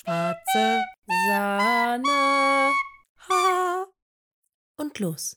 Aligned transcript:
Schwarze 0.00 0.84
Sahne. 1.26 2.72
Ha. 3.28 3.86
Und 4.76 4.96
los. 5.00 5.36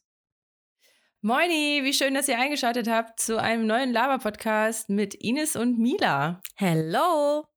Moini, 1.22 1.82
wie 1.84 1.94
schön, 1.94 2.14
dass 2.14 2.28
ihr 2.28 2.38
eingeschaltet 2.38 2.88
habt 2.88 3.20
zu 3.20 3.42
einem 3.42 3.66
neuen 3.66 3.92
Lava-Podcast 3.92 4.89
mit 4.89 5.16
Ines 5.16 5.55
und 5.55 5.79
Mila. 5.79 6.42
Hello. 6.58 7.47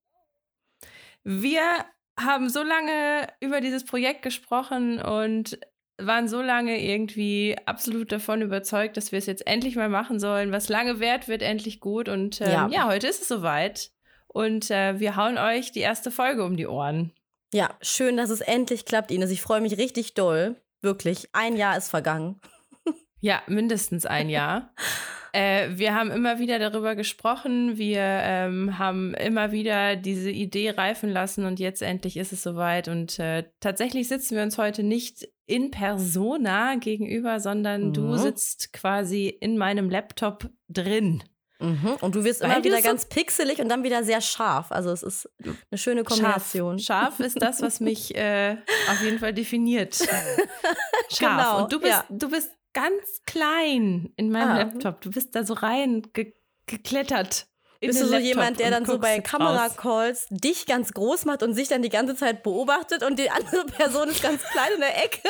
Wir 1.25 1.85
haben 2.19 2.49
so 2.49 2.63
lange 2.63 3.29
über 3.41 3.61
dieses 3.61 3.85
Projekt 3.85 4.23
gesprochen 4.23 4.99
und 4.99 5.59
waren 5.99 6.27
so 6.27 6.41
lange 6.41 6.83
irgendwie 6.83 7.55
absolut 7.67 8.13
davon 8.13 8.41
überzeugt, 8.41 8.97
dass 8.97 9.13
wir 9.13 9.19
es 9.19 9.27
jetzt 9.27 9.47
endlich 9.47 9.77
mal 9.77 9.91
machen 9.91 10.19
sollen. 10.19 10.53
Was 10.53 10.71
lange 10.71 11.01
währt, 11.01 11.29
wird 11.29 11.43
endlich 11.43 11.81
gut. 11.81 12.09
Und 12.09 12.41
ähm, 12.41 12.51
ja. 12.51 12.69
ja. 12.69 12.87
heute 12.87 13.09
ist 13.09 13.21
es 13.21 13.29
soweit. 13.29 13.94
Und 14.35 14.69
äh, 14.73 14.99
wir 14.99 15.15
hauen 15.15 15.39
euch 15.39 15.71
die 15.71 15.81
erste 15.81 16.11
Folge 16.11 16.45
um 16.45 16.57
die 16.57 16.67
Ohren. 16.67 17.13
Ja, 17.53 17.71
schön, 17.81 18.17
dass 18.17 18.31
es 18.31 18.41
endlich 18.41 18.85
klappt, 18.85 19.13
Ines. 19.13 19.31
Ich 19.31 19.41
freue 19.41 19.61
mich 19.61 19.79
richtig 19.79 20.15
doll. 20.15 20.57
Wirklich. 20.83 21.29
Ein 21.33 21.57
Jahr 21.57 21.79
ist 21.79 21.89
vergangen. 21.89 22.41
Ja, 23.21 23.41
mindestens 23.47 24.05
ein 24.05 24.29
Jahr. 24.29 24.75
äh, 25.33 25.71
wir 25.71 25.95
haben 25.95 26.11
immer 26.11 26.39
wieder 26.41 26.59
darüber 26.59 26.95
gesprochen. 26.95 27.79
Wir 27.79 28.03
ähm, 28.03 28.79
haben 28.79 29.15
immer 29.15 29.51
wieder 29.51 29.97
diese 29.97 30.31
Idee 30.31 30.69
reifen 30.69 31.09
lassen 31.09 31.47
und 31.47 31.59
jetzt 31.59 31.81
endlich 31.81 32.19
ist 32.19 32.35
es 32.35 32.43
soweit. 32.43 32.87
Und 32.87 33.19
äh, 33.19 33.45
tatsächlich 33.61 34.09
sitzen 34.09 34.37
wir 34.37 34.43
uns 34.43 34.59
heute 34.59 34.83
nicht 34.83 35.27
in 35.47 35.71
persona 35.71 36.75
gegenüber, 36.75 37.41
sondern 37.41 37.89
mhm. 37.89 37.93
du 37.95 38.17
sitzt 38.19 38.75
quasi 38.75 39.29
in 39.29 39.57
meinem 39.57 39.89
Laptop 39.89 40.51
drin. 40.69 41.23
Mhm. 41.61 41.97
Und 42.01 42.15
du 42.15 42.25
wirst 42.25 42.41
Weil 42.41 42.51
immer 42.51 42.65
wieder 42.65 42.79
so 42.79 42.83
ganz 42.83 43.07
pixelig 43.07 43.61
und 43.61 43.69
dann 43.69 43.85
wieder 43.85 44.03
sehr 44.05 44.21
scharf. 44.21 44.73
Also 44.73 44.91
es 44.91 45.03
ist 45.03 45.31
eine 45.71 45.79
schöne 45.79 46.05
Kombination. 46.05 46.79
Scharf, 46.79 47.17
scharf 47.17 47.27
ist 47.27 47.41
das, 47.41 47.63
was 47.63 47.81
mich 47.81 48.15
äh, 48.17 48.57
auf 48.91 49.01
jeden 49.03 49.19
Fall 49.19 49.33
definiert. 49.33 49.95
scharf. 51.11 51.19
Genau, 51.19 51.63
und 51.63 51.73
du 51.73 51.81
bist, 51.81 51.93
ja. 51.93 52.05
du 52.11 52.29
bist 52.29 52.51
ganz 52.73 53.23
klein 53.27 54.13
in 54.17 54.31
meinem 54.31 54.51
ah. 54.51 54.59
Laptop. 54.59 55.01
Du 55.01 55.11
bist 55.11 55.35
da 55.35 55.45
so 55.45 55.55
rein 55.55 56.03
ge 56.13 56.35
geklettert. 56.67 57.47
Bist 57.81 58.01
du 58.01 58.07
so 58.07 58.13
Laptop 58.13 58.27
jemand, 58.27 58.59
der 58.59 58.71
dann 58.71 58.87
so 58.87 58.99
bei 58.99 59.21
Kameracalls 59.21 60.27
dich 60.31 60.65
ganz 60.65 60.93
groß 60.93 61.27
macht 61.27 61.43
und 61.43 61.53
sich 61.53 61.69
dann 61.69 61.83
die 61.83 61.91
ganze 61.91 62.17
Zeit 62.17 62.43
beobachtet 62.43 63.03
und 63.03 63.19
die 63.19 63.31
andere 63.31 63.67
Person 63.77 64.09
ist 64.09 64.23
ganz 64.23 64.43
klein 64.43 64.73
in 64.75 64.81
der 64.81 65.05
Ecke? 65.05 65.29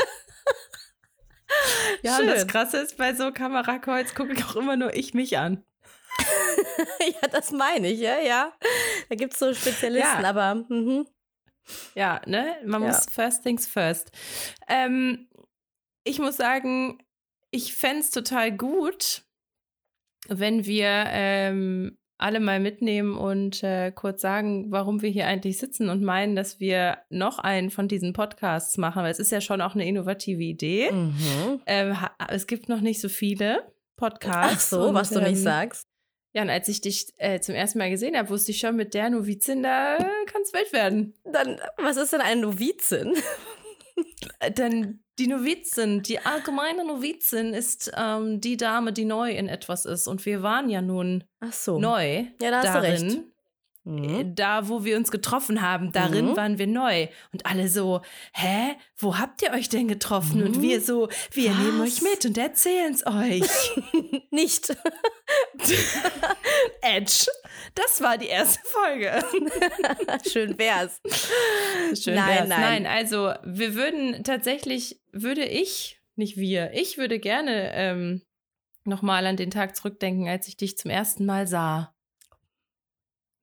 ja, 2.03 2.17
Schön. 2.17 2.29
und 2.29 2.35
das 2.35 2.47
Krasse 2.47 2.79
ist, 2.79 2.97
bei 2.97 3.15
so 3.15 3.33
Kameracalls 3.33 4.15
gucke 4.15 4.33
ich 4.33 4.45
auch 4.45 4.55
immer 4.55 4.77
nur 4.77 4.95
ich 4.95 5.15
mich 5.15 5.37
an. 5.39 5.65
ja, 7.01 7.29
das 7.29 7.53
meine 7.53 7.89
ich, 7.89 8.01
ja, 8.01 8.19
ja. 8.19 8.53
Da 9.09 9.15
gibt 9.15 9.35
es 9.35 9.39
so 9.39 9.53
Spezialisten, 9.55 10.23
ja. 10.23 10.29
aber. 10.29 10.55
Mhm. 10.69 11.07
Ja, 11.95 12.21
ne? 12.27 12.57
Man 12.65 12.83
ja. 12.83 12.89
muss 12.89 13.07
first 13.11 13.43
things 13.43 13.67
first. 13.67 14.11
Ähm, 14.69 15.29
ich 16.05 16.19
muss 16.19 16.37
sagen, 16.37 17.03
ich 17.51 17.75
fände 17.75 18.01
es 18.01 18.11
total 18.11 18.53
gut, 18.53 19.23
wenn 20.29 20.67
wir 20.67 21.05
ähm, 21.09 21.97
alle 22.19 22.41
mal 22.41 22.61
mitnehmen 22.61 23.17
und 23.17 23.63
äh, 23.63 23.93
kurz 23.93 24.23
sagen, 24.23 24.71
warum 24.71 25.03
wir 25.03 25.11
hier 25.11 25.27
eigentlich 25.27 25.59
sitzen 25.59 25.89
und 25.89 26.03
meinen, 26.03 26.37
dass 26.37 26.61
wir 26.61 26.99
noch 27.11 27.39
einen 27.39 27.71
von 27.71 27.89
diesen 27.89 28.13
Podcasts 28.13 28.79
machen, 28.79 29.03
weil 29.03 29.11
es 29.11 29.19
ist 29.19 29.33
ja 29.33 29.41
schon 29.41 29.61
auch 29.61 29.75
eine 29.75 29.87
innovative 29.87 30.43
Idee. 30.43 30.91
Mhm. 30.93 31.61
Ähm, 31.67 31.97
es 32.29 32.47
gibt 32.47 32.69
noch 32.69 32.81
nicht 32.81 33.01
so 33.01 33.09
viele 33.09 33.73
Podcasts. 33.97 34.73
Ach 34.73 34.79
so, 34.79 34.95
was 34.95 35.11
du 35.11 35.21
ähm, 35.21 35.31
nicht 35.31 35.43
sagst. 35.43 35.89
Ja, 36.35 36.43
und 36.43 36.51
als 36.51 36.69
ich 36.69 36.81
dich 36.81 37.13
äh, 37.17 37.41
zum 37.41 37.55
ersten 37.55 37.79
Mal 37.79 37.91
gesehen 37.91 38.17
habe, 38.17 38.29
wusste 38.29 38.51
ich 38.51 38.59
schon, 38.59 38.75
mit 38.75 38.93
der 38.93 39.09
Novizin, 39.09 39.63
da 39.63 39.99
kann 40.27 40.43
es 40.43 40.53
Welt 40.53 40.73
werden. 40.73 41.15
Dann, 41.25 41.61
was 41.79 41.97
ist 41.97 42.13
denn 42.13 42.21
eine 42.21 42.41
Novizin? 42.41 43.15
Äh, 44.41 44.51
dann 44.51 45.05
die 45.21 45.29
Novizin, 45.29 46.03
die 46.03 46.19
allgemeine 46.19 46.85
Novizin 46.85 47.55
ist 47.55 47.93
ähm, 47.97 48.41
die 48.41 48.57
Dame, 48.57 48.93
die 48.93 49.05
neu 49.05 49.31
in 49.31 49.49
etwas 49.49 49.85
ist. 49.85 50.09
Und 50.09 50.27
wir 50.27 50.43
waren 50.43 50.69
ja 50.69 50.83
nun 50.83 51.23
so. 51.53 51.79
neu 51.79 52.27
ja, 52.43 52.51
da 52.51 52.57
hast 52.57 52.75
darin. 52.75 53.33
Recht. 53.87 54.27
Mhm. 54.27 54.35
Da, 54.35 54.69
wo 54.69 54.85
wir 54.85 54.97
uns 54.97 55.11
getroffen 55.11 55.61
haben, 55.61 55.93
darin 55.93 56.31
mhm. 56.31 56.37
waren 56.37 56.59
wir 56.59 56.67
neu. 56.67 57.09
Und 57.33 57.45
alle 57.45 57.69
so, 57.69 58.01
hä? 58.33 58.77
Wo 58.97 59.19
habt 59.19 59.43
ihr 59.43 59.53
euch 59.53 59.69
denn 59.69 59.89
getroffen? 59.89 60.41
Mhm. 60.41 60.47
Und 60.47 60.63
wir 60.63 60.79
mhm. 60.79 60.83
so, 60.83 61.09
wir 61.33 61.51
Was? 61.51 61.59
nehmen 61.59 61.81
euch 61.83 62.03
mit 62.03 62.25
und 62.25 62.39
erzählen 62.39 62.95
es 62.95 63.07
euch. 63.07 63.43
Nicht. 64.31 64.71
Edge. 66.81 67.27
Das 67.75 68.01
war 68.01 68.17
die 68.17 68.27
erste 68.27 68.61
Folge. 68.65 69.23
Schön 70.31 70.59
wär's. 70.59 71.01
Schön 72.01 72.15
nein, 72.15 72.29
wär's. 72.29 72.49
Nein. 72.49 72.83
nein, 72.83 72.87
also 72.87 73.35
wir 73.45 73.75
würden 73.75 74.25
tatsächlich, 74.25 75.01
würde 75.13 75.45
ich, 75.45 76.01
nicht 76.17 76.37
wir, 76.37 76.73
ich 76.73 76.97
würde 76.97 77.19
gerne 77.19 77.73
ähm, 77.75 78.23
nochmal 78.85 79.27
an 79.27 79.37
den 79.37 79.51
Tag 79.51 79.77
zurückdenken, 79.77 80.29
als 80.29 80.49
ich 80.49 80.57
dich 80.57 80.79
zum 80.79 80.91
ersten 80.91 81.27
Mal 81.27 81.47
sah 81.47 81.94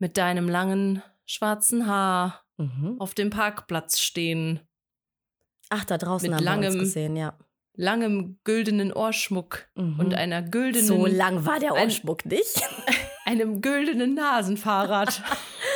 mit 0.02 0.18
deinem 0.18 0.50
langen 0.50 1.04
schwarzen 1.26 1.88
Haar 1.88 2.44
mhm. 2.58 2.96
auf 3.00 3.14
dem 3.14 3.30
Parkplatz 3.30 4.00
stehen. 4.00 4.60
Ach, 5.70 5.86
da 5.86 5.98
draußen 5.98 6.28
mit 6.28 6.38
haben 6.38 6.44
langem, 6.44 6.74
wir 6.74 6.80
uns 6.80 6.90
gesehen, 6.90 7.16
ja. 7.16 7.38
Langem 7.76 8.40
güldenen 8.44 8.92
Ohrschmuck 8.92 9.70
mhm. 9.76 10.00
und 10.00 10.16
einer 10.16 10.42
güldenen. 10.42 10.88
So 10.88 11.06
lang 11.06 11.46
war 11.46 11.60
der 11.60 11.74
Ohrschmuck 11.74 12.26
ein, 12.26 12.30
nicht. 12.30 12.62
einem 13.26 13.62
güldenen 13.62 14.16
Nasenfahrrad. 14.16 15.22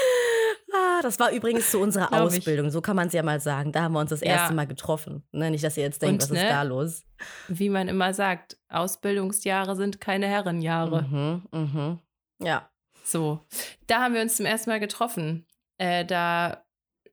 ah, 0.74 1.02
das 1.04 1.20
war 1.20 1.32
übrigens 1.32 1.70
zu 1.70 1.80
unserer 1.80 2.08
Glaub 2.08 2.22
Ausbildung, 2.22 2.66
ich. 2.66 2.74
so 2.74 2.82
kann 2.82 2.96
man 2.96 3.08
es 3.08 3.14
ja 3.14 3.22
mal 3.22 3.40
sagen. 3.40 3.72
Da 3.72 3.84
haben 3.84 3.94
wir 3.94 4.00
uns 4.00 4.10
das 4.10 4.24
erste 4.24 4.50
ja. 4.50 4.56
Mal 4.56 4.66
getroffen. 4.66 5.24
Ne, 5.34 5.52
nicht, 5.52 5.64
dass 5.64 5.78
ihr 5.78 5.84
jetzt 5.84 6.02
denkt, 6.02 6.24
und, 6.24 6.32
was 6.32 6.32
ne, 6.32 6.44
ist 6.44 6.52
da 6.52 6.64
los? 6.64 7.04
Wie 7.48 7.70
man 7.70 7.88
immer 7.88 8.14
sagt, 8.16 8.58
Ausbildungsjahre 8.70 9.76
sind 9.76 10.02
keine 10.02 10.26
Herrenjahre. 10.26 11.04
Mhm, 11.04 11.44
mhm. 11.52 12.00
Ja, 12.42 12.70
so, 13.06 13.46
da 13.88 14.02
haben 14.02 14.14
wir 14.14 14.22
uns 14.22 14.38
zum 14.38 14.46
ersten 14.46 14.70
Mal 14.70 14.80
getroffen. 14.80 15.46
Äh, 15.78 16.06
da 16.06 16.66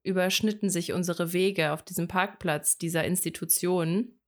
überschnitten 0.02 0.70
sich 0.70 0.92
unsere 0.92 1.32
Wege 1.32 1.72
auf 1.72 1.82
diesem 1.82 2.08
Parkplatz 2.08 2.78
dieser 2.78 3.04
Institution 3.04 4.18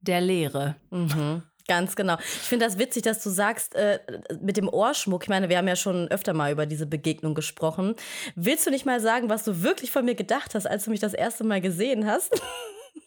der 0.00 0.20
Lehre. 0.20 0.76
Mhm. 0.90 1.42
Ganz 1.66 1.96
genau. 1.96 2.18
Ich 2.18 2.26
finde 2.26 2.66
das 2.66 2.78
witzig, 2.78 3.04
dass 3.04 3.22
du 3.22 3.30
sagst, 3.30 3.74
äh, 3.74 3.98
mit 4.40 4.58
dem 4.58 4.68
Ohrschmuck, 4.68 5.22
ich 5.22 5.28
meine, 5.30 5.48
wir 5.48 5.56
haben 5.56 5.68
ja 5.68 5.76
schon 5.76 6.08
öfter 6.08 6.34
mal 6.34 6.52
über 6.52 6.66
diese 6.66 6.86
Begegnung 6.86 7.34
gesprochen. 7.34 7.94
Willst 8.34 8.66
du 8.66 8.70
nicht 8.70 8.84
mal 8.84 9.00
sagen, 9.00 9.30
was 9.30 9.44
du 9.44 9.62
wirklich 9.62 9.90
von 9.90 10.04
mir 10.04 10.14
gedacht 10.14 10.54
hast, 10.54 10.66
als 10.66 10.84
du 10.84 10.90
mich 10.90 11.00
das 11.00 11.14
erste 11.14 11.42
Mal 11.42 11.62
gesehen 11.62 12.06
hast? 12.06 12.38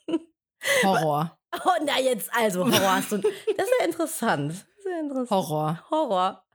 Horror. 0.83 1.37
Oh, 1.63 1.83
na 1.85 1.99
jetzt 2.01 2.31
also, 2.33 2.65
Horror 2.65 2.95
hast 2.95 3.11
du. 3.11 3.17
Das 3.17 3.67
ist 3.67 3.73
ja 3.79 3.85
interessant. 3.85 4.65
Sehr 4.83 4.99
interessant. 5.01 5.29
Horror. 5.29 5.83
Horror. 5.91 6.46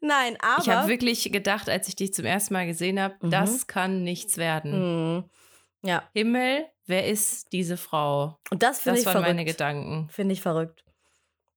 Nein, 0.00 0.36
aber. 0.40 0.62
Ich 0.62 0.68
habe 0.68 0.88
wirklich 0.88 1.30
gedacht, 1.32 1.68
als 1.68 1.88
ich 1.88 1.96
dich 1.96 2.12
zum 2.14 2.24
ersten 2.24 2.54
Mal 2.54 2.66
gesehen 2.66 3.00
habe, 3.00 3.14
mhm. 3.20 3.30
das 3.30 3.66
kann 3.66 4.02
nichts 4.02 4.36
werden. 4.36 5.16
Mhm. 5.16 5.24
Ja. 5.82 6.08
Himmel, 6.14 6.66
wer 6.86 7.06
ist 7.06 7.52
diese 7.52 7.76
Frau? 7.76 8.38
Und 8.50 8.62
das 8.62 8.80
finde 8.80 8.98
ich 8.98 9.04
verrückt. 9.04 9.20
Das 9.20 9.24
waren 9.24 9.36
meine 9.36 9.44
Gedanken. 9.44 10.08
Finde 10.10 10.32
ich 10.32 10.40
verrückt. 10.40 10.84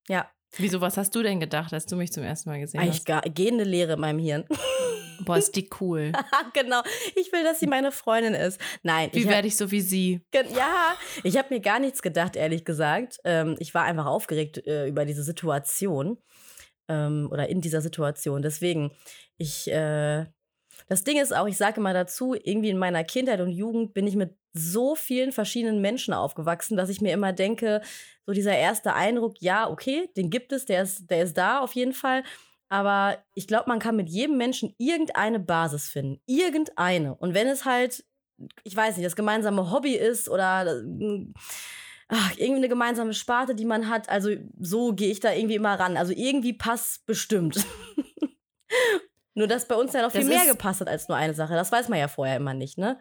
Ja. 0.08 0.30
Wieso, 0.58 0.82
was 0.82 0.98
hast 0.98 1.14
du 1.14 1.22
denn 1.22 1.40
gedacht, 1.40 1.74
als 1.74 1.86
du 1.86 1.96
mich 1.96 2.12
zum 2.12 2.24
ersten 2.24 2.50
Mal 2.50 2.60
gesehen 2.60 2.82
Eigentlich 2.82 3.04
hast? 3.08 3.36
Gehende 3.36 3.64
Leere 3.64 3.94
in 3.94 4.00
meinem 4.00 4.20
Hirn. 4.20 4.46
Boah, 5.26 5.38
ist 5.38 5.56
die 5.56 5.70
cool. 5.80 6.12
genau. 6.54 6.82
Ich 7.16 7.32
will, 7.32 7.44
dass 7.44 7.60
sie 7.60 7.68
meine 7.68 7.92
Freundin 7.92 8.34
ist. 8.34 8.60
Nein. 8.84 9.10
Wie 9.14 9.28
werde 9.28 9.48
ich 9.48 9.58
so 9.58 9.70
wie 9.70 9.82
sie? 9.82 10.22
Ja, 10.34 10.96
ich 11.24 11.38
habe 11.38 11.54
mir 11.54 11.60
gar 11.60 11.80
nichts 11.80 12.02
gedacht, 12.02 12.36
ehrlich 12.36 12.66
gesagt. 12.66 13.20
Ähm, 13.26 13.56
ich 13.60 13.74
war 13.74 13.84
einfach 13.84 14.06
aufgeregt 14.06 14.66
äh, 14.66 14.88
über 14.88 15.06
diese 15.06 15.24
Situation 15.24 16.18
ähm, 16.90 17.30
oder 17.32 17.48
in 17.48 17.62
dieser 17.62 17.82
Situation. 17.82 18.42
Deswegen, 18.42 18.92
ich, 19.38 19.72
äh, 19.72 20.26
das 20.88 21.04
Ding 21.04 21.18
ist 21.22 21.34
auch, 21.34 21.48
ich 21.48 21.58
sage 21.58 21.80
mal 21.80 21.94
dazu, 21.94 22.34
irgendwie 22.36 22.70
in 22.70 22.78
meiner 22.78 23.04
Kindheit 23.04 23.40
und 23.40 23.52
Jugend 23.52 23.94
bin 23.94 24.08
ich 24.08 24.16
mit 24.16 24.36
so 24.53 24.96
vielen 24.96 25.32
verschiedenen 25.32 25.80
Menschen 25.80 26.14
aufgewachsen, 26.14 26.76
dass 26.76 26.90
ich 26.90 27.02
mir 27.02 27.14
immer 27.14 27.34
denke, 27.34 27.82
so 28.26 28.34
dieser 28.34 28.58
erste 28.58 28.94
Eindruck, 28.94 29.41
ja, 29.41 29.70
okay, 29.70 30.09
den 30.18 30.30
gibt 30.30 30.52
es, 30.52 30.66
der 30.66 30.84
ist, 30.84 31.09
der 31.09 31.24
ist 31.24 31.38
da 31.38 31.59
auf 31.59 31.74
jeden 31.74 31.94
Fall. 31.94 32.24
Aber 32.70 33.18
ich 33.34 33.47
glaube, 33.47 33.66
man 33.68 33.80
kann 33.80 33.96
mit 33.96 34.09
jedem 34.09 34.38
Menschen 34.38 34.76
irgendeine 34.78 35.40
Basis 35.40 35.90
finden. 35.90 36.22
Irgendeine. 36.28 37.16
Und 37.16 37.34
wenn 37.34 37.47
es 37.47 37.66
halt, 37.66 38.03
ich 38.64 38.76
weiß 38.76 38.96
nicht, 38.96 39.06
das 39.06 39.16
gemeinsame 39.16 39.72
Hobby 39.72 39.96
ist 39.96 40.30
oder 40.30 40.84
ach, 42.09 42.32
irgendwie 42.38 42.58
eine 42.58 42.70
gemeinsame 42.70 43.14
Sparte, 43.14 43.56
die 43.56 43.66
man 43.66 43.88
hat. 43.88 44.09
Also 44.09 44.32
so 44.59 44.94
gehe 44.94 45.11
ich 45.11 45.20
da 45.20 45.32
irgendwie 45.32 45.56
immer 45.56 45.79
ran. 45.79 45.96
Also 45.96 46.11
irgendwie 46.14 46.53
passt 46.53 47.06
bestimmt. 47.06 47.66
nur, 49.35 49.47
dass 49.47 49.67
bei 49.67 49.76
uns 49.76 49.94
ja 49.94 50.02
noch 50.02 50.11
viel 50.11 50.26
mehr 50.26 50.46
gepasst 50.47 50.82
hat 50.82 50.88
als 50.88 51.08
nur 51.08 51.17
eine 51.17 51.34
Sache. 51.34 51.53
Das 51.53 51.72
weiß 51.72 51.88
man 51.88 52.00
ja 52.00 52.08
vorher 52.08 52.35
immer 52.35 52.53
nicht, 52.53 52.78
ne? 52.78 53.00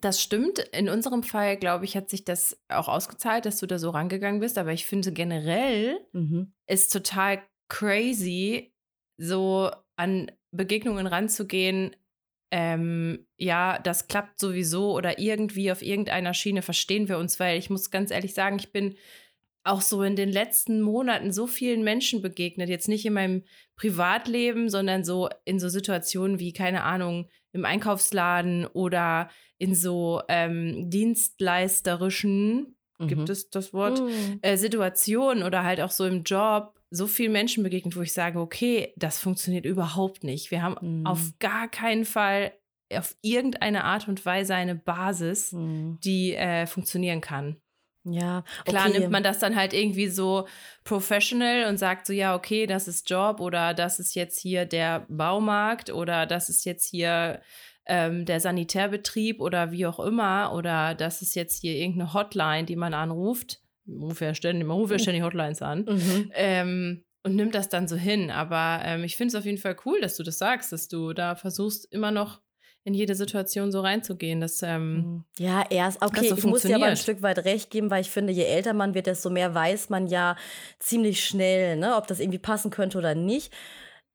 Das 0.00 0.20
stimmt. 0.20 0.58
In 0.58 0.88
unserem 0.88 1.22
Fall, 1.22 1.56
glaube 1.56 1.84
ich, 1.84 1.96
hat 1.96 2.10
sich 2.10 2.24
das 2.24 2.58
auch 2.68 2.88
ausgezahlt, 2.88 3.46
dass 3.46 3.58
du 3.58 3.66
da 3.66 3.78
so 3.78 3.90
rangegangen 3.90 4.40
bist. 4.40 4.58
Aber 4.58 4.72
ich 4.72 4.86
finde 4.86 5.12
generell 5.12 6.00
mhm. 6.12 6.52
ist 6.66 6.92
total 6.92 7.42
crazy, 7.68 8.74
so 9.18 9.70
an 9.96 10.32
Begegnungen 10.50 11.06
ranzugehen, 11.06 11.94
ähm, 12.50 13.26
ja, 13.36 13.78
das 13.78 14.08
klappt 14.08 14.38
sowieso 14.38 14.92
oder 14.94 15.18
irgendwie 15.18 15.72
auf 15.72 15.82
irgendeiner 15.82 16.34
Schiene 16.34 16.62
verstehen 16.62 17.08
wir 17.08 17.18
uns, 17.18 17.40
weil 17.40 17.58
ich 17.58 17.70
muss 17.70 17.90
ganz 17.90 18.10
ehrlich 18.10 18.34
sagen, 18.34 18.56
ich 18.58 18.72
bin 18.72 18.96
auch 19.64 19.80
so 19.80 20.02
in 20.02 20.14
den 20.14 20.28
letzten 20.28 20.82
Monaten 20.82 21.32
so 21.32 21.46
vielen 21.46 21.82
Menschen 21.82 22.20
begegnet, 22.20 22.68
jetzt 22.68 22.86
nicht 22.86 23.06
in 23.06 23.14
meinem 23.14 23.44
Privatleben, 23.76 24.68
sondern 24.68 25.04
so 25.04 25.30
in 25.44 25.58
so 25.58 25.68
Situationen 25.68 26.38
wie, 26.38 26.52
keine 26.52 26.84
Ahnung, 26.84 27.28
im 27.52 27.64
Einkaufsladen 27.64 28.66
oder 28.66 29.30
in 29.58 29.74
so 29.74 30.20
ähm, 30.28 30.90
dienstleisterischen, 30.90 32.76
mhm. 32.98 33.08
gibt 33.08 33.30
es 33.30 33.48
das 33.50 33.72
Wort, 33.72 34.02
mhm. 34.02 34.38
äh, 34.42 34.58
Situationen 34.58 35.42
oder 35.42 35.64
halt 35.64 35.80
auch 35.80 35.90
so 35.90 36.04
im 36.04 36.24
Job 36.24 36.78
so 36.94 37.06
vielen 37.08 37.32
Menschen 37.32 37.64
begegnet, 37.64 37.96
wo 37.96 38.02
ich 38.02 38.12
sage, 38.12 38.38
okay, 38.38 38.92
das 38.96 39.18
funktioniert 39.18 39.66
überhaupt 39.66 40.22
nicht. 40.22 40.50
Wir 40.50 40.62
haben 40.62 41.00
mhm. 41.00 41.06
auf 41.06 41.32
gar 41.40 41.68
keinen 41.68 42.04
Fall 42.04 42.52
auf 42.94 43.16
irgendeine 43.20 43.84
Art 43.84 44.06
und 44.06 44.24
Weise 44.24 44.54
eine 44.54 44.76
Basis, 44.76 45.52
mhm. 45.52 45.98
die 46.04 46.34
äh, 46.34 46.66
funktionieren 46.66 47.20
kann. 47.20 47.56
Ja, 48.04 48.44
okay. 48.60 48.70
klar 48.70 48.88
nimmt 48.90 49.10
man 49.10 49.22
das 49.22 49.38
dann 49.38 49.56
halt 49.56 49.72
irgendwie 49.72 50.08
so 50.08 50.46
professional 50.84 51.64
und 51.68 51.78
sagt 51.78 52.06
so, 52.06 52.12
ja, 52.12 52.36
okay, 52.36 52.66
das 52.66 52.86
ist 52.86 53.08
Job 53.08 53.40
oder 53.40 53.72
das 53.72 53.98
ist 53.98 54.14
jetzt 54.14 54.38
hier 54.38 54.66
der 54.66 55.06
Baumarkt 55.08 55.90
oder 55.90 56.26
das 56.26 56.50
ist 56.50 56.66
jetzt 56.66 56.86
hier 56.86 57.40
ähm, 57.86 58.26
der 58.26 58.40
Sanitärbetrieb 58.40 59.40
oder 59.40 59.72
wie 59.72 59.86
auch 59.86 59.98
immer 59.98 60.52
oder 60.52 60.94
das 60.94 61.22
ist 61.22 61.34
jetzt 61.34 61.62
hier 61.62 61.74
irgendeine 61.74 62.12
Hotline, 62.12 62.64
die 62.66 62.76
man 62.76 62.92
anruft. 62.92 63.63
Ruft 63.88 64.20
ja 64.20 64.34
ständig, 64.34 64.66
man 64.66 64.76
ruft 64.76 64.92
ja 64.92 64.98
ständig 64.98 65.22
Hotlines 65.22 65.62
an. 65.62 65.84
Mhm. 65.88 66.30
Ähm, 66.34 67.04
und 67.22 67.36
nimmt 67.36 67.54
das 67.54 67.68
dann 67.68 67.88
so 67.88 67.96
hin. 67.96 68.30
Aber 68.30 68.80
ähm, 68.84 69.02
ich 69.02 69.16
finde 69.16 69.28
es 69.28 69.34
auf 69.34 69.46
jeden 69.46 69.58
Fall 69.58 69.76
cool, 69.86 70.00
dass 70.00 70.16
du 70.16 70.22
das 70.22 70.38
sagst, 70.38 70.72
dass 70.72 70.88
du 70.88 71.12
da 71.14 71.34
versuchst, 71.36 71.90
immer 71.90 72.10
noch 72.10 72.40
in 72.84 72.92
jede 72.92 73.14
Situation 73.14 73.72
so 73.72 73.80
reinzugehen. 73.80 74.40
Dass, 74.40 74.62
ähm, 74.62 74.94
mhm. 74.94 75.24
ja, 75.38 75.64
erst, 75.70 76.02
okay, 76.02 76.28
so 76.28 76.36
ich 76.36 76.44
muss 76.44 76.62
dir 76.62 76.76
aber 76.76 76.86
ein 76.86 76.96
Stück 76.96 77.22
weit 77.22 77.38
recht 77.46 77.70
geben, 77.70 77.90
weil 77.90 78.02
ich 78.02 78.10
finde, 78.10 78.32
je 78.32 78.44
älter 78.44 78.74
man 78.74 78.94
wird, 78.94 79.06
desto 79.06 79.30
mehr 79.30 79.54
weiß 79.54 79.88
man 79.88 80.06
ja 80.06 80.36
ziemlich 80.78 81.24
schnell, 81.24 81.76
ne, 81.76 81.96
ob 81.96 82.06
das 82.06 82.20
irgendwie 82.20 82.38
passen 82.38 82.70
könnte 82.70 82.98
oder 82.98 83.14
nicht. 83.14 83.52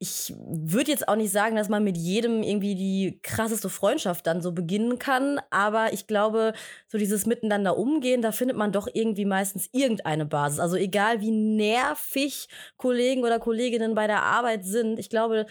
Ich 0.02 0.34
würde 0.38 0.92
jetzt 0.92 1.10
auch 1.10 1.18
nicht 1.18 1.32
sagen, 1.32 1.58
dass 1.58 1.68
man 1.68 1.84
mit 1.84 1.98
jedem 1.98 2.42
irgendwie 2.42 2.74
die 2.76 3.20
krasseste 3.22 3.70
Freundschaft 3.70 4.26
dann 4.28 4.42
so 4.42 4.54
beginnen 4.54 4.98
kann, 4.98 5.42
aber 5.50 5.92
ich 5.92 6.08
glaube, 6.08 6.54
so 6.88 6.98
dieses 6.98 7.26
Miteinander 7.26 7.78
umgehen, 7.78 8.22
da 8.22 8.32
findet 8.32 8.56
man 8.56 8.72
doch 8.72 8.88
irgendwie 8.94 9.26
meistens 9.26 9.68
irgendeine 9.74 10.26
Basis. 10.26 10.60
Also 10.62 10.78
egal 10.78 11.20
wie 11.20 11.32
nervig 11.32 12.48
Kollegen 12.78 13.26
oder 13.26 13.40
Kolleginnen 13.40 13.94
bei 13.94 14.08
der 14.08 14.24
Arbeit 14.24 14.64
sind, 14.64 15.00
ich 15.00 15.10
glaube, 15.10 15.48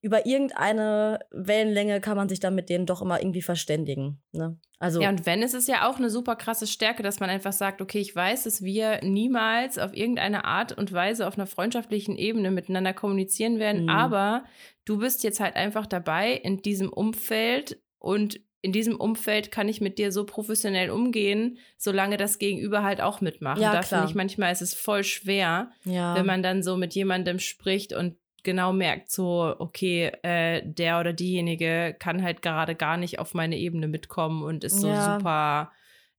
über 0.00 0.26
irgendeine 0.26 1.20
Wellenlänge 1.30 2.00
kann 2.00 2.16
man 2.16 2.28
sich 2.28 2.40
dann 2.40 2.54
mit 2.54 2.68
denen 2.68 2.86
doch 2.86 3.02
immer 3.02 3.20
irgendwie 3.20 3.42
verständigen. 3.42 4.20
Ne? 4.32 4.58
Also 4.78 5.00
ja, 5.00 5.08
und 5.08 5.26
wenn, 5.26 5.42
ist 5.42 5.54
es 5.54 5.66
ja 5.66 5.88
auch 5.88 5.98
eine 5.98 6.10
super 6.10 6.36
krasse 6.36 6.66
Stärke, 6.66 7.02
dass 7.02 7.20
man 7.20 7.30
einfach 7.30 7.52
sagt, 7.52 7.80
okay, 7.80 7.98
ich 7.98 8.14
weiß, 8.14 8.44
dass 8.44 8.62
wir 8.62 9.00
niemals 9.02 9.78
auf 9.78 9.96
irgendeine 9.96 10.44
Art 10.44 10.76
und 10.76 10.92
Weise 10.92 11.26
auf 11.26 11.38
einer 11.38 11.46
freundschaftlichen 11.46 12.16
Ebene 12.16 12.50
miteinander 12.50 12.92
kommunizieren 12.92 13.58
werden, 13.58 13.84
mhm. 13.84 13.90
aber 13.90 14.44
du 14.84 14.98
bist 14.98 15.22
jetzt 15.22 15.40
halt 15.40 15.56
einfach 15.56 15.86
dabei 15.86 16.32
in 16.32 16.62
diesem 16.62 16.92
Umfeld 16.92 17.80
und 17.98 18.40
in 18.60 18.72
diesem 18.72 18.96
Umfeld 18.96 19.52
kann 19.52 19.68
ich 19.68 19.80
mit 19.80 19.98
dir 19.98 20.10
so 20.10 20.24
professionell 20.24 20.90
umgehen, 20.90 21.58
solange 21.76 22.16
das 22.16 22.38
Gegenüber 22.38 22.82
halt 22.82 23.00
auch 23.00 23.20
mitmacht. 23.20 23.60
Ja, 23.60 23.72
da 23.72 23.82
finde 23.82 24.06
ich 24.06 24.16
manchmal 24.16 24.52
ist 24.52 24.62
es 24.62 24.74
voll 24.74 25.04
schwer, 25.04 25.70
ja. 25.84 26.16
wenn 26.16 26.26
man 26.26 26.42
dann 26.42 26.64
so 26.64 26.76
mit 26.76 26.94
jemandem 26.94 27.38
spricht 27.38 27.92
und 27.92 28.16
genau 28.48 28.72
merkt, 28.72 29.10
so, 29.10 29.54
okay, 29.58 30.10
äh, 30.22 30.62
der 30.64 31.00
oder 31.00 31.12
diejenige 31.12 31.94
kann 31.98 32.22
halt 32.22 32.40
gerade 32.40 32.74
gar 32.74 32.96
nicht 32.96 33.18
auf 33.18 33.34
meine 33.34 33.58
Ebene 33.58 33.88
mitkommen 33.88 34.42
und 34.42 34.64
ist 34.64 34.80
so 34.80 34.88
ja. 34.88 35.18
super, 35.18 35.70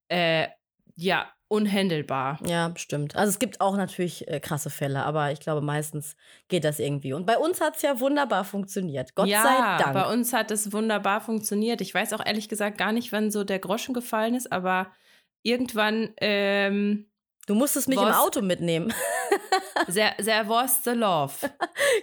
äh, 0.10 0.48
ja, 0.96 1.28
unhandelbar. 1.48 2.38
Ja, 2.46 2.72
stimmt. 2.76 3.16
Also 3.16 3.32
es 3.32 3.40
gibt 3.40 3.62
auch 3.62 3.76
natürlich 3.76 4.28
äh, 4.28 4.40
krasse 4.40 4.70
Fälle, 4.70 5.04
aber 5.06 5.32
ich 5.32 5.40
glaube, 5.40 5.62
meistens 5.62 6.16
geht 6.50 6.66
das 6.66 6.78
irgendwie. 6.78 7.14
Und 7.14 7.26
bei 7.26 7.40
uns 7.40 7.62
hat 7.62 7.78
es 7.78 7.82
ja 7.82 8.00
wunderbar 8.00 8.46
funktioniert. 8.46 9.16
Gott 9.16 9.28
ja, 9.28 9.42
sei 9.42 9.84
Dank. 9.84 9.94
Bei 9.96 10.14
uns 10.14 10.32
hat 10.32 10.52
es 10.52 10.72
wunderbar 10.72 11.22
funktioniert. 11.22 11.82
Ich 11.82 11.96
weiß 11.96 12.14
auch 12.14 12.24
ehrlich 12.24 12.48
gesagt 12.48 12.78
gar 12.78 12.92
nicht, 12.92 13.12
wann 13.12 13.32
so 13.32 13.44
der 13.44 13.58
Groschen 13.58 13.96
gefallen 13.96 14.36
ist, 14.36 14.52
aber 14.52 14.92
irgendwann 15.42 16.12
ähm, 16.18 17.10
Du 17.50 17.56
musstest 17.56 17.88
mich 17.88 17.98
was, 17.98 18.10
im 18.10 18.14
Auto 18.14 18.42
mitnehmen. 18.44 18.94
there, 19.92 20.14
there 20.24 20.48
was 20.48 20.84
the 20.84 20.92
love. 20.92 21.34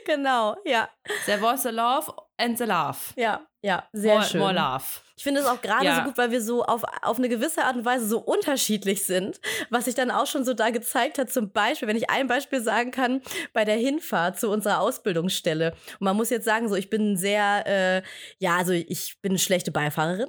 genau, 0.04 0.56
ja. 0.64 0.88
There 1.25 1.40
was 1.40 1.62
the 1.62 1.69
love 1.69 2.12
and 2.37 2.58
the 2.58 2.64
love. 2.64 2.98
Ja, 3.14 3.46
ja, 3.62 3.88
sehr 3.93 4.14
more, 4.14 4.26
schön. 4.26 4.40
More 4.40 4.52
love. 4.52 4.84
Ich 5.16 5.22
finde 5.22 5.43
es 5.43 5.46
auch 5.46 5.62
gerade 5.62 5.84
ja. 5.84 5.98
so 5.98 6.02
gut, 6.02 6.19
weil 6.19 6.32
wir 6.32 6.43
so 6.43 6.64
auf, 6.64 6.82
auf 7.00 7.19
eine 7.19 7.28
gewisse 7.28 7.62
Art 7.62 7.76
und 7.76 7.84
Weise 7.84 8.08
so 8.08 8.19
unterschiedlich 8.19 9.06
sind, 9.06 9.40
was 9.70 9.84
sich 9.84 9.94
dann 9.94 10.10
auch 10.10 10.26
schon 10.26 10.44
so 10.44 10.52
da 10.52 10.70
gezeigt 10.70 11.16
hat. 11.16 11.31
Zum 11.31 11.52
Beispiel, 11.52 11.87
wenn 11.87 11.96
ich 11.96 12.10
ein 12.10 12.26
Beispiel 12.26 12.60
sagen 12.60 12.90
kann, 12.90 13.22
bei 13.52 13.64
der 13.64 13.76
Hinfahrt 13.76 14.40
zu 14.40 14.50
unserer 14.50 14.81
Ausbildungsstelle. 14.81 15.75
Und 16.00 16.04
man 16.04 16.16
muss 16.16 16.31
jetzt 16.31 16.44
sagen, 16.44 16.69
so 16.69 16.75
ich 16.75 16.90
bin 16.90 17.16
sehr, 17.16 17.64
äh, 17.69 18.02
ja, 18.40 18.56
also 18.56 18.72
ich 18.72 19.16
bin 19.22 19.31
eine 19.31 19.38
schlechte 19.38 19.70
Beifahrerin 19.70 20.28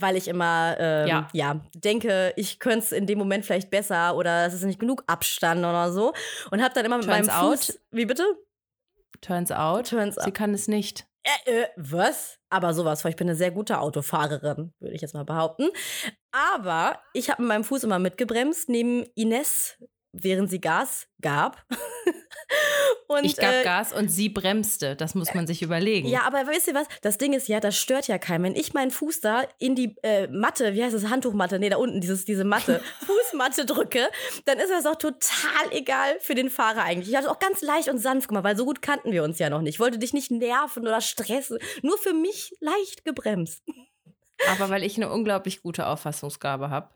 weil 0.00 0.16
ich 0.16 0.28
immer 0.28 0.76
ähm, 0.78 1.08
ja. 1.08 1.28
ja. 1.32 1.60
denke, 1.74 2.32
ich 2.36 2.58
könnte 2.58 2.78
es 2.78 2.92
in 2.92 3.06
dem 3.06 3.18
Moment 3.18 3.44
vielleicht 3.44 3.70
besser 3.70 4.16
oder 4.16 4.46
es 4.46 4.54
ist 4.54 4.64
nicht 4.64 4.78
genug 4.78 5.04
Abstand 5.06 5.60
oder 5.60 5.90
so. 5.92 6.12
Und 6.50 6.62
habe 6.62 6.74
dann 6.74 6.84
immer 6.84 6.98
mit 6.98 7.06
Turns 7.06 7.26
meinem 7.26 7.50
Fuß. 7.50 7.70
Out. 7.70 7.80
Wie 7.90 8.06
bitte? 8.06 8.24
Turns 9.20 9.50
out. 9.50 9.88
Turns 9.88 10.16
Sie 10.16 10.30
kann 10.30 10.52
es 10.54 10.68
nicht. 10.68 11.06
Äh, 11.46 11.62
äh, 11.62 11.66
was? 11.76 12.38
Aber 12.50 12.72
sowas, 12.74 13.04
weil 13.04 13.10
ich 13.10 13.16
bin 13.16 13.28
eine 13.28 13.36
sehr 13.36 13.50
gute 13.50 13.80
Autofahrerin, 13.80 14.72
würde 14.78 14.94
ich 14.94 15.02
jetzt 15.02 15.14
mal 15.14 15.24
behaupten. 15.24 15.68
Aber 16.30 17.00
ich 17.12 17.30
habe 17.30 17.42
mit 17.42 17.48
meinem 17.48 17.64
Fuß 17.64 17.84
immer 17.84 17.98
mitgebremst, 17.98 18.68
neben 18.68 19.04
Ines, 19.14 19.82
während 20.12 20.50
sie 20.50 20.60
Gas 20.60 21.08
gab. 21.20 21.64
und, 23.08 23.24
ich 23.24 23.36
gab 23.36 23.52
äh, 23.52 23.64
Gas 23.64 23.92
und 23.92 24.08
sie 24.08 24.28
bremste. 24.28 24.96
Das 24.96 25.14
muss 25.14 25.34
man 25.34 25.46
sich 25.46 25.62
überlegen. 25.62 26.08
Ja, 26.08 26.22
aber 26.22 26.46
wisst 26.46 26.68
ihr 26.68 26.74
was? 26.74 26.86
Das 27.02 27.18
Ding 27.18 27.32
ist 27.32 27.48
ja, 27.48 27.60
das 27.60 27.76
stört 27.76 28.08
ja 28.08 28.18
keinen. 28.18 28.44
Wenn 28.44 28.56
ich 28.56 28.74
meinen 28.74 28.90
Fuß 28.90 29.20
da 29.20 29.44
in 29.58 29.74
die 29.74 29.96
äh, 30.02 30.28
Matte, 30.28 30.74
wie 30.74 30.82
heißt 30.82 30.94
das, 30.94 31.08
Handtuchmatte, 31.08 31.58
nee, 31.58 31.68
da 31.68 31.76
unten, 31.76 32.00
dieses, 32.00 32.24
diese 32.24 32.44
Matte, 32.44 32.80
Fußmatte 33.06 33.66
drücke, 33.66 34.08
dann 34.44 34.58
ist 34.58 34.70
das 34.70 34.86
auch 34.86 34.96
total 34.96 35.72
egal 35.72 36.18
für 36.20 36.34
den 36.34 36.50
Fahrer 36.50 36.82
eigentlich. 36.82 37.10
Ich 37.10 37.16
hatte 37.16 37.30
auch 37.30 37.38
ganz 37.38 37.62
leicht 37.62 37.88
und 37.88 37.98
sanft 37.98 38.28
gemacht, 38.28 38.44
weil 38.44 38.56
so 38.56 38.64
gut 38.64 38.82
kannten 38.82 39.12
wir 39.12 39.24
uns 39.24 39.38
ja 39.38 39.50
noch 39.50 39.62
nicht. 39.62 39.74
Ich 39.74 39.80
wollte 39.80 39.98
dich 39.98 40.12
nicht 40.12 40.30
nerven 40.30 40.86
oder 40.86 41.00
stressen. 41.00 41.58
Nur 41.82 41.98
für 41.98 42.14
mich 42.14 42.54
leicht 42.60 43.04
gebremst. 43.04 43.62
Aber 44.50 44.70
weil 44.70 44.82
ich 44.82 44.96
eine 44.96 45.10
unglaublich 45.10 45.62
gute 45.62 45.86
Auffassungsgabe 45.86 46.70
habe. 46.70 46.90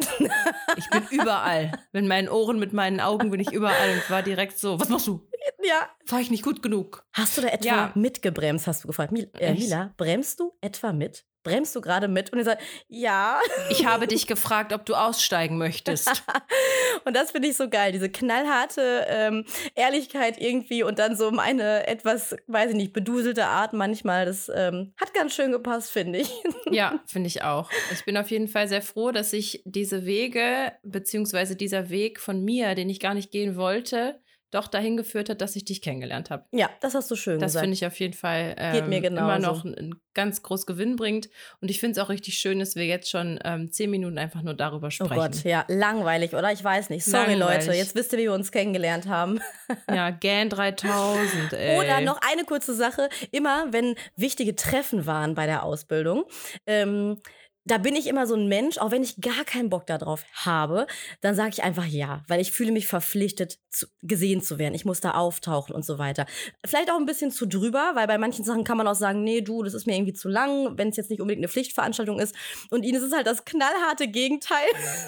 Ich 0.76 0.88
bin 0.90 1.02
überall. 1.10 1.72
Mit 1.92 2.06
meinen 2.06 2.28
Ohren, 2.28 2.58
mit 2.58 2.72
meinen 2.72 3.00
Augen 3.00 3.30
bin 3.30 3.40
ich 3.40 3.52
überall 3.52 3.90
und 3.94 4.10
war 4.10 4.22
direkt 4.22 4.58
so, 4.58 4.78
was 4.78 4.88
machst 4.88 5.06
du? 5.06 5.26
Ja. 5.62 5.88
War 6.06 6.20
ich 6.20 6.30
nicht 6.30 6.44
gut 6.44 6.62
genug? 6.62 7.04
Hast 7.12 7.36
du 7.36 7.42
da 7.42 7.48
etwa 7.48 7.66
ja. 7.66 7.92
mitgebremst, 7.94 8.66
hast 8.66 8.84
du 8.84 8.88
gefragt. 8.88 9.12
Mil 9.12 9.30
äh, 9.38 9.52
Mila, 9.52 9.92
bremst 9.96 10.40
du 10.40 10.52
etwa 10.60 10.92
mit? 10.92 11.24
Bremst 11.42 11.74
du 11.74 11.80
gerade 11.80 12.08
mit? 12.08 12.32
Und 12.32 12.38
er 12.38 12.44
sagt, 12.44 12.62
ja. 12.88 13.40
Ich 13.70 13.86
habe 13.86 14.06
dich 14.08 14.26
gefragt, 14.26 14.72
ob 14.72 14.84
du 14.86 14.94
aussteigen 14.94 15.58
möchtest. 15.58 16.22
und 17.04 17.16
das 17.16 17.30
finde 17.30 17.48
ich 17.48 17.56
so 17.56 17.68
geil, 17.68 17.92
diese 17.92 18.10
knallharte 18.10 19.06
ähm, 19.08 19.44
Ehrlichkeit 19.74 20.40
irgendwie 20.40 20.82
und 20.82 20.98
dann 20.98 21.16
so 21.16 21.30
meine 21.30 21.86
etwas, 21.86 22.36
weiß 22.46 22.70
ich 22.70 22.76
nicht, 22.76 22.92
beduselte 22.92 23.46
Art 23.46 23.72
manchmal. 23.72 24.26
Das 24.26 24.50
ähm, 24.54 24.92
hat 25.00 25.14
ganz 25.14 25.34
schön 25.34 25.52
gepasst, 25.52 25.90
finde 25.90 26.20
ich. 26.20 26.30
ja, 26.70 27.00
finde 27.06 27.28
ich 27.28 27.42
auch. 27.42 27.70
Ich 27.92 28.04
bin 28.04 28.16
auf 28.16 28.30
jeden 28.30 28.48
Fall 28.48 28.68
sehr 28.68 28.82
froh, 28.82 29.10
dass 29.10 29.32
ich 29.32 29.62
diese 29.64 30.04
Wege, 30.06 30.72
beziehungsweise 30.82 31.56
dieser 31.56 31.90
Weg 31.90 32.20
von 32.20 32.44
mir, 32.44 32.74
den 32.74 32.90
ich 32.90 33.00
gar 33.00 33.14
nicht 33.14 33.30
gehen 33.30 33.56
wollte, 33.56 34.20
doch 34.50 34.66
dahin 34.66 34.96
geführt 34.96 35.28
hat, 35.28 35.40
dass 35.40 35.54
ich 35.56 35.64
dich 35.64 35.80
kennengelernt 35.80 36.30
habe. 36.30 36.44
Ja, 36.52 36.70
das 36.80 36.94
hast 36.94 37.10
du 37.10 37.16
schön 37.16 37.38
das 37.38 37.52
gesagt. 37.52 37.54
Das 37.54 37.62
finde 37.62 37.74
ich 37.74 37.86
auf 37.86 37.98
jeden 38.00 38.14
Fall 38.14 38.54
ähm, 38.58 38.92
immer 38.92 39.38
noch 39.38 39.64
einen 39.64 40.00
ganz 40.14 40.42
groß 40.42 40.66
Gewinn 40.66 40.96
bringt. 40.96 41.28
Und 41.60 41.70
ich 41.70 41.78
finde 41.78 41.92
es 41.92 42.04
auch 42.04 42.08
richtig 42.08 42.38
schön, 42.38 42.58
dass 42.58 42.74
wir 42.74 42.84
jetzt 42.84 43.08
schon 43.08 43.38
ähm, 43.44 43.70
zehn 43.70 43.90
Minuten 43.90 44.18
einfach 44.18 44.42
nur 44.42 44.54
darüber 44.54 44.90
sprechen. 44.90 45.12
Oh 45.12 45.16
Gott, 45.16 45.44
ja, 45.44 45.64
langweilig, 45.68 46.34
oder? 46.34 46.52
Ich 46.52 46.62
weiß 46.64 46.90
nicht. 46.90 47.04
Sorry, 47.04 47.34
langweilig. 47.34 47.66
Leute, 47.66 47.78
jetzt 47.78 47.94
wisst 47.94 48.12
ihr, 48.12 48.18
wie 48.18 48.24
wir 48.24 48.34
uns 48.34 48.50
kennengelernt 48.50 49.06
haben. 49.06 49.40
ja, 49.88 50.10
GAN 50.10 50.48
3000, 50.48 51.52
ey. 51.52 51.78
Oder 51.78 52.00
noch 52.00 52.20
eine 52.28 52.44
kurze 52.44 52.74
Sache. 52.74 53.08
Immer, 53.30 53.66
wenn 53.70 53.94
wichtige 54.16 54.56
Treffen 54.56 55.06
waren 55.06 55.34
bei 55.34 55.46
der 55.46 55.62
Ausbildung, 55.62 56.24
ähm, 56.66 57.20
da 57.70 57.78
bin 57.78 57.94
ich 57.94 58.08
immer 58.08 58.26
so 58.26 58.34
ein 58.34 58.48
Mensch, 58.48 58.78
auch 58.78 58.90
wenn 58.90 59.04
ich 59.04 59.20
gar 59.20 59.44
keinen 59.44 59.70
Bock 59.70 59.86
darauf 59.86 60.24
habe, 60.32 60.88
dann 61.20 61.36
sage 61.36 61.50
ich 61.50 61.62
einfach 61.62 61.86
ja, 61.86 62.24
weil 62.26 62.40
ich 62.40 62.50
fühle 62.50 62.72
mich 62.72 62.88
verpflichtet, 62.88 63.58
zu, 63.70 63.86
gesehen 64.02 64.42
zu 64.42 64.58
werden. 64.58 64.74
Ich 64.74 64.84
muss 64.84 65.00
da 65.00 65.12
auftauchen 65.12 65.74
und 65.74 65.84
so 65.84 65.98
weiter. 65.98 66.26
Vielleicht 66.66 66.90
auch 66.90 66.96
ein 66.96 67.06
bisschen 67.06 67.30
zu 67.30 67.46
drüber, 67.46 67.92
weil 67.94 68.08
bei 68.08 68.18
manchen 68.18 68.44
Sachen 68.44 68.64
kann 68.64 68.76
man 68.76 68.88
auch 68.88 68.96
sagen, 68.96 69.22
nee, 69.22 69.40
du, 69.40 69.62
das 69.62 69.74
ist 69.74 69.86
mir 69.86 69.94
irgendwie 69.94 70.12
zu 70.12 70.28
lang, 70.28 70.76
wenn 70.78 70.88
es 70.88 70.96
jetzt 70.96 71.10
nicht 71.10 71.20
unbedingt 71.20 71.44
eine 71.44 71.48
Pflichtveranstaltung 71.48 72.18
ist. 72.18 72.34
Und 72.70 72.84
Ines 72.84 73.04
ist 73.04 73.14
halt 73.14 73.28
das 73.28 73.44
knallharte 73.44 74.08
Gegenteil 74.08 74.66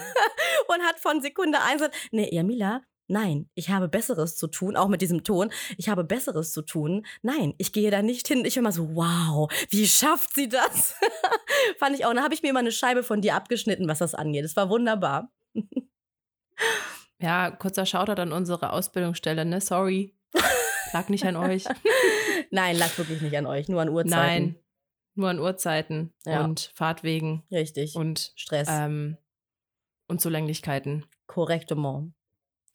und 0.69 0.83
hat 0.83 1.01
von 1.01 1.21
Sekunde 1.21 1.61
eins 1.61 1.81
gesagt, 1.83 1.97
nee, 2.13 2.29
Jamila, 2.31 2.83
Nein, 3.13 3.47
ich 3.55 3.69
habe 3.69 3.89
Besseres 3.89 4.37
zu 4.37 4.47
tun, 4.47 4.75
auch 4.75 4.89
mit 4.89 5.03
diesem 5.03 5.23
Ton. 5.23 5.53
Ich 5.77 5.91
habe 5.91 6.03
Besseres 6.03 6.51
zu 6.51 6.63
tun. 6.63 7.05
Nein, 7.21 7.53
ich 7.59 7.75
gehe 7.75 7.91
da 7.91 8.01
nicht 8.01 8.27
hin. 8.27 8.47
Ich 8.47 8.55
bin 8.55 8.63
immer 8.63 8.73
so, 8.73 8.97
wow, 8.97 9.53
wie 9.69 9.87
schafft 9.87 10.35
sie 10.35 10.49
das? 10.49 10.95
Fand 11.79 11.95
ich 11.95 12.07
auch. 12.07 12.15
Da 12.15 12.23
habe 12.23 12.33
ich 12.33 12.43
mir 12.43 12.55
mal 12.55 12.61
eine 12.61 12.73
Scheibe 12.73 13.03
von 13.03 13.21
dir 13.21 13.35
abgeschnitten, 13.35 13.87
was 13.87 13.99
das 13.99 14.15
angeht. 14.15 14.47
Es 14.47 14.57
war 14.57 14.71
wunderbar. 14.71 15.31
ja, 17.21 17.51
kurzer 17.51 17.85
Shoutout 17.85 18.19
an 18.19 18.33
unsere 18.33 18.73
Ausbildungsstelle, 18.73 19.45
ne? 19.45 19.61
Sorry. 19.61 20.15
Lag 20.95 21.11
nicht 21.11 21.27
an 21.27 21.37
euch. 21.37 21.65
Nein, 22.51 22.79
lag 22.79 22.97
wirklich 22.97 23.21
nicht 23.21 23.37
an 23.37 23.45
euch, 23.45 23.69
nur 23.69 23.83
an 23.83 23.91
Uhrzeiten. 23.91 24.17
Nein, 24.17 24.57
nur 25.17 25.29
an 25.29 25.39
Uhrzeiten 25.39 26.15
ja. 26.25 26.43
und 26.43 26.73
Fahrtwegen. 26.75 27.43
Richtig. 27.51 27.95
Und 27.95 28.33
Stress. 28.37 28.69
Ähm, 28.71 29.19
und 30.09 30.23
Zulänglichkeiten. 30.23 31.05
Korrektement. 31.27 32.15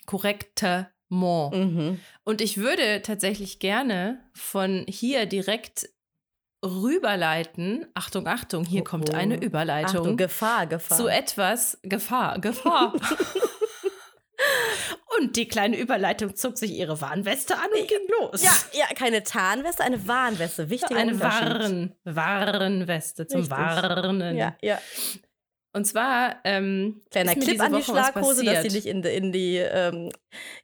Korrektement. 0.08 1.54
Mhm. 1.54 2.00
Und 2.24 2.42
ich 2.42 2.58
würde 2.58 3.04
tatsächlich 3.04 3.60
gerne 3.60 4.20
von 4.34 4.86
hier 4.90 5.28
direkt 5.28 5.88
rüberleiten. 6.66 7.86
Achtung, 7.94 8.28
Achtung, 8.28 8.66
hier 8.66 8.82
oh, 8.82 8.84
kommt 8.84 9.14
eine 9.14 9.40
Überleitung. 9.40 10.02
Achtung, 10.02 10.18
Gefahr, 10.18 10.66
Gefahr. 10.66 10.98
Zu 10.98 11.08
etwas, 11.08 11.78
Gefahr, 11.84 12.40
Gefahr. 12.40 12.94
Und 15.18 15.36
die 15.36 15.48
kleine 15.48 15.78
Überleitung 15.78 16.36
zog 16.36 16.58
sich 16.58 16.72
ihre 16.72 17.00
Warnweste 17.02 17.56
an 17.56 17.70
und 17.74 17.88
ging 17.88 18.08
los. 18.20 18.44
Ja, 18.44 18.52
ja, 18.74 18.86
keine 18.94 19.24
Tarnweste, 19.24 19.84
eine 19.84 20.08
Warnweste. 20.08 20.70
Wichtiger 20.70 21.00
Eine 21.00 21.20
Warn, 21.20 21.96
Warnweste 22.04 23.28
zum 23.28 23.42
Richtig. 23.42 23.58
Warnen. 23.58 24.38
Ja, 24.38 24.56
ja. 24.62 24.80
Und 25.78 25.86
zwar 25.86 26.38
ähm, 26.44 27.04
kleiner 27.12 27.36
Clip 27.36 27.62
an 27.62 27.72
die 27.72 27.84
Schlaghose, 27.84 28.44
dass 28.44 28.64
sie 28.64 28.76
nicht 28.76 28.88
in, 28.88 29.04
in, 29.04 29.32
die, 29.32 29.58
ähm, 29.58 30.10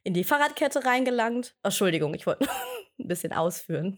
in 0.02 0.12
die 0.12 0.24
Fahrradkette 0.24 0.84
reingelangt. 0.84 1.54
Oh, 1.58 1.68
Entschuldigung, 1.68 2.14
ich 2.14 2.26
wollte 2.26 2.48
ein 2.98 3.06
bisschen 3.06 3.32
ausführen. 3.32 3.96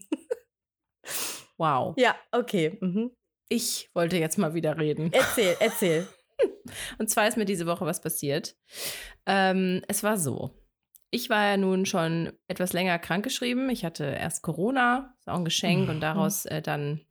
Wow. 1.57 1.95
Ja, 1.97 2.15
okay. 2.31 2.77
Mhm. 2.81 3.15
Ich 3.49 3.89
wollte 3.95 4.17
jetzt 4.17 4.37
mal 4.37 4.53
wieder 4.53 4.77
reden. 4.77 5.11
Erzähl, 5.11 5.57
erzähl. 5.59 6.07
Und 6.99 7.09
zwar 7.09 7.27
ist 7.27 7.35
mir 7.35 7.45
diese 7.45 7.65
Woche 7.65 7.87
was 7.87 7.99
passiert. 7.99 8.55
Ähm, 9.25 9.81
es 9.87 10.03
war 10.03 10.19
so. 10.19 10.51
Ich 11.09 11.31
war 11.31 11.47
ja 11.47 11.57
nun 11.57 11.87
schon 11.87 12.31
etwas 12.47 12.73
länger 12.73 12.99
krankgeschrieben. 12.99 13.71
Ich 13.71 13.83
hatte 13.83 14.03
erst 14.03 14.43
Corona, 14.43 15.15
ist 15.17 15.27
auch 15.27 15.37
ein 15.37 15.45
Geschenk, 15.45 15.85
mhm. 15.85 15.95
und 15.95 16.01
daraus 16.01 16.45
äh, 16.45 16.61
dann 16.61 17.06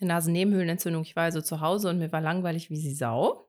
eine 0.00 0.08
Nasennebenhöhlenentzündung. 0.08 1.02
Ich 1.02 1.16
war 1.16 1.24
also 1.24 1.40
zu 1.40 1.60
Hause 1.60 1.90
und 1.90 1.98
mir 1.98 2.12
war 2.12 2.20
langweilig 2.20 2.70
wie 2.70 2.76
sie 2.76 2.94
Sau. 2.94 3.48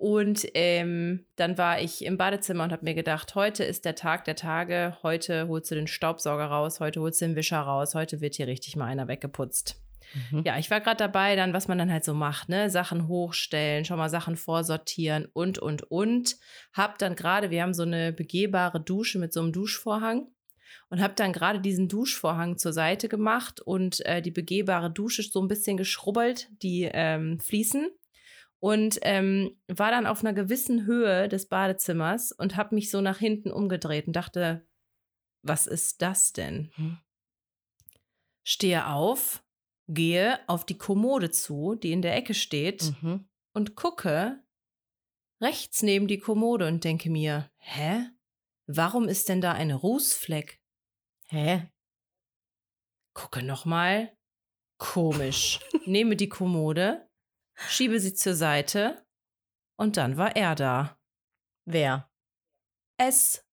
Und 0.00 0.46
ähm, 0.54 1.26
dann 1.36 1.58
war 1.58 1.82
ich 1.82 2.02
im 2.06 2.16
Badezimmer 2.16 2.64
und 2.64 2.72
habe 2.72 2.86
mir 2.86 2.94
gedacht, 2.94 3.34
heute 3.34 3.64
ist 3.64 3.84
der 3.84 3.94
Tag 3.94 4.24
der 4.24 4.34
Tage, 4.34 4.96
heute 5.02 5.46
holst 5.46 5.70
du 5.70 5.74
den 5.74 5.86
Staubsauger 5.86 6.46
raus, 6.46 6.80
heute 6.80 7.02
holst 7.02 7.20
du 7.20 7.26
den 7.26 7.36
Wischer 7.36 7.60
raus, 7.60 7.94
heute 7.94 8.22
wird 8.22 8.36
hier 8.36 8.46
richtig 8.46 8.76
mal 8.76 8.86
einer 8.86 9.08
weggeputzt. 9.08 9.78
Mhm. 10.30 10.42
Ja, 10.46 10.58
ich 10.58 10.70
war 10.70 10.80
gerade 10.80 10.96
dabei, 10.96 11.36
dann, 11.36 11.52
was 11.52 11.68
man 11.68 11.76
dann 11.76 11.92
halt 11.92 12.04
so 12.04 12.14
macht, 12.14 12.48
ne? 12.48 12.70
Sachen 12.70 13.08
hochstellen, 13.08 13.84
schon 13.84 13.98
mal 13.98 14.08
Sachen 14.08 14.36
vorsortieren 14.36 15.26
und, 15.34 15.58
und, 15.58 15.82
und. 15.90 16.36
Hab 16.72 16.98
dann 16.98 17.14
gerade, 17.14 17.50
wir 17.50 17.62
haben 17.62 17.74
so 17.74 17.82
eine 17.82 18.12
begehbare 18.12 18.80
Dusche 18.80 19.18
mit 19.18 19.34
so 19.34 19.40
einem 19.40 19.52
Duschvorhang 19.52 20.28
und 20.90 21.00
habe 21.00 21.14
dann 21.14 21.32
gerade 21.32 21.60
diesen 21.60 21.88
Duschvorhang 21.88 22.58
zur 22.58 22.72
Seite 22.72 23.08
gemacht 23.08 23.60
und 23.60 24.04
äh, 24.06 24.20
die 24.20 24.32
begehbare 24.32 24.90
Dusche 24.90 25.22
so 25.22 25.40
ein 25.40 25.48
bisschen 25.48 25.76
geschrubbelt, 25.76 26.50
die 26.62 26.90
ähm, 26.92 27.38
Fliesen. 27.40 27.88
Und 28.58 28.98
ähm, 29.02 29.56
war 29.68 29.90
dann 29.90 30.06
auf 30.06 30.22
einer 30.22 30.34
gewissen 30.34 30.84
Höhe 30.84 31.28
des 31.28 31.48
Badezimmers 31.48 32.32
und 32.32 32.56
habe 32.56 32.74
mich 32.74 32.90
so 32.90 33.00
nach 33.00 33.18
hinten 33.18 33.50
umgedreht 33.50 34.06
und 34.06 34.14
dachte, 34.14 34.66
was 35.42 35.66
ist 35.66 36.02
das 36.02 36.34
denn? 36.34 36.70
Hm. 36.74 36.98
Stehe 38.44 38.88
auf, 38.88 39.42
gehe 39.88 40.38
auf 40.46 40.66
die 40.66 40.76
Kommode 40.76 41.30
zu, 41.30 41.74
die 41.74 41.92
in 41.92 42.02
der 42.02 42.14
Ecke 42.16 42.34
steht, 42.34 42.92
mhm. 43.00 43.28
und 43.54 43.76
gucke 43.76 44.42
rechts 45.40 45.82
neben 45.82 46.06
die 46.06 46.18
Kommode 46.18 46.66
und 46.66 46.84
denke 46.84 47.08
mir, 47.08 47.50
hä? 47.56 48.10
Warum 48.66 49.08
ist 49.08 49.28
denn 49.28 49.40
da 49.40 49.52
ein 49.52 49.70
Rußfleck? 49.70 50.59
Hä? 51.30 51.70
Gucke 53.14 53.42
nochmal. 53.42 54.16
Komisch. 54.78 55.60
Nehme 55.86 56.16
die 56.16 56.28
Kommode, 56.28 57.08
schiebe 57.54 58.00
sie 58.00 58.14
zur 58.14 58.34
Seite 58.34 59.06
und 59.76 59.96
dann 59.96 60.16
war 60.16 60.34
er 60.34 60.54
da. 60.54 60.98
Wer? 61.66 62.10
S. 62.98 63.46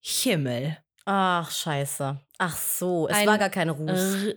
Himmel. 0.00 0.78
Ach, 1.04 1.50
scheiße. 1.50 2.20
Ach 2.38 2.56
so, 2.56 3.08
es 3.08 3.16
ein 3.16 3.26
war 3.26 3.38
gar 3.38 3.50
kein 3.50 3.68
Ruß. 3.68 4.34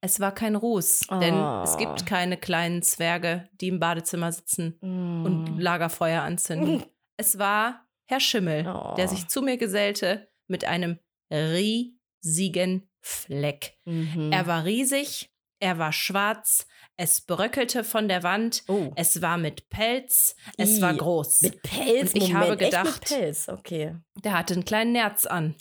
Es 0.00 0.20
war 0.20 0.34
kein 0.34 0.56
Ruß, 0.56 1.06
oh. 1.10 1.18
denn 1.18 1.34
es 1.62 1.76
gibt 1.78 2.02
ah. 2.02 2.04
keine 2.04 2.36
kleinen 2.36 2.82
Zwerge, 2.82 3.48
die 3.52 3.68
im 3.68 3.80
Badezimmer 3.80 4.32
sitzen 4.32 4.76
mm. 4.80 5.24
und 5.24 5.58
Lagerfeuer 5.58 6.22
anzünden. 6.22 6.84
Es 7.16 7.38
war 7.38 7.86
Herr 8.06 8.18
Schimmel, 8.18 8.66
oh. 8.66 8.94
der 8.96 9.06
sich 9.06 9.28
zu 9.28 9.40
mir 9.40 9.56
gesellte 9.56 10.28
mit 10.48 10.64
einem 10.64 10.98
riesigen 11.30 12.88
Fleck. 13.00 13.76
Mhm. 13.84 14.32
Er 14.32 14.46
war 14.46 14.64
riesig, 14.64 15.30
er 15.60 15.78
war 15.78 15.92
schwarz, 15.92 16.66
es 16.96 17.20
bröckelte 17.22 17.84
von 17.84 18.08
der 18.08 18.22
Wand, 18.22 18.64
oh. 18.68 18.92
es 18.96 19.20
war 19.22 19.36
mit 19.36 19.68
Pelz, 19.68 20.36
es 20.56 20.78
I. 20.78 20.82
war 20.82 20.94
groß. 20.94 21.42
Mit 21.42 21.62
Pelz? 21.62 22.12
Und 22.12 22.22
ich 22.22 22.32
Moment, 22.32 22.50
habe 22.50 22.56
gedacht, 22.56 23.00
mit 23.00 23.04
Pelz, 23.04 23.48
okay. 23.48 23.96
Der 24.22 24.32
hatte 24.32 24.54
einen 24.54 24.64
kleinen 24.64 24.92
Nerz 24.92 25.26
an. 25.26 25.54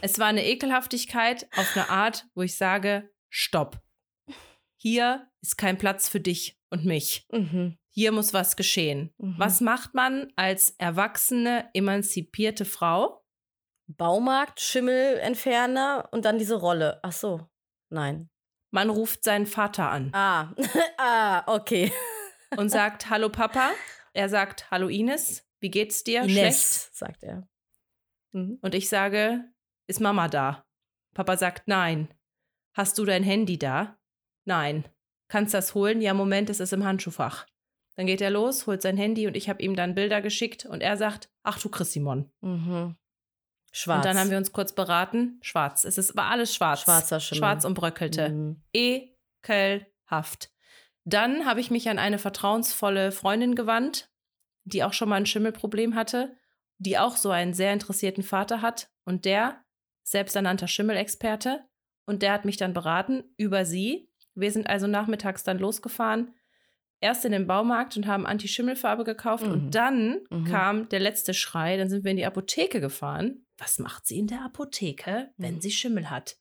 Es 0.00 0.18
war 0.18 0.26
eine 0.26 0.44
Ekelhaftigkeit 0.44 1.48
auf 1.56 1.76
eine 1.76 1.88
Art, 1.90 2.26
wo 2.34 2.42
ich 2.42 2.56
sage, 2.56 3.10
stopp. 3.28 3.80
Hier 4.76 5.28
ist 5.40 5.56
kein 5.56 5.78
Platz 5.78 6.08
für 6.08 6.20
dich 6.20 6.58
und 6.70 6.84
mich. 6.84 7.26
Mhm. 7.30 7.78
Hier 7.90 8.12
muss 8.12 8.32
was 8.32 8.56
geschehen. 8.56 9.12
Mhm. 9.18 9.34
Was 9.38 9.60
macht 9.60 9.94
man 9.94 10.32
als 10.36 10.70
erwachsene, 10.78 11.68
emanzipierte 11.74 12.64
Frau? 12.64 13.17
Baumarkt, 13.88 14.60
Schimmelentferner 14.60 16.08
und 16.12 16.24
dann 16.24 16.38
diese 16.38 16.56
Rolle. 16.56 17.00
Ach 17.02 17.12
so, 17.12 17.48
nein. 17.90 18.28
Man 18.70 18.90
ruft 18.90 19.24
seinen 19.24 19.46
Vater 19.46 19.90
an. 19.90 20.10
Ah, 20.12 20.54
ah, 20.98 21.42
okay. 21.46 21.90
und 22.56 22.68
sagt, 22.68 23.08
hallo 23.08 23.30
Papa. 23.30 23.70
Er 24.12 24.28
sagt, 24.28 24.70
hallo 24.70 24.88
Ines, 24.88 25.46
wie 25.60 25.70
geht's 25.70 26.04
dir? 26.04 26.22
Ines, 26.22 26.32
Schlecht, 26.32 26.96
sagt 26.96 27.22
er. 27.22 27.48
Mhm. 28.32 28.58
Und 28.60 28.74
ich 28.74 28.88
sage, 28.88 29.44
ist 29.86 30.00
Mama 30.00 30.28
da? 30.28 30.66
Papa 31.14 31.36
sagt, 31.36 31.66
nein. 31.66 32.12
Hast 32.74 32.98
du 32.98 33.04
dein 33.04 33.22
Handy 33.22 33.58
da? 33.58 33.98
Nein. 34.44 34.84
Kannst 35.28 35.54
das 35.54 35.74
holen? 35.74 36.00
Ja, 36.00 36.14
Moment, 36.14 36.50
es 36.50 36.60
ist 36.60 36.72
im 36.72 36.84
Handschuhfach. 36.84 37.46
Dann 37.96 38.06
geht 38.06 38.20
er 38.20 38.30
los, 38.30 38.66
holt 38.66 38.82
sein 38.82 38.96
Handy 38.96 39.26
und 39.26 39.36
ich 39.36 39.48
habe 39.48 39.62
ihm 39.62 39.74
dann 39.74 39.94
Bilder 39.94 40.20
geschickt 40.22 40.66
und 40.66 40.82
er 40.82 40.96
sagt, 40.96 41.30
ach 41.42 41.58
du 41.58 41.68
Chris 41.68 41.92
Simon. 41.92 42.30
Mhm. 42.40 42.96
Schwarz. 43.72 43.98
Und 43.98 44.04
dann 44.06 44.18
haben 44.18 44.30
wir 44.30 44.38
uns 44.38 44.52
kurz 44.52 44.72
beraten. 44.72 45.38
Schwarz. 45.42 45.84
Es 45.84 45.98
ist, 45.98 46.16
war 46.16 46.30
alles 46.30 46.54
schwarz. 46.54 46.82
Schwarzer 46.82 47.20
Schimmel. 47.20 47.38
Schwarz 47.38 47.64
und 47.64 47.74
bröckelte. 47.74 48.28
Mhm. 48.30 48.62
Ekelhaft. 48.72 50.50
Dann 51.04 51.46
habe 51.46 51.60
ich 51.60 51.70
mich 51.70 51.88
an 51.88 51.98
eine 51.98 52.18
vertrauensvolle 52.18 53.12
Freundin 53.12 53.54
gewandt, 53.54 54.10
die 54.64 54.84
auch 54.84 54.92
schon 54.92 55.08
mal 55.08 55.16
ein 55.16 55.26
Schimmelproblem 55.26 55.94
hatte 55.94 56.36
die 56.78 56.98
auch 56.98 57.16
so 57.16 57.30
einen 57.30 57.54
sehr 57.54 57.72
interessierten 57.72 58.22
Vater 58.22 58.62
hat 58.62 58.88
und 59.04 59.24
der, 59.24 59.64
selbsternannter 60.04 60.68
Schimmelexperte, 60.68 61.64
und 62.06 62.22
der 62.22 62.32
hat 62.32 62.44
mich 62.46 62.56
dann 62.56 62.72
beraten 62.72 63.24
über 63.36 63.66
sie. 63.66 64.10
Wir 64.34 64.50
sind 64.50 64.68
also 64.68 64.86
nachmittags 64.86 65.42
dann 65.42 65.58
losgefahren, 65.58 66.32
erst 67.00 67.24
in 67.24 67.32
den 67.32 67.46
Baumarkt 67.46 67.96
und 67.96 68.06
haben 68.06 68.26
Anti-Schimmelfarbe 68.26 69.04
gekauft 69.04 69.44
mhm. 69.44 69.52
und 69.52 69.74
dann 69.74 70.20
mhm. 70.30 70.44
kam 70.44 70.88
der 70.88 71.00
letzte 71.00 71.34
Schrei, 71.34 71.76
dann 71.76 71.90
sind 71.90 72.04
wir 72.04 72.12
in 72.12 72.16
die 72.16 72.26
Apotheke 72.26 72.80
gefahren. 72.80 73.44
Was 73.58 73.78
macht 73.78 74.06
sie 74.06 74.18
in 74.18 74.26
der 74.26 74.42
Apotheke, 74.44 75.32
wenn 75.36 75.56
mhm. 75.56 75.60
sie 75.60 75.70
Schimmel 75.70 76.10
hat? 76.10 76.38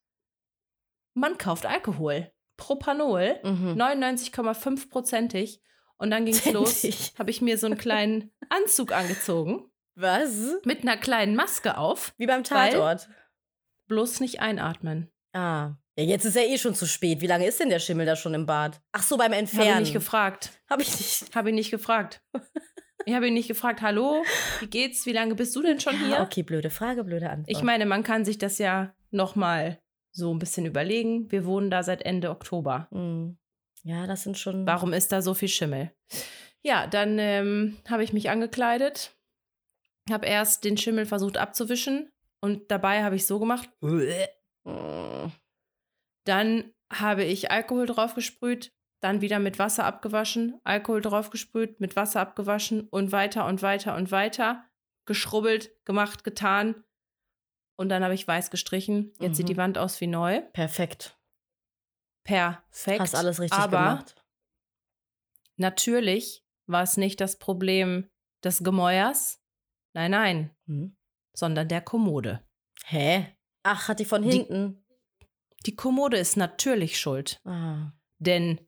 Man 1.14 1.38
kauft 1.38 1.66
Alkohol. 1.66 2.32
Propanol, 2.56 3.40
mhm. 3.44 3.80
99,5-prozentig. 3.80 5.62
Und 5.98 6.12
dann 6.12 6.26
ging 6.26 6.36
es 6.36 6.46
los, 6.52 6.84
habe 7.20 7.32
ich 7.32 7.42
mir 7.42 7.58
so 7.58 7.66
einen 7.66 7.78
kleinen 7.78 8.32
Anzug 8.50 8.92
angezogen 8.92 9.70
was? 9.98 10.62
Mit 10.64 10.84
einer 10.84 10.98
kleinen 10.98 11.36
Maske 11.36 11.78
auf. 11.78 12.14
Wie 12.18 12.28
beim 12.28 12.44
Tatort. 12.44 13.10
Bloß 13.88 14.20
nicht 14.20 14.40
einatmen. 14.40 15.12
Ah. 15.34 15.76
Ja, 15.98 16.04
jetzt 16.04 16.26
ist 16.26 16.36
ja 16.36 16.44
eh 16.44 16.58
schon 16.58 16.76
zu 16.76 16.86
spät. 16.86 17.22
Wie 17.22 17.28
lange 17.28 17.48
ist 17.48 17.60
denn 17.60 17.70
der 17.70 17.80
Schimmel 17.80 18.06
da 18.06 18.16
schon 18.16 18.36
im 18.36 18.46
Bad? 18.46 18.80
Ach 18.92 19.02
so, 19.02 19.18
beim 19.18 19.34
Entfernen. 19.34 19.70
Habe 19.70 19.82
ich 19.82 19.88
nicht 19.88 19.94
gefragt. 19.94 20.52
Habe 20.70 20.84
ich 20.84 20.92
nicht. 20.92 21.36
Habe 21.36 21.50
ihn 21.50 21.56
nicht 21.56 21.72
gefragt. 21.72 22.22
Ich 23.08 23.14
habe 23.14 23.30
ihn 23.30 23.36
nicht 23.36 23.48
gefragt, 23.48 23.82
hallo, 23.82 24.26
wie 24.60 24.68
geht's? 24.68 25.06
Wie 25.06 25.14
lange 25.14 25.34
bist 25.34 25.56
du 25.56 25.62
denn 25.62 25.80
schon 25.80 25.98
hier? 25.98 26.20
Okay, 26.20 26.44
blöde 26.44 26.70
Frage, 26.70 27.06
blöde 27.06 27.30
Antwort. 27.30 27.50
Ich 27.50 27.64
meine, 27.64 27.86
man 27.86 28.04
kann 28.04 28.26
sich 28.26 28.38
das 28.38 28.58
ja 28.58 28.94
noch 29.12 29.38
mal 29.38 29.80
so 30.12 30.34
ein 30.34 30.40
bisschen 30.40 30.66
überlegen. 30.66 31.32
Wir 31.32 31.46
wohnen 31.46 31.72
da 31.72 31.84
seit 31.84 32.02
Ende 32.02 32.30
Oktober. 32.30 32.90
Mhm. 32.92 33.38
Ja, 33.84 34.08
das 34.08 34.24
sind 34.24 34.38
schon. 34.38 34.68
Warum 34.68 34.92
ist 34.92 35.14
da 35.14 35.22
so 35.22 35.34
viel 35.34 35.48
Schimmel? 35.48 35.94
Ja, 36.64 36.86
dann 36.86 37.18
ähm, 37.18 37.78
habe 37.88 38.04
ich 38.04 38.12
mich 38.12 38.30
angekleidet, 38.30 39.16
habe 40.12 40.26
erst 40.26 40.66
den 40.66 40.76
Schimmel 40.76 41.06
versucht 41.06 41.38
abzuwischen 41.38 42.10
und 42.42 42.70
dabei 42.72 43.06
habe 43.06 43.16
ich 43.16 43.26
so 43.26 43.40
gemacht. 43.40 43.70
Mm. 43.80 45.28
Dann 46.26 46.74
habe 46.92 47.24
ich 47.24 47.52
Alkohol 47.52 47.86
draufgesprüht, 47.86 48.74
dann 49.00 49.22
wieder 49.22 49.40
mit 49.40 49.60
Wasser 49.60 49.86
abgewaschen, 49.86 50.60
Alkohol 50.64 51.02
draufgesprüht, 51.02 51.80
mit 51.80 51.96
Wasser 51.96 52.20
abgewaschen 52.22 52.88
und 52.90 53.12
weiter 53.12 53.46
und 53.46 53.62
weiter 53.62 53.96
und 53.96 54.12
weiter. 54.12 54.64
Geschrubbelt, 55.06 55.72
gemacht, 55.86 56.24
getan. 56.24 56.84
Und 57.78 57.90
dann 57.90 58.04
habe 58.04 58.14
ich 58.16 58.28
weiß 58.28 58.50
gestrichen. 58.50 59.14
Jetzt 59.20 59.32
Mhm. 59.34 59.36
sieht 59.36 59.50
die 59.50 59.58
Wand 59.58 59.78
aus 59.78 60.02
wie 60.02 60.08
neu. 60.08 60.42
Perfekt. 60.54 61.18
Perfekt. 62.24 63.00
Hast 63.00 63.16
alles 63.16 63.40
richtig 63.40 63.58
Aber 63.58 63.78
gemacht. 63.78 64.16
natürlich 65.58 66.44
war 66.66 66.84
es 66.84 66.98
nicht 66.98 67.22
das 67.22 67.38
Problem 67.40 68.10
des 68.44 68.64
Gemäuers. 68.64 69.42
Nein, 69.94 70.12
nein, 70.12 70.56
Hm. 70.68 70.98
sondern 71.34 71.68
der 71.68 71.82
Kommode. 71.82 72.46
Hä? 72.86 73.36
Ach, 73.64 73.88
hat 73.88 74.00
die 74.00 74.06
von 74.06 74.22
Die- 74.24 74.32
hinten. 74.32 74.84
Die 75.66 75.76
Kommode 75.76 76.18
ist 76.18 76.38
natürlich 76.38 77.00
schuld. 77.00 77.40
Ah. 77.46 77.92
Denn 78.20 78.67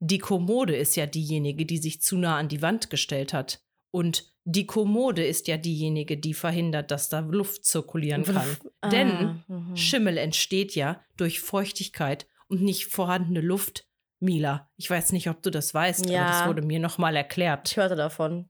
die 0.00 0.18
Kommode 0.18 0.76
ist 0.76 0.96
ja 0.96 1.06
diejenige, 1.06 1.66
die 1.66 1.78
sich 1.78 2.00
zu 2.00 2.16
nah 2.16 2.36
an 2.36 2.48
die 2.48 2.62
Wand 2.62 2.90
gestellt 2.90 3.32
hat. 3.32 3.60
Und 3.90 4.32
die 4.44 4.66
Kommode 4.66 5.26
ist 5.26 5.48
ja 5.48 5.56
diejenige, 5.56 6.16
die 6.16 6.34
verhindert, 6.34 6.90
dass 6.90 7.08
da 7.08 7.20
Luft 7.20 7.64
zirkulieren 7.64 8.24
kann. 8.24 8.56
Ah, 8.80 8.88
Denn 8.88 9.42
mhm. 9.48 9.76
Schimmel 9.76 10.16
entsteht 10.18 10.74
ja 10.74 11.02
durch 11.16 11.40
Feuchtigkeit 11.40 12.26
und 12.48 12.62
nicht 12.62 12.86
vorhandene 12.86 13.40
Luft. 13.40 13.86
Mila, 14.20 14.70
ich 14.76 14.88
weiß 14.88 15.12
nicht, 15.12 15.28
ob 15.28 15.42
du 15.42 15.50
das 15.50 15.74
weißt, 15.74 16.04
aber 16.04 16.12
Ja. 16.12 16.28
das 16.28 16.48
wurde 16.48 16.62
mir 16.62 16.80
nochmal 16.80 17.14
erklärt. 17.16 17.70
Ich 17.70 17.76
hörte 17.76 17.94
davon. 17.96 18.48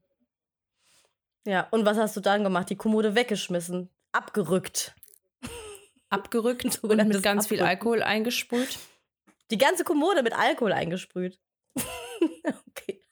Ja, 1.45 1.67
und 1.71 1.85
was 1.85 1.97
hast 1.97 2.15
du 2.15 2.21
dann 2.21 2.43
gemacht? 2.43 2.69
Die 2.69 2.75
Kommode 2.75 3.15
weggeschmissen, 3.15 3.89
abgerückt. 4.11 4.95
Abgerückt 6.09 6.79
und 6.83 7.07
mit 7.07 7.23
ganz 7.23 7.47
viel 7.47 7.59
Abrücken. 7.59 7.69
Alkohol 7.69 8.03
eingesprüht. 8.03 8.79
Die 9.51 9.57
ganze 9.57 9.83
Kommode 9.83 10.23
mit 10.23 10.33
Alkohol 10.33 10.73
eingesprüht. 10.73 11.39
okay. 11.75 13.03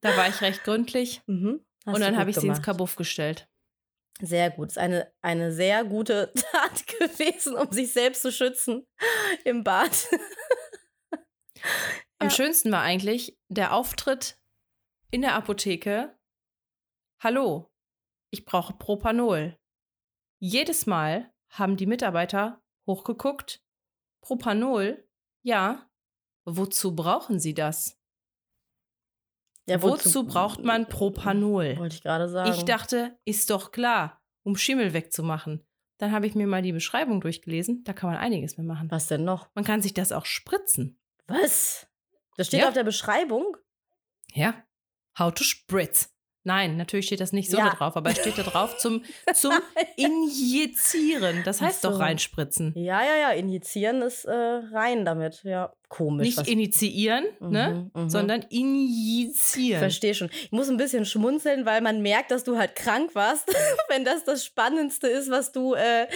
Da 0.00 0.16
war 0.16 0.28
ich 0.28 0.40
recht 0.40 0.64
gründlich. 0.64 1.22
Mhm. 1.26 1.64
Und 1.86 2.00
dann 2.00 2.16
habe 2.16 2.30
ich 2.30 2.36
sie 2.36 2.46
ins 2.46 2.56
gemacht. 2.58 2.64
Kabuff 2.66 2.96
gestellt. 2.96 3.48
Sehr 4.20 4.50
gut. 4.50 4.68
Ist 4.68 4.78
eine, 4.78 5.12
eine 5.22 5.52
sehr 5.52 5.84
gute 5.84 6.32
Tat 6.52 6.86
gewesen, 6.86 7.54
um 7.56 7.70
sich 7.72 7.92
selbst 7.92 8.22
zu 8.22 8.30
schützen 8.32 8.86
im 9.44 9.64
Bad. 9.64 10.08
Am 12.18 12.28
Ja. 12.28 12.30
schönsten 12.30 12.70
war 12.72 12.82
eigentlich 12.82 13.38
der 13.48 13.72
Auftritt 13.74 14.38
in 15.10 15.22
der 15.22 15.34
Apotheke. 15.34 16.16
Hallo, 17.22 17.70
ich 18.30 18.44
brauche 18.44 18.74
Propanol. 18.74 19.56
Jedes 20.40 20.86
Mal 20.86 21.32
haben 21.50 21.76
die 21.76 21.86
Mitarbeiter 21.86 22.60
hochgeguckt. 22.86 23.62
Propanol? 24.22 25.06
Ja. 25.42 25.88
Wozu 26.44 26.94
brauchen 26.94 27.38
Sie 27.38 27.54
das? 27.54 27.98
Ja, 29.68 29.80
wozu, 29.80 30.24
braucht 30.26 30.64
man 30.64 30.88
Propanol? 30.88 31.76
Wollte 31.76 31.94
ich 31.96 32.02
gerade 32.02 32.28
sagen. 32.28 32.50
Ich 32.50 32.64
dachte, 32.64 33.16
ist 33.24 33.48
doch 33.50 33.70
klar, 33.70 34.20
um 34.42 34.56
Schimmel 34.56 34.92
wegzumachen. 34.92 35.64
Dann 35.98 36.10
habe 36.10 36.26
ich 36.26 36.34
mir 36.34 36.48
mal 36.48 36.62
die 36.62 36.72
Beschreibung 36.72 37.20
durchgelesen. 37.20 37.84
Da 37.84 37.92
kann 37.92 38.10
man 38.10 38.18
einiges 38.18 38.56
mehr 38.56 38.66
machen. 38.66 38.90
Was 38.90 39.06
denn 39.06 39.22
noch? 39.24 39.48
Man 39.54 39.64
kann 39.64 39.80
sich 39.82 39.94
das 39.94 40.10
auch 40.10 40.26
spritzen. 40.26 40.98
Was? 41.28 41.86
Das 42.36 42.48
steht 42.48 42.60
Ja. 42.62 42.68
auf 42.68 42.74
der 42.74 42.82
Beschreibung? 42.82 43.56
Ja. 44.32 44.54
How 45.16 45.32
to 45.32 45.44
spritz. 45.44 46.11
Nein, 46.44 46.76
natürlich 46.76 47.06
steht 47.06 47.20
das 47.20 47.32
nicht 47.32 47.50
so 47.50 47.56
Ja. 47.58 47.70
da 47.70 47.76
drauf, 47.76 47.96
aber 47.96 48.10
es 48.10 48.18
steht 48.18 48.36
da 48.36 48.42
drauf 48.42 48.76
zum, 48.78 49.04
zum 49.34 49.52
Injizieren. 49.96 51.42
Das 51.44 51.60
heißt 51.60 51.84
doch 51.84 51.92
so. 51.92 51.98
reinspritzen. 51.98 52.72
Ja, 52.76 53.02
ja, 53.04 53.16
ja. 53.16 53.30
Injizieren 53.30 54.02
ist 54.02 54.24
äh, 54.24 54.32
rein 54.32 55.04
damit. 55.04 55.42
Ja, 55.44 55.72
komisch. 55.88 56.26
Nicht 56.26 56.38
was- 56.38 56.48
initiieren, 56.48 57.24
ne? 57.40 57.90
Mhm, 57.94 58.02
mhm. 58.02 58.10
sondern 58.10 58.42
injizieren. 58.50 59.80
Verstehe 59.80 60.14
schon. 60.14 60.30
Ich 60.32 60.52
muss 60.52 60.68
ein 60.68 60.76
bisschen 60.76 61.04
schmunzeln, 61.06 61.64
weil 61.66 61.80
man 61.80 62.02
merkt, 62.02 62.30
dass 62.30 62.44
du 62.44 62.58
halt 62.58 62.74
krank 62.76 63.14
warst, 63.14 63.48
wenn 63.88 64.04
das 64.04 64.24
das 64.24 64.44
Spannendste 64.44 65.06
ist, 65.08 65.30
was 65.30 65.52
du 65.52 65.74
äh, 65.74 66.06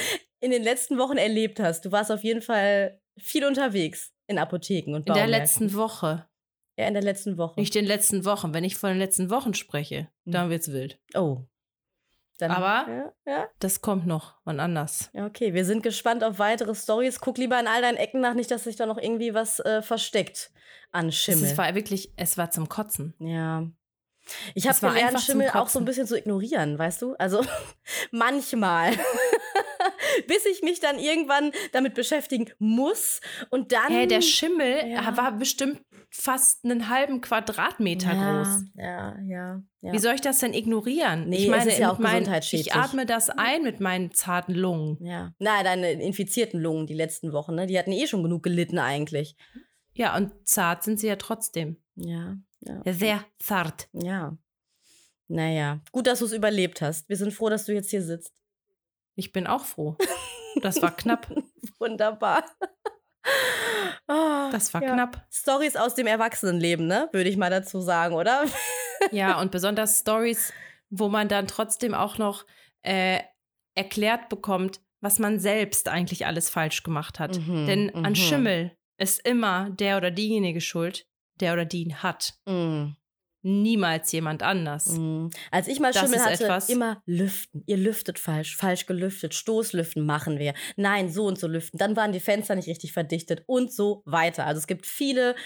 in 0.40 0.50
den 0.50 0.62
letzten 0.62 0.98
Wochen 0.98 1.16
erlebt 1.16 1.60
hast. 1.60 1.84
Du 1.84 1.92
warst 1.92 2.10
auf 2.10 2.24
jeden 2.24 2.42
Fall 2.42 3.00
viel 3.18 3.44
unterwegs 3.44 4.12
in 4.26 4.38
Apotheken 4.38 4.94
und 4.94 5.06
In 5.08 5.14
der 5.14 5.22
Baumärkten. 5.22 5.30
letzten 5.68 5.74
Woche. 5.74 6.26
Ja, 6.76 6.86
in 6.86 6.94
der 6.94 7.02
letzten 7.02 7.38
Woche. 7.38 7.58
Nicht 7.58 7.74
in 7.76 7.82
den 7.84 7.88
letzten 7.88 8.24
Wochen. 8.24 8.52
Wenn 8.52 8.64
ich 8.64 8.76
von 8.76 8.90
den 8.90 8.98
letzten 8.98 9.30
Wochen 9.30 9.54
spreche, 9.54 10.08
Mhm. 10.24 10.32
dann 10.32 10.50
wird's 10.50 10.70
wild. 10.72 10.98
Oh. 11.14 11.38
Dann, 12.38 12.50
Aber- 12.50 12.86
Ja, 12.86 13.12
ja, 13.32 13.48
Das 13.60 13.80
kommt 13.80 14.06
noch, 14.06 14.34
wann 14.44 14.60
anders. 14.60 15.08
ja, 15.14 15.24
okay. 15.24 15.54
Wir 15.54 15.64
sind 15.64 15.82
gespannt 15.82 16.22
auf 16.22 16.38
weitere 16.38 16.74
Stories. 16.74 17.20
Guck 17.20 17.38
lieber 17.38 17.58
in 17.58 17.66
all 17.66 17.80
deinen 17.80 17.96
Ecken 17.96 18.20
nach, 18.20 18.34
nicht, 18.34 18.50
dass 18.50 18.64
sich 18.64 18.76
da 18.76 18.84
noch 18.84 18.98
irgendwie 18.98 19.32
was 19.32 19.58
äh, 19.60 19.80
versteckt 19.80 20.50
an 20.92 21.10
Schimmel. 21.12 21.44
Es 21.44 21.56
war 21.56 21.74
wirklich, 21.74 22.12
es 22.16 22.36
war 22.36 22.50
zum 22.50 22.68
Kotzen. 22.68 23.14
Ja. 23.20 23.66
Ich 24.54 24.68
habe 24.68 24.78
gelernt, 24.80 25.20
Schimmel 25.20 25.50
auch 25.54 25.68
so 25.68 25.78
ein 25.78 25.84
bisschen 25.86 26.06
zu 26.06 26.18
ignorieren, 26.18 26.78
weißt 26.78 27.00
du? 27.00 27.14
Also 27.14 27.40
manchmal. 28.10 28.92
Bis 30.26 30.44
ich 30.46 30.62
mich 30.62 30.80
dann 30.80 30.98
irgendwann 30.98 31.52
damit 31.72 31.94
beschäftigen 31.94 32.50
muss 32.58 33.20
und 33.50 33.72
dann. 33.72 33.88
Hey, 33.92 34.06
der 34.06 34.20
Schimmel 34.22 34.88
Ja. 34.90 35.16
war 35.16 35.32
bestimmt 35.32 35.80
fast 36.10 36.64
einen 36.64 36.88
halben 36.88 37.20
Quadratmeter 37.20 38.14
ja, 38.14 38.42
groß. 38.42 38.62
Ja, 38.74 39.18
ja, 39.20 39.62
ja. 39.80 39.92
Wie 39.92 39.98
soll 39.98 40.14
ich 40.14 40.20
das 40.20 40.38
denn 40.38 40.54
ignorieren? 40.54 41.28
Nee, 41.28 41.36
ich 41.36 41.48
meine, 41.48 41.70
ist 41.70 41.78
ja 41.78 41.92
auch 41.92 41.98
gesundheitsschädlich. 41.98 42.68
ich 42.68 42.74
atme 42.74 43.06
das 43.06 43.30
ein 43.30 43.62
mit 43.62 43.80
meinen 43.80 44.12
zarten 44.12 44.54
Lungen. 44.54 44.98
ja. 45.04 45.34
Na, 45.38 45.62
deine 45.62 45.92
infizierten 45.92 46.60
Lungen 46.60 46.86
die 46.86 46.94
letzten 46.94 47.32
Wochen, 47.32 47.54
ne? 47.54 47.66
Die 47.66 47.78
hatten 47.78 47.92
eh 47.92 48.06
schon 48.06 48.22
genug 48.22 48.42
gelitten 48.42 48.78
eigentlich. 48.78 49.36
Ja, 49.94 50.16
und 50.16 50.32
zart 50.46 50.82
sind 50.82 51.00
sie 51.00 51.08
ja 51.08 51.16
trotzdem. 51.16 51.78
Ja, 51.96 52.36
ja. 52.60 52.82
Ja, 52.84 52.92
sehr 52.92 53.24
zart. 53.38 53.88
Ja. 53.92 54.36
Naja, 55.28 55.80
gut, 55.92 56.06
dass 56.06 56.20
du 56.20 56.26
es 56.26 56.32
überlebt 56.32 56.80
hast. 56.80 57.08
Wir 57.08 57.16
sind 57.16 57.32
froh, 57.32 57.48
dass 57.48 57.64
du 57.64 57.72
jetzt 57.72 57.90
hier 57.90 58.02
sitzt. 58.02 58.32
Ich 59.16 59.32
bin 59.32 59.46
auch 59.46 59.64
froh. 59.64 59.96
Das 60.62 60.80
war 60.80 60.94
knapp. 60.96 61.30
Wunderbar. 61.78 62.42
Ah, 64.08 64.50
Das 64.52 64.72
war 64.72 64.82
ja. 64.82 64.92
knapp. 64.94 65.26
Stories 65.32 65.74
aus 65.74 65.96
dem 65.96 66.06
Erwachsenenleben, 66.06 66.86
ne? 66.86 67.08
Würde 67.12 67.28
ich 67.28 67.36
mal 67.36 67.50
dazu 67.50 67.80
sagen, 67.80 68.14
oder? 68.14 68.44
Ja, 69.10 69.40
und 69.40 69.50
besonders 69.50 69.98
Stories, 69.98 70.52
wo 70.90 71.08
man 71.08 71.28
dann 71.28 71.48
trotzdem 71.48 71.92
auch 71.92 72.16
noch 72.16 72.46
äh, 72.82 73.20
erklärt 73.74 74.28
bekommt, 74.28 74.80
was 75.00 75.18
man 75.18 75.38
selbst 75.40 75.88
eigentlich 75.88 76.24
alles 76.24 76.48
falsch 76.50 76.82
gemacht 76.82 77.18
hat. 77.18 77.38
Mhm, 77.38 77.66
Denn 77.66 77.94
an 77.94 78.12
mhm. 78.12 78.14
Schimmel 78.16 78.76
ist 78.98 79.26
immer 79.26 79.70
der 79.70 79.96
oder 79.98 80.10
diejenige 80.10 80.60
schuld, 80.60 81.06
der 81.40 81.52
oder 81.52 81.64
die 81.64 81.82
ihn 81.82 82.02
hat. 82.02 82.34
Mm, 82.46 82.92
Niemals 83.48 84.10
jemand 84.10 84.42
anders. 84.42 84.86
mm. 84.86 85.28
Als 85.52 85.68
ich 85.68 85.78
mal 85.78 85.92
Das 85.92 86.02
Schimmel 86.02 86.18
hatte, 86.24 86.44
etwas- 86.44 86.68
immer 86.68 87.00
lüften. 87.06 87.62
Ihr 87.66 87.76
lüftet 87.76 88.18
falsch, 88.18 88.56
falsch 88.56 88.86
gelüftet. 88.86 89.34
Stoßlüften 89.34 90.04
machen 90.04 90.38
wir. 90.40 90.52
Nein, 90.74 91.08
so 91.10 91.26
und 91.26 91.38
so 91.38 91.46
lüften. 91.46 91.78
Dann 91.78 91.94
waren 91.94 92.10
die 92.10 92.18
Fenster 92.20 92.56
nicht 92.56 92.66
richtig 92.68 92.92
verdichtet 92.92 93.44
und 93.46 93.72
so 93.72 94.02
weiter. 94.04 94.46
Also 94.46 94.58
es 94.58 94.66
gibt 94.66 94.84
viele 94.84 95.36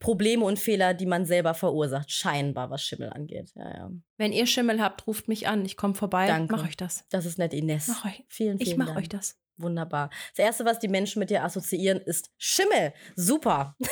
Probleme 0.00 0.44
und 0.44 0.58
Fehler, 0.58 0.92
die 0.92 1.06
man 1.06 1.24
selber 1.24 1.54
verursacht, 1.54 2.12
scheinbar, 2.12 2.68
was 2.68 2.82
Schimmel 2.82 3.08
angeht. 3.08 3.50
Ja, 3.54 3.70
ja. 3.70 3.90
Wenn 4.18 4.32
ihr 4.34 4.44
Schimmel 4.46 4.82
habt, 4.82 5.06
ruft 5.06 5.26
mich 5.26 5.48
an. 5.48 5.64
Ich 5.64 5.78
komme 5.78 5.94
vorbei. 5.94 6.26
Danke. 6.26 6.54
Mach 6.54 6.66
euch 6.66 6.76
das. 6.76 7.06
Das 7.08 7.24
ist 7.24 7.38
nett, 7.38 7.54
Ines. 7.54 7.88
Mach 7.88 8.04
euch. 8.04 8.22
Vielen, 8.28 8.58
vielen 8.58 8.70
Ich 8.70 8.76
mach 8.76 8.86
Dank. 8.88 8.98
euch 8.98 9.08
das. 9.08 9.38
Wunderbar. 9.56 10.10
Das 10.36 10.44
Erste, 10.44 10.66
was 10.66 10.78
die 10.78 10.88
Menschen 10.88 11.20
mit 11.20 11.30
dir 11.30 11.42
assoziieren, 11.42 12.02
ist 12.02 12.30
Schimmel. 12.36 12.92
Super. 13.16 13.76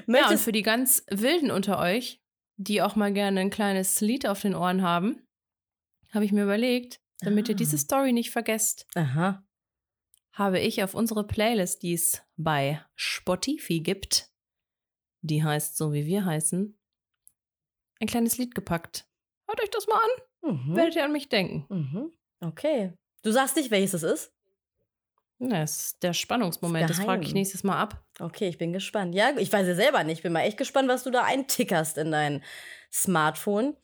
Ja, 0.00 0.04
und 0.06 0.12
Möchtest 0.12 0.44
für 0.44 0.52
die 0.52 0.62
ganz 0.62 1.04
Wilden 1.10 1.50
unter 1.50 1.78
euch, 1.78 2.20
die 2.56 2.82
auch 2.82 2.96
mal 2.96 3.12
gerne 3.12 3.40
ein 3.40 3.50
kleines 3.50 4.00
Lied 4.00 4.26
auf 4.26 4.40
den 4.42 4.54
Ohren 4.54 4.82
haben, 4.82 5.22
habe 6.12 6.24
ich 6.24 6.32
mir 6.32 6.44
überlegt, 6.44 7.00
damit 7.20 7.48
ihr 7.48 7.54
Ah. 7.54 7.58
diese 7.58 7.78
Story 7.78 8.12
nicht 8.12 8.30
vergesst, 8.30 8.86
Aha. 8.94 9.44
habe 10.32 10.58
ich 10.60 10.82
auf 10.82 10.94
unsere 10.94 11.26
Playlist, 11.26 11.82
die 11.82 11.94
es 11.94 12.22
bei 12.36 12.84
Spotify 12.96 13.80
gibt, 13.80 14.30
die 15.22 15.42
heißt 15.44 15.76
so 15.76 15.92
wie 15.92 16.06
wir 16.06 16.24
heißen, 16.24 16.78
ein 18.00 18.06
kleines 18.08 18.38
Lied 18.38 18.54
gepackt. 18.54 19.06
Hört 19.48 19.62
euch 19.62 19.70
das 19.70 19.86
mal 19.86 20.00
an, 20.00 20.54
Mhm. 20.56 20.76
werdet 20.76 20.96
ihr 20.96 21.04
an 21.04 21.12
mich 21.12 21.28
denken. 21.28 21.66
Mhm. 21.68 22.12
Okay. 22.40 22.94
Du 23.22 23.30
sagst 23.32 23.56
nicht, 23.56 23.70
welches 23.70 23.92
es 23.94 24.02
ist? 24.02 24.32
Das 25.42 25.84
ist 25.84 26.02
der 26.02 26.12
Spannungsmoment, 26.12 26.90
das 26.90 26.98
frage 26.98 27.24
ich 27.24 27.32
nächstes 27.32 27.64
Mal 27.64 27.80
ab. 27.80 28.04
Okay, 28.20 28.48
ich 28.48 28.58
bin 28.58 28.74
gespannt. 28.74 29.14
Ja, 29.14 29.30
ich 29.38 29.50
weiß 29.50 29.66
ja 29.66 29.74
selber 29.74 30.04
nicht. 30.04 30.18
Ich 30.18 30.22
bin 30.22 30.32
mal 30.32 30.42
echt 30.42 30.58
gespannt, 30.58 30.88
was 30.88 31.02
du 31.02 31.10
da 31.10 31.24
eintickerst 31.24 31.96
in 31.96 32.10
dein 32.10 32.44
Smartphone. 32.92 33.74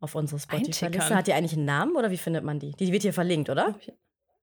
Auf 0.00 0.14
unsere 0.14 0.40
Spotify-Liste. 0.40 1.14
Hat 1.14 1.26
die 1.26 1.34
eigentlich 1.34 1.52
einen 1.52 1.66
Namen 1.66 1.94
oder 1.96 2.10
wie 2.10 2.16
findet 2.16 2.42
man 2.42 2.58
die? 2.58 2.70
Die 2.72 2.90
wird 2.90 3.02
hier 3.02 3.12
verlinkt, 3.12 3.50
oder? 3.50 3.74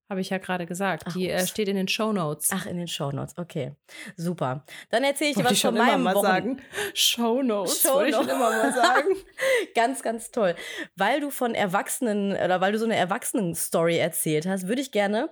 Habe 0.08 0.20
ich 0.20 0.30
ja 0.30 0.38
gerade 0.38 0.66
gesagt. 0.66 1.04
Ach, 1.06 1.12
die 1.12 1.28
äh, 1.28 1.46
steht 1.46 1.68
in 1.68 1.76
den 1.76 1.88
Show 1.88 2.12
Notes. 2.12 2.50
Ach, 2.52 2.66
in 2.66 2.76
den 2.76 2.88
Show 2.88 3.10
Notes. 3.10 3.36
Okay, 3.36 3.72
super. 4.16 4.64
Dann 4.90 5.04
erzähle 5.04 5.30
ich 5.30 5.36
dir 5.36 5.44
was 5.44 5.52
ich 5.52 5.62
von 5.62 5.74
meinem 5.74 6.00
immer 6.00 6.12
mal 6.12 6.14
Wochen 6.14 6.26
sagen. 6.26 6.62
Show 6.94 7.42
Notes. 7.42 7.82
Show 7.82 7.94
Wollte 7.94 8.20
ich 8.22 8.28
immer 8.28 8.38
mal 8.38 8.72
sagen. 8.72 9.08
ganz, 9.74 10.02
ganz 10.02 10.30
toll. 10.30 10.54
Weil 10.96 11.20
du 11.20 11.30
von 11.30 11.54
Erwachsenen 11.54 12.32
oder 12.32 12.60
weil 12.60 12.72
du 12.72 12.78
so 12.78 12.84
eine 12.84 12.96
Erwachsenen-Story 12.96 13.98
erzählt 13.98 14.46
hast, 14.46 14.68
würde 14.68 14.82
ich 14.82 14.92
gerne 14.92 15.28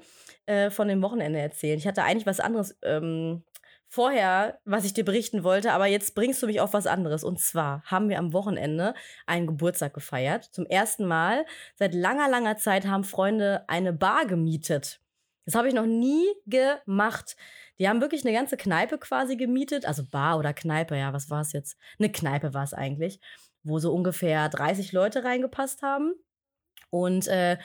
äh, 0.46 0.70
von 0.70 0.88
dem 0.88 1.02
Wochenende 1.02 1.38
erzählen. 1.38 1.78
Ich 1.78 1.86
hatte 1.86 2.02
eigentlich 2.02 2.26
was 2.26 2.40
anderes 2.40 2.76
ähm, 2.82 3.44
vorher, 3.94 4.58
was 4.64 4.84
ich 4.84 4.92
dir 4.92 5.04
berichten 5.04 5.44
wollte, 5.44 5.72
aber 5.72 5.86
jetzt 5.86 6.16
bringst 6.16 6.42
du 6.42 6.46
mich 6.46 6.60
auf 6.60 6.72
was 6.72 6.88
anderes. 6.88 7.22
Und 7.22 7.40
zwar 7.40 7.82
haben 7.84 8.08
wir 8.08 8.18
am 8.18 8.32
Wochenende 8.32 8.94
einen 9.24 9.46
Geburtstag 9.46 9.94
gefeiert. 9.94 10.44
Zum 10.44 10.66
ersten 10.66 11.06
Mal 11.06 11.46
seit 11.76 11.94
langer, 11.94 12.28
langer 12.28 12.56
Zeit 12.56 12.86
haben 12.86 13.04
Freunde 13.04 13.64
eine 13.68 13.92
Bar 13.92 14.26
gemietet. 14.26 15.00
Das 15.44 15.54
habe 15.54 15.68
ich 15.68 15.74
noch 15.74 15.86
nie 15.86 16.26
gemacht. 16.46 17.36
Die 17.78 17.88
haben 17.88 18.00
wirklich 18.00 18.24
eine 18.24 18.34
ganze 18.34 18.56
Kneipe 18.56 18.98
quasi 18.98 19.36
gemietet. 19.36 19.86
Also 19.86 20.04
Bar 20.04 20.38
oder 20.38 20.52
Kneipe, 20.52 20.96
ja, 20.96 21.12
was 21.12 21.30
war 21.30 21.42
es 21.42 21.52
jetzt? 21.52 21.76
Eine 22.00 22.10
Kneipe 22.10 22.52
war 22.52 22.64
es 22.64 22.74
eigentlich, 22.74 23.20
wo 23.62 23.78
so 23.78 23.94
ungefähr 23.94 24.48
30 24.48 24.90
Leute 24.90 25.22
reingepasst 25.22 25.82
haben. 25.82 26.14
Und 26.90 27.28
äh, 27.28 27.58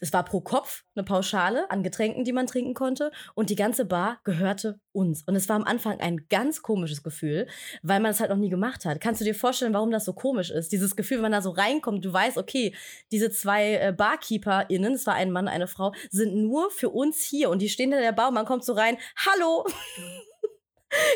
es 0.00 0.12
war 0.12 0.24
pro 0.24 0.40
Kopf 0.40 0.84
eine 0.94 1.04
Pauschale 1.04 1.70
an 1.70 1.82
Getränken, 1.82 2.24
die 2.24 2.32
man 2.32 2.46
trinken 2.46 2.74
konnte. 2.74 3.10
Und 3.34 3.50
die 3.50 3.56
ganze 3.56 3.84
Bar 3.84 4.18
gehörte 4.24 4.80
uns. 4.92 5.22
Und 5.26 5.36
es 5.36 5.48
war 5.48 5.56
am 5.56 5.64
Anfang 5.64 6.00
ein 6.00 6.26
ganz 6.28 6.62
komisches 6.62 7.02
Gefühl, 7.02 7.46
weil 7.82 8.00
man 8.00 8.10
es 8.10 8.20
halt 8.20 8.30
noch 8.30 8.36
nie 8.36 8.50
gemacht 8.50 8.84
hat. 8.84 9.00
Kannst 9.00 9.20
du 9.20 9.24
dir 9.24 9.34
vorstellen, 9.34 9.74
warum 9.74 9.90
das 9.90 10.04
so 10.04 10.12
komisch 10.12 10.50
ist? 10.50 10.72
Dieses 10.72 10.96
Gefühl, 10.96 11.18
wenn 11.18 11.22
man 11.22 11.32
da 11.32 11.42
so 11.42 11.50
reinkommt, 11.50 12.04
du 12.04 12.12
weißt, 12.12 12.38
okay, 12.38 12.74
diese 13.12 13.30
zwei 13.30 13.74
äh, 13.74 13.94
BarkeeperInnen, 13.96 14.94
es 14.94 15.06
war 15.06 15.14
ein 15.14 15.30
Mann, 15.30 15.48
eine 15.48 15.66
Frau, 15.66 15.92
sind 16.10 16.34
nur 16.34 16.70
für 16.70 16.90
uns 16.90 17.22
hier. 17.22 17.50
Und 17.50 17.60
die 17.60 17.68
stehen 17.68 17.92
in 17.92 18.00
der 18.00 18.12
Bar 18.12 18.28
und 18.28 18.34
man 18.34 18.46
kommt 18.46 18.64
so 18.64 18.72
rein, 18.72 18.96
hallo! 19.16 19.64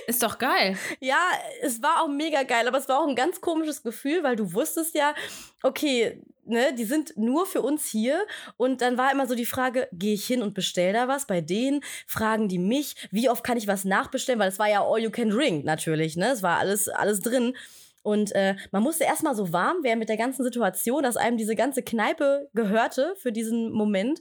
Ist 0.06 0.22
doch 0.22 0.38
geil. 0.38 0.76
Ja, 1.00 1.18
es 1.62 1.82
war 1.82 2.02
auch 2.02 2.08
mega 2.08 2.42
geil, 2.44 2.68
aber 2.68 2.78
es 2.78 2.88
war 2.88 3.00
auch 3.00 3.08
ein 3.08 3.16
ganz 3.16 3.40
komisches 3.40 3.82
Gefühl, 3.82 4.22
weil 4.22 4.36
du 4.36 4.52
wusstest 4.52 4.94
ja, 4.94 5.14
okay, 5.62 6.22
ne, 6.44 6.74
die 6.74 6.84
sind 6.84 7.16
nur 7.16 7.46
für 7.46 7.62
uns 7.62 7.86
hier. 7.86 8.26
Und 8.56 8.80
dann 8.80 8.98
war 8.98 9.10
immer 9.12 9.26
so 9.26 9.34
die 9.34 9.46
Frage, 9.46 9.88
gehe 9.92 10.14
ich 10.14 10.26
hin 10.26 10.42
und 10.42 10.54
bestell 10.54 10.92
da 10.92 11.08
was 11.08 11.26
bei 11.26 11.40
denen? 11.40 11.82
Fragen 12.06 12.48
die 12.48 12.58
mich, 12.58 12.94
wie 13.10 13.28
oft 13.28 13.44
kann 13.44 13.56
ich 13.56 13.66
was 13.66 13.84
nachbestellen? 13.84 14.38
Weil 14.38 14.48
es 14.48 14.58
war 14.58 14.68
ja 14.68 14.84
all 14.84 15.00
you 15.00 15.10
can 15.10 15.30
drink 15.30 15.64
natürlich, 15.64 16.16
ne? 16.16 16.30
Es 16.30 16.42
war 16.42 16.58
alles, 16.58 16.88
alles 16.88 17.20
drin. 17.20 17.56
Und 18.02 18.32
äh, 18.32 18.56
man 18.70 18.82
musste 18.82 19.04
erstmal 19.04 19.34
so 19.34 19.52
warm 19.52 19.82
werden 19.82 19.98
mit 19.98 20.10
der 20.10 20.18
ganzen 20.18 20.44
Situation, 20.44 21.02
dass 21.02 21.16
einem 21.16 21.38
diese 21.38 21.56
ganze 21.56 21.82
Kneipe 21.82 22.50
gehörte 22.52 23.14
für 23.16 23.32
diesen 23.32 23.72
Moment. 23.72 24.20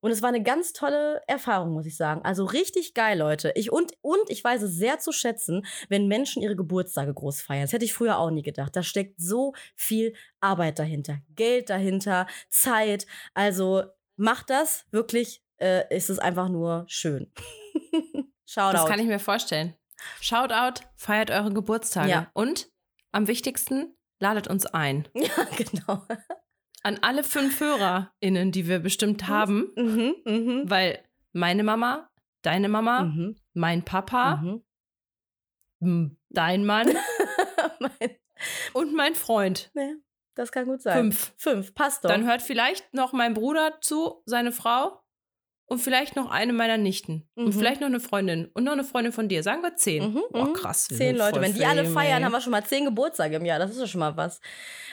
Und 0.00 0.10
es 0.10 0.22
war 0.22 0.28
eine 0.30 0.42
ganz 0.42 0.72
tolle 0.72 1.22
Erfahrung, 1.26 1.72
muss 1.72 1.86
ich 1.86 1.96
sagen. 1.96 2.22
Also 2.24 2.44
richtig 2.44 2.94
geil, 2.94 3.18
Leute. 3.18 3.52
Ich, 3.54 3.70
und, 3.70 3.92
und 4.00 4.28
ich 4.28 4.42
weiß 4.42 4.62
es 4.62 4.74
sehr 4.74 4.98
zu 4.98 5.12
schätzen, 5.12 5.66
wenn 5.88 6.08
Menschen 6.08 6.42
ihre 6.42 6.56
Geburtstage 6.56 7.12
groß 7.12 7.42
feiern. 7.42 7.62
Das 7.62 7.72
hätte 7.72 7.84
ich 7.84 7.92
früher 7.92 8.18
auch 8.18 8.30
nie 8.30 8.42
gedacht. 8.42 8.74
Da 8.74 8.82
steckt 8.82 9.20
so 9.20 9.52
viel 9.74 10.14
Arbeit 10.40 10.78
dahinter, 10.78 11.18
Geld 11.34 11.70
dahinter, 11.70 12.26
Zeit. 12.48 13.06
Also 13.34 13.84
macht 14.16 14.50
das 14.50 14.86
wirklich, 14.90 15.42
äh, 15.60 15.94
ist 15.94 16.10
es 16.10 16.18
einfach 16.18 16.48
nur 16.48 16.84
schön. 16.88 17.30
Shoutout. 18.46 18.78
Das 18.78 18.86
kann 18.86 19.00
ich 19.00 19.06
mir 19.06 19.20
vorstellen. 19.20 19.74
Shoutout, 20.20 20.82
feiert 20.96 21.30
eure 21.30 21.52
Geburtstage. 21.52 22.10
Ja. 22.10 22.30
Und 22.32 22.68
am 23.12 23.26
wichtigsten, 23.26 23.94
ladet 24.18 24.48
uns 24.48 24.66
ein. 24.66 25.08
Ja, 25.14 25.44
genau 25.56 26.06
an 26.82 26.98
alle 27.02 27.24
fünf 27.24 27.60
HörerInnen, 27.60 28.52
die 28.52 28.66
wir 28.68 28.78
bestimmt 28.78 29.28
haben, 29.28 29.70
mhm, 29.76 30.14
mh. 30.24 30.62
weil 30.66 31.02
meine 31.32 31.62
Mama, 31.62 32.10
deine 32.42 32.68
Mama, 32.68 33.04
mhm. 33.04 33.36
mein 33.52 33.84
Papa, 33.84 34.62
mhm. 35.80 36.16
dein 36.30 36.64
Mann 36.64 36.88
mein 37.80 38.16
und 38.72 38.94
mein 38.94 39.14
Freund. 39.14 39.70
Ja, 39.74 39.92
das 40.34 40.52
kann 40.52 40.66
gut 40.66 40.82
sein. 40.82 40.96
Fünf. 40.96 41.34
Fünf, 41.36 41.74
passt 41.74 42.04
doch. 42.04 42.08
Dann 42.08 42.26
hört 42.26 42.42
vielleicht 42.42 42.94
noch 42.94 43.12
mein 43.12 43.34
Bruder 43.34 43.80
zu, 43.80 44.22
seine 44.24 44.52
Frau 44.52 45.02
und 45.70 45.78
vielleicht 45.78 46.16
noch 46.16 46.28
eine 46.32 46.52
meiner 46.52 46.78
Nichten. 46.78 47.28
Mhm. 47.36 47.46
Und 47.46 47.52
vielleicht 47.52 47.80
noch 47.80 47.86
eine 47.86 48.00
Freundin. 48.00 48.46
Und 48.54 48.64
noch 48.64 48.72
eine 48.72 48.82
Freundin 48.82 49.12
von 49.12 49.28
dir. 49.28 49.44
Sagen 49.44 49.62
wir 49.62 49.76
zehn. 49.76 50.14
Mhm, 50.14 50.22
oh, 50.32 50.46
krass. 50.46 50.88
Zehn 50.88 51.16
Leute. 51.16 51.40
Wenn 51.40 51.54
die 51.54 51.64
alle 51.64 51.84
feiern, 51.84 52.18
ey. 52.18 52.24
haben 52.24 52.32
wir 52.32 52.40
schon 52.40 52.50
mal 52.50 52.64
zehn 52.64 52.84
Geburtstage 52.84 53.36
im 53.36 53.44
Jahr. 53.44 53.60
Das 53.60 53.70
ist 53.70 53.78
ja 53.78 53.86
schon 53.86 54.00
mal 54.00 54.16
was. 54.16 54.40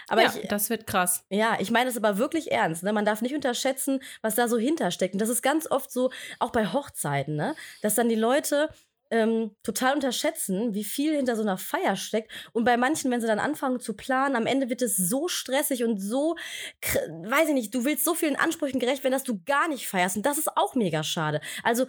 Aber 0.08 0.22
ja, 0.22 0.32
ich, 0.40 0.48
das 0.48 0.70
wird 0.70 0.86
krass. 0.86 1.26
Ja, 1.30 1.58
ich 1.60 1.72
meine 1.72 1.88
das 1.88 1.98
aber 1.98 2.20
wirklich 2.20 2.52
ernst. 2.52 2.84
Ne? 2.84 2.94
Man 2.94 3.06
darf 3.06 3.24
nicht 3.24 3.34
unterschätzen, 3.34 4.02
was 4.22 4.36
da 4.36 4.48
so 4.48 4.60
hintersteckt. 4.60 5.16
Und 5.16 5.20
das 5.20 5.30
ist 5.30 5.42
ganz 5.42 5.70
oft 5.70 5.92
so, 5.92 6.12
auch 6.38 6.52
bei 6.52 6.68
Hochzeiten, 6.68 7.36
ne? 7.36 7.56
dass 7.82 7.96
dann 7.96 8.08
die 8.08 8.16
Leute 8.16 8.70
ähm, 9.12 9.56
total 9.63 9.96
unterschätzen, 9.96 10.74
wie 10.74 10.84
viel 10.84 11.15
hinter 11.15 11.36
so 11.36 11.41
einer 11.41 11.58
Feier 11.58 11.96
steckt. 11.96 12.32
Und 12.54 12.63
bei 12.63 12.78
manchen, 12.78 13.12
wenn 13.12 13.22
sie 13.22 13.28
dann 13.28 13.39
anfangen 13.39 13.80
zu 13.80 13.93
planen, 13.96 14.36
am 14.36 14.46
Ende 14.46 14.70
wird 14.70 14.82
es 14.82 14.98
so 14.98 15.28
stressig 15.28 15.84
und 15.84 16.00
so, 16.00 16.36
weiß 16.82 17.50
ich 17.50 17.54
nicht, 17.54 17.74
du 17.74 17.86
willst 17.86 18.04
so 18.04 18.13
vielen 18.13 18.36
Ansprüchen 18.36 18.80
gerecht 18.80 19.04
werden, 19.04 19.13
dass 19.13 19.24
du 19.24 19.41
gar 19.46 19.67
nicht 19.67 19.88
feierst. 19.88 20.17
Und 20.17 20.26
das 20.26 20.38
ist 20.38 20.56
auch 20.56 20.76
mega 20.76 21.04
schade. 21.04 21.41
Also 21.63 21.86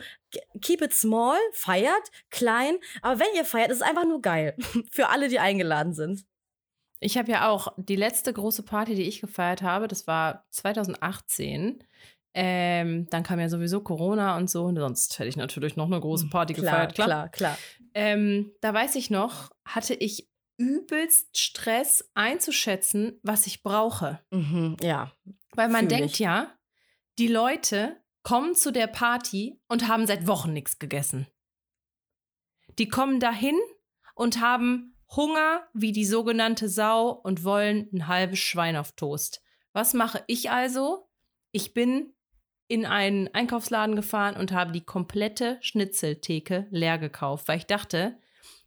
keep 0.60 0.82
it 0.82 0.94
small, 0.94 1.38
feiert, 1.52 2.10
klein, 2.30 2.76
aber 3.02 3.20
wenn 3.20 3.34
ihr 3.34 3.44
feiert, 3.44 3.70
ist 3.70 3.78
es 3.78 3.82
einfach 3.82 4.04
nur 4.04 4.22
geil. 4.22 4.56
Für 4.92 5.08
alle, 5.08 5.28
die 5.28 5.38
eingeladen 5.38 5.94
sind. 5.94 6.24
Ich 7.00 7.16
habe 7.16 7.30
ja 7.30 7.48
auch 7.48 7.72
die 7.76 7.96
letzte 7.96 8.32
große 8.32 8.64
Party, 8.64 8.94
die 8.94 9.04
ich 9.04 9.20
gefeiert 9.20 9.62
habe, 9.62 9.86
das 9.86 10.06
war 10.06 10.46
2018. 10.50 11.84
Ähm, 12.40 13.08
dann 13.10 13.24
kam 13.24 13.40
ja 13.40 13.48
sowieso 13.48 13.80
Corona 13.80 14.36
und 14.36 14.48
so, 14.48 14.66
und 14.66 14.76
sonst 14.76 15.18
hätte 15.18 15.28
ich 15.28 15.36
natürlich 15.36 15.74
noch 15.74 15.86
eine 15.86 15.98
große 15.98 16.24
hm, 16.24 16.30
Party 16.30 16.54
klar, 16.54 16.86
gefeiert. 16.86 16.94
Klar, 16.94 17.06
klar, 17.06 17.28
klar. 17.30 17.58
Ähm, 17.94 18.52
da 18.60 18.72
weiß 18.72 18.94
ich 18.94 19.10
noch, 19.10 19.50
hatte 19.64 19.94
ich 19.94 20.30
übelst 20.56 21.36
Stress 21.36 22.08
einzuschätzen, 22.14 23.18
was 23.24 23.48
ich 23.48 23.64
brauche. 23.64 24.20
Mhm, 24.30 24.76
ja. 24.80 25.12
Weil 25.56 25.68
man 25.68 25.88
denkt 25.88 26.12
ich. 26.12 26.18
ja, 26.20 26.56
die 27.18 27.26
Leute 27.26 27.96
kommen 28.22 28.54
zu 28.54 28.70
der 28.70 28.86
Party 28.86 29.60
und 29.66 29.88
haben 29.88 30.06
seit 30.06 30.28
Wochen 30.28 30.52
nichts 30.52 30.78
gegessen. 30.78 31.26
Die 32.78 32.88
kommen 32.88 33.18
dahin 33.18 33.58
und 34.14 34.40
haben 34.40 34.94
Hunger 35.16 35.66
wie 35.74 35.90
die 35.90 36.04
sogenannte 36.04 36.68
Sau 36.68 37.10
und 37.10 37.42
wollen 37.42 37.88
ein 37.92 38.06
halbes 38.06 38.38
Schwein 38.38 38.76
auf 38.76 38.92
Toast. 38.92 39.42
Was 39.72 39.92
mache 39.92 40.22
ich 40.28 40.52
also? 40.52 41.08
Ich 41.50 41.74
bin 41.74 42.14
in 42.68 42.84
einen 42.86 43.28
Einkaufsladen 43.34 43.96
gefahren 43.96 44.36
und 44.36 44.52
habe 44.52 44.72
die 44.72 44.84
komplette 44.84 45.58
Schnitzeltheke 45.60 46.66
leer 46.70 46.98
gekauft, 46.98 47.48
weil 47.48 47.58
ich 47.58 47.66
dachte, 47.66 48.18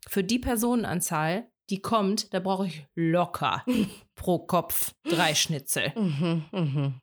für 0.08 0.24
die 0.24 0.40
Personenanzahl, 0.40 1.48
die 1.70 1.82
kommt, 1.82 2.34
da 2.34 2.40
brauche 2.40 2.68
ich 2.68 2.86
locker 2.96 3.64
pro 4.16 4.40
Kopf 4.40 4.94
drei 5.04 5.36
Schnitzel. 5.36 5.94
Mhm, 5.96 6.46
mh. 6.52 6.94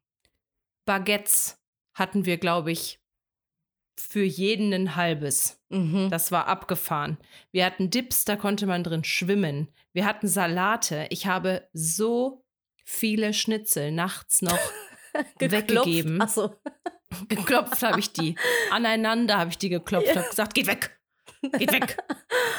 Baguettes 0.85 1.59
hatten 1.95 2.27
wir, 2.27 2.39
glaube 2.39 2.73
ich, 2.73 3.01
für 3.99 4.23
jeden 4.23 4.73
ein 4.73 4.97
halbes. 4.97 5.61
Mhm. 5.69 6.09
Das 6.11 6.31
war 6.33 6.47
abgefahren. 6.47 7.19
Wir 7.51 7.65
hatten 7.65 7.91
Dips, 7.91 8.25
da 8.25 8.37
konnte 8.37 8.67
man 8.67 8.85
drin 8.85 9.05
schwimmen. 9.05 9.69
Wir 9.93 10.07
hatten 10.07 10.29
Salate. 10.29 11.07
Ich 11.11 11.27
habe 11.27 11.69
so 11.73 12.45
viele 12.85 13.35
Schnitzel 13.35 13.93
nachts 13.93 14.41
noch 14.41 14.59
weggegeben. 15.39 16.21
Ach 16.21 16.29
so. 16.29 16.55
Geklopft 17.29 17.83
habe 17.83 18.01
ich 18.01 18.13
die. 18.13 18.35
Aneinander 18.71 19.39
habe 19.39 19.51
ich 19.51 19.59
die 19.59 19.71
geklopft. 19.71 20.15
Habe 20.15 20.29
gesagt, 20.29 20.55
geht 20.55 20.67
weg. 20.67 20.99
Geht 21.59 21.73
weg. 21.73 21.97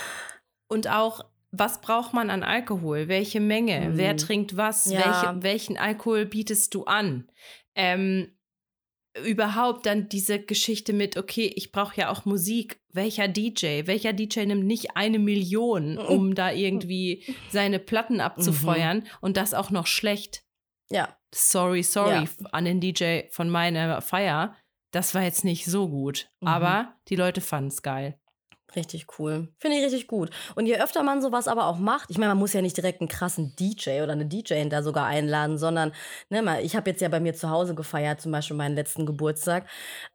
Und 0.68 0.88
auch, 0.88 1.26
was 1.52 1.82
braucht 1.82 2.14
man 2.14 2.30
an 2.30 2.44
Alkohol? 2.44 3.08
Welche 3.08 3.40
Menge? 3.40 3.90
Mhm. 3.90 3.98
Wer 3.98 4.18
trinkt 4.18 4.58
was? 4.58 4.86
Ja. 4.86 5.00
Welche, 5.00 5.44
welchen 5.44 5.78
Alkohol 5.78 6.26
bietest 6.26 6.74
du 6.74 6.86
an? 6.86 7.30
Ähm, 7.76 8.32
überhaupt 9.26 9.86
dann 9.86 10.10
diese 10.10 10.40
Geschichte 10.40 10.94
mit, 10.94 11.18
okay, 11.18 11.52
ich 11.56 11.72
brauche 11.72 12.00
ja 12.00 12.10
auch 12.10 12.26
Musik. 12.26 12.80
Welcher 12.92 13.28
DJ? 13.28 13.86
Welcher 13.86 14.14
DJ 14.14 14.46
nimmt 14.46 14.66
nicht 14.66 14.96
eine 14.96 15.20
Million, 15.20 15.98
um 15.98 16.36
da 16.36 16.52
irgendwie 16.52 17.24
seine 17.50 17.80
Platten 17.80 18.22
abzufeuern 18.22 19.00
mhm. 19.00 19.08
und 19.22 19.38
das 19.38 19.54
auch 19.54 19.72
noch 19.72 19.88
schlecht? 19.88 20.44
Ja. 20.90 21.19
Sorry, 21.34 21.84
sorry 21.84 22.24
ja. 22.24 22.50
an 22.52 22.66
den 22.66 22.82
DJ 22.82 23.22
von 23.32 23.50
meiner 23.50 24.02
Feier. 24.02 24.56
Das 24.92 25.14
war 25.14 25.22
jetzt 25.22 25.46
nicht 25.46 25.66
so 25.66 25.88
gut. 25.90 26.30
Mhm. 26.42 26.48
Aber 26.48 26.96
die 27.08 27.16
Leute 27.16 27.42
fanden 27.42 27.70
es 27.70 27.82
geil. 27.82 28.20
Richtig 28.76 29.08
cool. 29.18 29.48
Finde 29.58 29.78
ich 29.78 29.84
richtig 29.84 30.08
gut. 30.08 30.30
Und 30.56 30.68
je 30.68 30.80
öfter 30.80 31.02
man 31.02 31.22
sowas 31.22 31.48
aber 31.48 31.66
auch 31.66 31.78
macht, 31.78 32.10
ich 32.12 32.18
meine, 32.18 32.30
man 32.30 32.38
muss 32.38 32.54
ja 32.54 32.62
nicht 32.62 32.78
direkt 32.78 33.02
einen 33.02 33.08
krassen 33.08 33.56
DJ 33.56 34.02
oder 34.02 34.12
eine 34.12 34.28
DJ 34.28 34.68
da 34.70 34.84
sogar 34.84 35.06
einladen, 35.08 35.58
sondern, 35.58 35.92
ne, 36.30 36.44
mal, 36.44 36.64
ich 36.64 36.76
habe 36.76 36.90
jetzt 36.90 37.02
ja 37.02 37.10
bei 37.10 37.20
mir 37.20 37.34
zu 37.34 37.50
Hause 37.50 37.74
gefeiert, 37.74 38.22
zum 38.22 38.32
Beispiel 38.32 38.56
meinen 38.56 38.76
letzten 38.76 39.08
Geburtstag. 39.08 39.68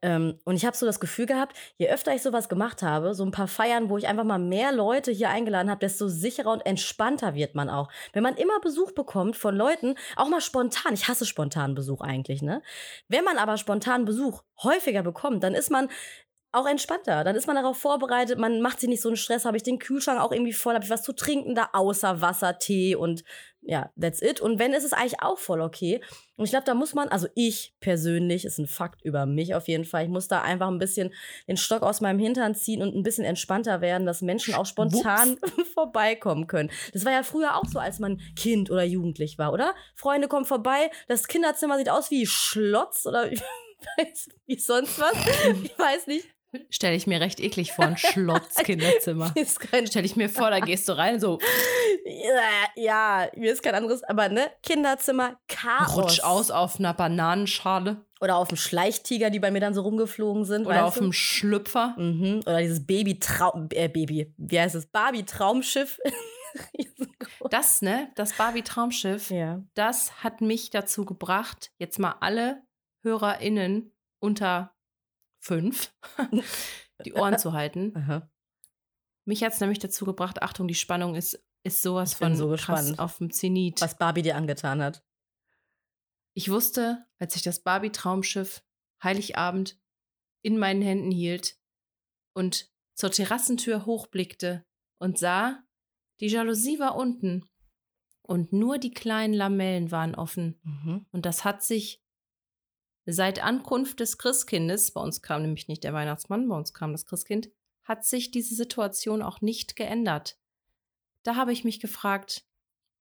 Ähm, 0.03 0.39
und 0.45 0.55
ich 0.55 0.65
habe 0.65 0.77
so 0.77 0.87
das 0.87 1.01
Gefühl 1.01 1.27
gehabt, 1.27 1.57
je 1.79 1.89
öfter 1.89 2.15
ich 2.15 2.23
sowas 2.23 2.49
gemacht 2.49 2.83
habe, 2.83 3.15
so 3.15 3.25
ein 3.25 3.33
paar 3.33 3.49
Feiern, 3.49 3.89
wo 3.89 3.99
ich 3.99 4.07
einfach 4.07 4.25
mal 4.25 4.39
mehr 4.39 4.73
Leute 4.73 5.11
hier 5.11 5.31
eingeladen 5.31 5.71
habe, 5.71 5.81
desto 5.81 6.07
sicherer 6.09 6.53
und 6.53 6.65
entspannter 6.65 7.35
wird 7.35 7.57
man 7.57 7.69
auch. 7.69 7.89
Wenn 8.13 8.23
man 8.23 8.37
immer 8.37 8.61
Besuch 8.61 8.93
bekommt 8.93 9.37
von 9.37 9.57
Leuten, 9.57 9.97
auch 10.15 10.29
mal 10.29 10.41
spontan, 10.41 10.95
ich 10.95 11.09
hasse 11.09 11.27
spontanen 11.27 11.75
Besuch 11.75 12.01
eigentlich, 12.03 12.41
ne? 12.41 12.63
Wenn 13.09 13.25
man 13.25 13.39
aber 13.39 13.57
spontanen 13.57 14.05
Besuch 14.05 14.43
häufiger 14.63 15.03
bekommt, 15.03 15.43
dann 15.43 15.55
ist 15.55 15.71
man 15.71 15.89
auch 16.55 16.67
entspannter. 16.67 17.25
Dann 17.25 17.37
ist 17.37 17.47
man 17.47 17.57
darauf 17.57 17.77
vorbereitet, 17.77 18.39
man 18.39 18.61
macht 18.61 18.81
sich 18.81 18.89
nicht 18.89 19.03
so 19.03 19.09
einen 19.09 19.17
Stress, 19.17 19.45
habe 19.45 19.57
ich 19.57 19.63
den 19.63 19.79
Kühlschrank 19.79 20.21
auch 20.21 20.33
irgendwie 20.33 20.53
voll, 20.53 20.75
habe 20.75 20.85
ich 20.85 20.91
was 20.91 21.03
zu 21.03 21.13
trinken 21.13 21.55
da, 21.55 21.71
außer 21.73 22.21
Wasser, 22.21 22.59
Tee 22.59 22.95
und 22.97 23.25
ja, 23.67 23.91
that's 23.99 24.21
it. 24.21 24.41
Und 24.41 24.59
wenn, 24.59 24.75
ist 24.75 24.85
es 24.85 24.93
eigentlich 24.93 25.23
auch 25.23 25.39
voll 25.39 25.63
okay. 25.63 26.03
Und 26.37 26.45
ich 26.45 26.51
glaube, 26.51 26.67
da 26.67 26.75
muss 26.75 26.93
man, 26.95 27.09
also 27.09 27.29
ich 27.35 27.75
persönlich, 27.81 28.45
ist 28.45 28.59
ein 28.59 28.67
Fakt 28.67 29.03
über 29.03 29.25
mich 29.25 29.55
auf 29.55 29.69
jeden 29.69 29.85
Fall, 29.85 30.05
ich 30.05 30.11
muss 30.11 30.29
da 30.29 30.43
einfach 30.43 30.69
ein 30.69 30.79
bisschen 30.79 31.13
den 31.49 31.57
Stock 31.57 31.83
aus 31.83 32.01
meinem 32.01 32.19
Hintern 32.19 32.55
ziehen 32.55 32.83
und 32.83 32.95
ein 32.95 33.03
bisschen 33.03 33.25
entspannter 33.25 33.81
werden, 33.81 34.07
dass 34.07 34.21
Menschen 34.21 34.55
auch 34.55 34.67
spontan 34.67 35.39
vorbeikommen 35.75 36.47
können. 36.47 36.71
Das 36.93 37.05
war 37.05 37.13
ja 37.13 37.23
früher 37.23 37.57
auch 37.57 37.65
so, 37.65 37.79
als 37.79 38.01
man 38.01 38.21
Kind 38.37 38.71
oder 38.71 38.85
Jugendlich 38.85 39.39
war, 39.39 39.53
oder? 39.53 39.75
Freunde 39.95 40.29
kommen 40.29 40.45
vorbei, 40.45 40.91
das 41.09 41.27
Kinderzimmer 41.27 41.79
sieht 41.79 41.89
aus 41.89 42.11
wie 42.11 42.27
Schlotz 42.27 43.07
oder 43.07 43.31
wie 44.47 44.59
sonst 44.59 44.99
was. 45.01 45.15
Ich 45.63 45.79
weiß 45.79 46.07
nicht. 46.07 46.34
Stelle 46.71 46.97
ich 46.97 47.07
mir 47.07 47.21
recht 47.21 47.41
eklig 47.41 47.73
vor, 47.73 47.87
ein 47.87 47.97
Schlotz-Kinderzimmer. 47.97 49.35
Stelle 49.87 50.07
ich 50.07 50.17
mir 50.17 50.29
vor, 50.29 50.51
da 50.51 50.61
gehst 50.61 50.89
du 50.89 50.97
rein, 50.97 51.21
so. 51.21 51.39
Ja, 52.05 52.43
ja, 52.77 53.29
mir 53.37 53.53
ist 53.53 53.63
kein 53.63 53.75
anderes, 53.75 54.03
aber 54.05 54.29
ne, 54.29 54.51
Kinderzimmer, 54.63 55.39
Chaos. 55.49 55.97
Rutsch 55.97 56.21
aus 56.21 56.51
auf 56.51 56.79
einer 56.79 56.95
Bananenschale. 56.95 58.05
Oder 58.21 58.37
auf 58.37 58.49
dem 58.49 58.57
Schleichtiger, 58.57 59.29
die 59.31 59.39
bei 59.39 59.51
mir 59.51 59.61
dann 59.61 59.75
so 59.75 59.83
rumgeflogen 59.83 60.45
sind. 60.45 60.67
Oder 60.67 60.87
auf 60.87 60.99
dem 60.99 61.13
Schlüpfer. 61.13 61.95
Mhm. 61.99 62.41
Oder 62.47 62.61
dieses 62.61 62.87
Baby-Traum, 62.87 63.69
äh, 63.73 63.89
Baby, 63.89 64.33
wie 64.39 64.61
heißt 64.61 64.75
es? 64.75 64.87
Barbie-Traumschiff. 64.87 65.99
das, 67.51 67.83
ne, 67.83 68.11
das 68.15 68.33
Barbie-Traumschiff, 68.35 69.31
ja. 69.31 69.63
das 69.75 70.23
hat 70.23 70.41
mich 70.41 70.71
dazu 70.71 71.05
gebracht, 71.05 71.73
jetzt 71.79 71.99
mal 71.99 72.17
alle 72.21 72.63
HörerInnen 73.03 73.93
unter 74.21 74.74
fünf 75.45 75.95
die 77.05 77.13
Ohren 77.13 77.39
zu 77.39 77.53
halten. 77.53 77.93
Aha. 77.97 78.31
Mich 79.27 79.43
hat 79.43 79.53
es 79.53 79.61
nämlich 79.61 79.79
dazu 79.79 80.05
gebracht, 80.05 80.43
Achtung, 80.43 80.69
die 80.69 80.75
Spannung 80.75 81.15
ist, 81.15 81.43
ist 81.63 81.83
sowas 81.83 82.15
von 82.15 82.37
so 82.37 82.49
gespannt, 82.49 82.99
auf 82.99 83.19
dem 83.19 83.31
Zenit. 83.31 83.81
Was 83.81 83.97
Barbie 83.97 84.23
dir 84.23 84.37
angetan 84.37 84.83
hat. 84.83 85.05
Ich 86.35 86.51
wusste, 86.51 87.07
als 87.19 87.37
ich 87.37 87.43
das 87.43 87.63
Barbie-Traumschiff 87.63 88.65
Heiligabend 89.03 89.79
in 90.43 90.59
meinen 90.59 90.83
Händen 90.83 91.11
hielt 91.11 91.59
und 92.35 92.71
zur 92.95 93.11
Terrassentür 93.11 93.87
hochblickte 93.87 94.65
und 94.99 95.19
sah, 95.19 95.63
die 96.21 96.29
Jalousie 96.29 96.79
war 96.79 96.97
unten 96.97 97.49
und 98.23 98.53
nur 98.53 98.79
die 98.79 98.93
kleinen 98.93 99.35
Lamellen 99.35 99.91
waren 99.91 100.15
offen. 100.15 100.61
Mhm. 100.63 101.07
Und 101.13 101.27
das 101.27 101.45
hat 101.45 101.63
sich 101.63 102.04
Seit 103.07 103.43
Ankunft 103.43 104.01
des 104.01 104.19
Christkindes, 104.19 104.93
bei 104.93 105.01
uns 105.01 105.21
kam 105.21 105.43
nämlich 105.43 105.69
nicht 105.69 105.85
der 105.85 105.93
Weihnachtsmann, 105.93 106.49
bei 106.49 106.57
uns 106.57 106.73
kam 106.73 106.93
das 106.93 107.05
Christkind, 107.05 107.51
hat 107.83 108.05
sich 108.05 108.31
diese 108.31 108.55
Situation 108.55 109.23
auch 109.23 109.41
nicht 109.41 109.77
geändert. 109.77 110.39
Da 111.23 111.37
habe 111.37 111.53
ich 111.53 111.65
mich 111.65 111.81
gefragt, 111.81 112.47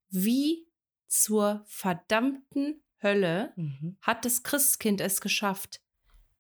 wie 0.09 0.67
zur 1.07 1.63
verdammten 1.67 2.83
Hölle 3.01 3.53
mhm. 3.55 3.97
hat 4.01 4.25
das 4.25 4.43
Christkind 4.43 5.01
es 5.01 5.21
geschafft? 5.21 5.81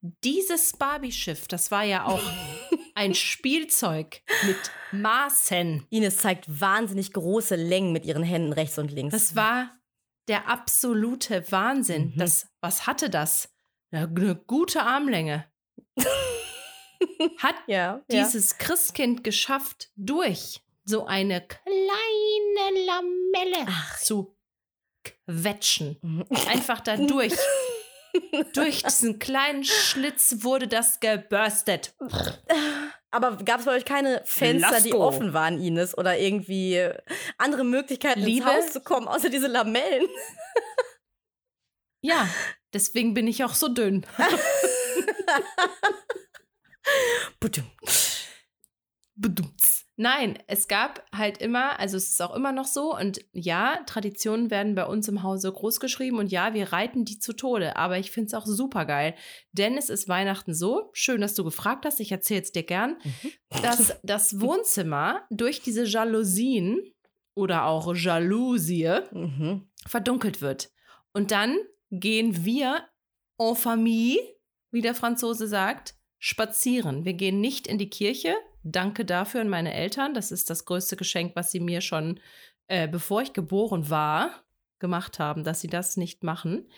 Dieses 0.01 0.73
Barbie-Schiff, 0.73 1.47
das 1.47 1.71
war 1.71 1.83
ja 1.83 2.05
auch 2.05 2.21
ein 2.95 3.13
Spielzeug 3.13 4.21
mit 4.45 4.57
Maßen. 4.91 5.85
Ines 5.89 6.17
zeigt 6.17 6.59
wahnsinnig 6.59 7.13
große 7.13 7.55
Längen 7.55 7.93
mit 7.93 8.05
ihren 8.05 8.23
Händen 8.23 8.51
rechts 8.51 8.77
und 8.77 8.91
links. 8.91 9.13
Das 9.13 9.35
war 9.35 9.71
der 10.27 10.49
absolute 10.49 11.49
Wahnsinn. 11.51 12.11
Mhm. 12.13 12.17
Das, 12.17 12.47
was 12.59 12.87
hatte 12.87 13.09
das? 13.09 13.52
Eine 13.93 14.35
gute 14.35 14.81
Armlänge. 14.81 15.45
Hat 17.37 17.55
ja, 17.67 18.01
dieses 18.11 18.51
ja. 18.51 18.57
Christkind 18.57 19.23
geschafft, 19.23 19.91
durch 19.95 20.61
so 20.85 21.05
eine 21.05 21.45
kleine 21.45 22.85
Lamelle 22.85 23.65
Ach. 23.67 23.99
zu 23.99 24.35
quetschen. 25.03 25.97
Mhm. 26.01 26.25
Einfach 26.47 26.81
da 26.81 26.97
durch. 26.97 27.33
durch 28.53 28.83
diesen 28.83 29.17
kleinen 29.17 29.63
Schlitz 29.63 30.43
wurde 30.43 30.67
das 30.67 30.99
gebürstet. 30.99 31.95
Aber 33.09 33.37
gab 33.37 33.59
es 33.59 33.65
bei 33.65 33.73
euch 33.73 33.85
keine 33.85 34.21
Fenster, 34.25 34.71
Lasko. 34.71 34.87
die 34.87 34.93
offen 34.93 35.33
waren, 35.33 35.59
Ines? 35.59 35.97
Oder 35.97 36.19
irgendwie 36.19 36.89
andere 37.37 37.63
Möglichkeiten, 37.63 38.21
Liebe? 38.21 38.47
ins 38.49 38.65
Haus 38.65 38.73
zu 38.73 38.81
kommen, 38.81 39.07
außer 39.07 39.29
diese 39.29 39.47
Lamellen? 39.47 40.07
ja, 42.01 42.27
Deswegen 42.73 43.13
bin 43.13 43.27
ich 43.27 43.43
auch 43.43 43.53
so 43.53 43.67
dünn. 43.67 44.05
Nein, 49.95 50.39
es 50.47 50.67
gab 50.67 51.05
halt 51.15 51.37
immer, 51.37 51.79
also 51.79 51.97
es 51.97 52.09
ist 52.09 52.21
auch 52.21 52.35
immer 52.35 52.51
noch 52.51 52.65
so, 52.65 52.97
und 52.97 53.23
ja, 53.31 53.79
Traditionen 53.85 54.49
werden 54.49 54.73
bei 54.73 54.85
uns 54.85 55.07
im 55.07 55.21
Hause 55.21 55.51
großgeschrieben 55.51 56.17
und 56.17 56.31
ja, 56.31 56.55
wir 56.55 56.73
reiten 56.73 57.05
die 57.05 57.19
zu 57.19 57.33
Tode, 57.33 57.75
aber 57.75 57.99
ich 57.99 58.09
finde 58.09 58.27
es 58.27 58.33
auch 58.33 58.47
super 58.47 58.85
geil, 58.85 59.13
denn 59.51 59.77
es 59.77 59.89
ist 59.89 60.09
Weihnachten 60.09 60.55
so, 60.55 60.89
schön, 60.93 61.21
dass 61.21 61.35
du 61.35 61.43
gefragt 61.43 61.85
hast, 61.85 61.99
ich 61.99 62.11
erzähle 62.11 62.41
es 62.41 62.51
dir 62.51 62.63
gern, 62.63 62.97
mhm. 63.03 63.61
dass 63.61 63.95
das 64.01 64.41
Wohnzimmer 64.41 65.21
durch 65.29 65.61
diese 65.61 65.83
Jalousien 65.83 66.81
oder 67.35 67.65
auch 67.65 67.93
Jalousie 67.93 68.99
mhm. 69.11 69.69
verdunkelt 69.85 70.41
wird. 70.41 70.71
Und 71.13 71.29
dann 71.29 71.55
gehen 71.99 72.43
wir 72.43 72.87
en 73.37 73.55
famille, 73.55 74.19
wie 74.71 74.81
der 74.81 74.95
Franzose 74.95 75.47
sagt, 75.47 75.95
spazieren. 76.17 77.05
Wir 77.05 77.13
gehen 77.13 77.39
nicht 77.39 77.67
in 77.67 77.77
die 77.77 77.89
Kirche. 77.89 78.35
Danke 78.63 79.05
dafür 79.05 79.41
an 79.41 79.49
meine 79.49 79.73
Eltern. 79.73 80.13
Das 80.13 80.31
ist 80.31 80.49
das 80.49 80.65
größte 80.65 80.95
Geschenk, 80.95 81.35
was 81.35 81.51
sie 81.51 81.59
mir 81.59 81.81
schon, 81.81 82.19
äh, 82.67 82.87
bevor 82.87 83.21
ich 83.21 83.33
geboren 83.33 83.89
war, 83.89 84.43
gemacht 84.79 85.19
haben, 85.19 85.43
dass 85.43 85.61
sie 85.61 85.67
das 85.67 85.97
nicht 85.97 86.23
machen. 86.23 86.69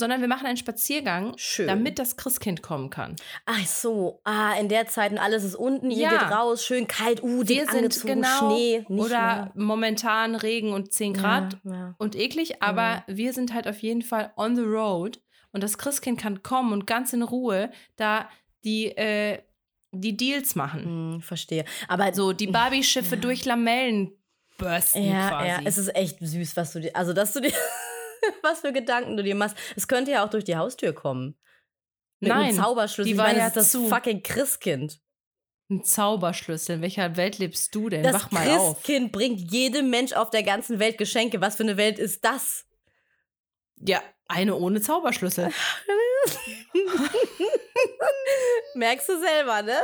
Sondern 0.00 0.20
wir 0.22 0.28
machen 0.28 0.46
einen 0.46 0.56
Spaziergang, 0.56 1.34
Schön. 1.36 1.68
damit 1.68 1.98
das 1.98 2.16
Christkind 2.16 2.62
kommen 2.62 2.90
kann. 2.90 3.16
Ach 3.44 3.66
so, 3.66 4.20
ah, 4.24 4.54
in 4.54 4.68
der 4.68 4.86
Zeit 4.88 5.12
und 5.12 5.18
alles 5.18 5.44
ist 5.44 5.54
unten, 5.54 5.90
ihr 5.90 5.98
ja. 5.98 6.10
geht 6.10 6.30
raus, 6.32 6.64
schön 6.64 6.88
kalt, 6.88 7.22
uh, 7.22 7.46
wir 7.46 7.66
sind 7.66 8.02
genau, 8.02 8.50
Schnee. 8.50 8.84
oder 8.88 9.08
mehr. 9.08 9.52
momentan 9.54 10.34
Regen 10.34 10.72
und 10.72 10.92
10 10.92 11.12
Grad 11.14 11.58
ja, 11.64 11.72
ja. 11.72 11.94
und 11.98 12.16
eklig, 12.16 12.62
aber 12.62 13.04
wir 13.06 13.34
sind 13.34 13.52
halt 13.52 13.68
auf 13.68 13.78
jeden 13.80 14.02
Fall 14.02 14.32
on 14.36 14.56
the 14.56 14.62
road 14.62 15.20
und 15.52 15.62
das 15.62 15.76
Christkind 15.76 16.18
kann 16.18 16.42
kommen 16.42 16.72
und 16.72 16.86
ganz 16.86 17.12
in 17.12 17.22
Ruhe 17.22 17.70
da 17.96 18.28
die, 18.64 18.86
äh, 18.96 19.42
die 19.92 20.16
Deals 20.16 20.54
machen. 20.54 20.84
Hm, 20.84 21.22
verstehe. 21.22 21.64
Aber 21.88 22.12
so 22.14 22.32
die 22.32 22.46
Barbie-Schiffe 22.46 23.16
ja. 23.16 23.20
durch 23.20 23.44
Lamellen 23.44 24.12
bursten 24.60 25.04
ja, 25.04 25.28
quasi. 25.28 25.48
Ja, 25.48 25.60
es 25.64 25.78
ist 25.78 25.94
echt 25.96 26.18
süß, 26.20 26.56
was 26.56 26.72
du 26.72 26.80
dir, 26.80 26.94
also 26.94 27.12
dass 27.12 27.32
du 27.32 27.40
dir, 27.40 27.52
was 28.42 28.60
für 28.60 28.72
Gedanken 28.72 29.16
du 29.16 29.22
dir 29.22 29.34
machst. 29.34 29.56
Es 29.76 29.88
könnte 29.88 30.10
ja 30.12 30.24
auch 30.24 30.30
durch 30.30 30.44
die 30.44 30.56
Haustür 30.56 30.92
kommen. 30.92 31.38
Mit 32.20 32.30
Nein, 32.30 32.48
einem 32.48 32.56
Zauberschlüssel. 32.56 33.04
Die 33.04 33.10
ich 33.12 33.16
meine, 33.16 33.38
ja 33.38 33.50
das 33.50 33.66
ist 33.66 33.74
das 33.74 33.88
fucking 33.88 34.22
Christkind. 34.22 35.00
Ein 35.70 35.84
Zauberschlüssel. 35.84 36.76
In 36.76 36.82
welcher 36.82 37.16
Welt 37.16 37.38
lebst 37.38 37.74
du 37.74 37.88
denn? 37.88 38.02
Das 38.02 38.14
Wach 38.14 38.30
mal 38.30 38.40
Christkind 38.42 38.60
auf. 38.60 38.74
Christkind 38.74 39.12
bringt 39.12 39.52
jedem 39.52 39.90
Mensch 39.90 40.12
auf 40.12 40.30
der 40.30 40.42
ganzen 40.42 40.78
Welt 40.78 40.98
Geschenke. 40.98 41.40
Was 41.40 41.56
für 41.56 41.62
eine 41.62 41.76
Welt 41.76 41.98
ist 41.98 42.24
das? 42.24 42.66
Ja, 43.76 44.02
eine 44.28 44.56
ohne 44.56 44.80
Zauberschlüssel. 44.80 45.50
Merkst 48.74 49.08
du 49.08 49.18
selber, 49.18 49.62
ne? 49.62 49.78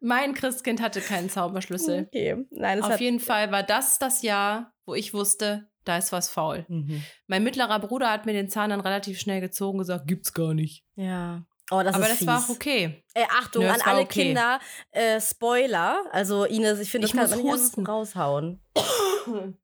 mein 0.00 0.34
Christkind 0.34 0.80
hatte 0.80 1.00
keinen 1.00 1.30
Zauberschlüssel. 1.30 2.06
Okay. 2.06 2.44
Nein, 2.50 2.82
Auf 2.82 3.00
jeden 3.00 3.20
Fall 3.20 3.52
war 3.52 3.62
das 3.62 3.98
das 3.98 4.22
Jahr, 4.22 4.72
wo 4.84 4.94
ich 4.94 5.14
wusste, 5.14 5.70
da 5.84 5.96
ist 5.98 6.12
was 6.12 6.28
faul. 6.28 6.64
Mhm. 6.68 7.02
Mein 7.26 7.42
mittlerer 7.42 7.78
Bruder 7.80 8.10
hat 8.10 8.26
mir 8.26 8.32
den 8.32 8.48
Zahn 8.48 8.70
dann 8.70 8.80
relativ 8.80 9.18
schnell 9.18 9.40
gezogen 9.40 9.78
und 9.78 9.82
gesagt, 9.82 10.06
gibt's 10.06 10.32
gar 10.32 10.54
nicht. 10.54 10.84
Ja. 10.96 11.44
Oh, 11.70 11.82
das 11.82 11.94
Aber 11.94 12.08
das 12.08 12.18
fies. 12.18 12.26
war 12.26 12.38
auch 12.38 12.48
okay. 12.48 13.02
Äh, 13.14 13.24
Achtung, 13.30 13.64
Nö, 13.64 13.70
an 13.70 13.80
alle 13.82 14.02
okay. 14.02 14.24
Kinder, 14.24 14.60
äh, 14.90 15.20
Spoiler. 15.20 16.04
Also 16.12 16.44
Ines, 16.44 16.80
ich 16.80 16.90
finde, 16.90 17.06
das 17.06 17.14
ich 17.14 17.18
kann 17.18 17.44
man 17.46 17.60
nicht 17.60 17.88
raushauen. 17.88 18.60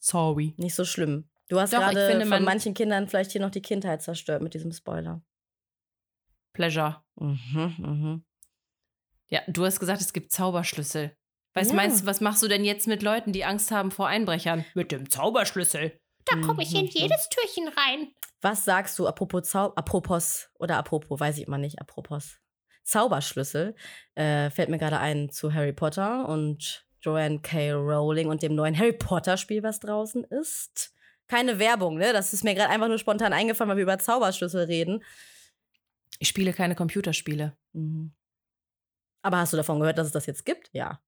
Sorry. 0.00 0.54
Nicht 0.56 0.74
so 0.74 0.84
schlimm. 0.84 1.28
Du 1.48 1.60
hast 1.60 1.70
gerade 1.70 2.26
von 2.26 2.44
manchen 2.44 2.74
Kindern 2.74 3.06
vielleicht 3.08 3.32
hier 3.32 3.40
noch 3.40 3.50
die 3.50 3.62
Kindheit 3.62 4.02
zerstört 4.02 4.42
mit 4.42 4.54
diesem 4.54 4.72
Spoiler. 4.72 5.22
Pleasure. 6.52 7.04
Mhm, 7.16 7.74
mhm. 7.78 8.24
Ja, 9.28 9.42
du 9.46 9.64
hast 9.64 9.78
gesagt, 9.78 10.00
es 10.00 10.12
gibt 10.12 10.32
Zauberschlüssel. 10.32 11.16
Was 11.56 11.70
ja. 11.70 11.74
meinst 11.74 12.02
du, 12.02 12.06
was 12.06 12.20
machst 12.20 12.42
du 12.42 12.48
denn 12.48 12.64
jetzt 12.66 12.86
mit 12.86 13.02
Leuten, 13.02 13.32
die 13.32 13.46
Angst 13.46 13.70
haben 13.70 13.90
vor 13.90 14.08
Einbrechern? 14.08 14.66
Mit 14.74 14.92
dem 14.92 15.08
Zauberschlüssel. 15.08 15.98
Da 16.26 16.36
komme 16.36 16.62
ich 16.62 16.74
in 16.74 16.84
mhm. 16.84 16.90
jedes 16.92 17.30
Türchen 17.30 17.68
rein. 17.68 18.08
Was 18.42 18.66
sagst 18.66 18.98
du 18.98 19.06
apropos 19.06 19.48
Zau 19.48 19.72
apropos 19.74 20.50
oder 20.58 20.76
apropos, 20.76 21.18
weiß 21.18 21.38
ich 21.38 21.46
immer 21.46 21.56
nicht, 21.56 21.80
apropos. 21.80 22.36
Zauberschlüssel 22.84 23.74
äh, 24.16 24.50
fällt 24.50 24.68
mir 24.68 24.76
gerade 24.76 24.98
ein 24.98 25.30
zu 25.30 25.54
Harry 25.54 25.72
Potter 25.72 26.28
und 26.28 26.84
Joanne 27.00 27.40
K. 27.40 27.72
Rowling 27.72 28.28
und 28.28 28.42
dem 28.42 28.54
neuen 28.54 28.78
Harry 28.78 28.92
Potter 28.92 29.38
Spiel, 29.38 29.62
was 29.62 29.80
draußen 29.80 30.24
ist. 30.24 30.92
Keine 31.26 31.58
Werbung, 31.58 31.96
ne? 31.96 32.12
Das 32.12 32.34
ist 32.34 32.44
mir 32.44 32.54
gerade 32.54 32.68
einfach 32.68 32.88
nur 32.88 32.98
spontan 32.98 33.32
eingefallen, 33.32 33.70
weil 33.70 33.78
wir 33.78 33.84
über 33.84 33.98
Zauberschlüssel 33.98 34.64
reden. 34.64 35.02
Ich 36.18 36.28
spiele 36.28 36.52
keine 36.52 36.74
Computerspiele. 36.74 37.56
Mhm. 37.72 38.12
Aber 39.22 39.38
hast 39.38 39.54
du 39.54 39.56
davon 39.56 39.80
gehört, 39.80 39.96
dass 39.96 40.08
es 40.08 40.12
das 40.12 40.26
jetzt 40.26 40.44
gibt? 40.44 40.68
Ja. 40.72 41.00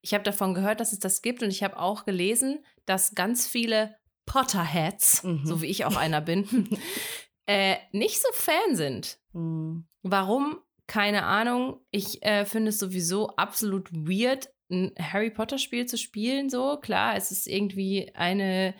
Ich 0.00 0.14
habe 0.14 0.24
davon 0.24 0.54
gehört, 0.54 0.80
dass 0.80 0.92
es 0.92 0.98
das 0.98 1.22
gibt 1.22 1.42
und 1.42 1.50
ich 1.50 1.62
habe 1.62 1.78
auch 1.78 2.04
gelesen, 2.04 2.64
dass 2.84 3.14
ganz 3.14 3.46
viele 3.46 3.96
Potterheads, 4.26 5.22
mhm. 5.22 5.46
so 5.46 5.62
wie 5.62 5.66
ich 5.66 5.84
auch 5.84 5.96
einer 5.96 6.20
bin, 6.20 6.68
äh, 7.46 7.76
nicht 7.92 8.20
so 8.20 8.28
Fan 8.32 8.76
sind. 8.76 9.18
Mhm. 9.32 9.86
Warum? 10.02 10.60
Keine 10.86 11.24
Ahnung. 11.24 11.80
Ich 11.90 12.22
äh, 12.22 12.44
finde 12.44 12.70
es 12.70 12.78
sowieso 12.78 13.30
absolut 13.36 13.92
weird, 13.92 14.50
ein 14.70 14.92
Harry 14.98 15.30
Potter 15.30 15.58
Spiel 15.58 15.86
zu 15.86 15.96
spielen. 15.96 16.50
So 16.50 16.76
klar, 16.78 17.16
es 17.16 17.30
ist 17.30 17.46
irgendwie 17.46 18.12
eine 18.14 18.74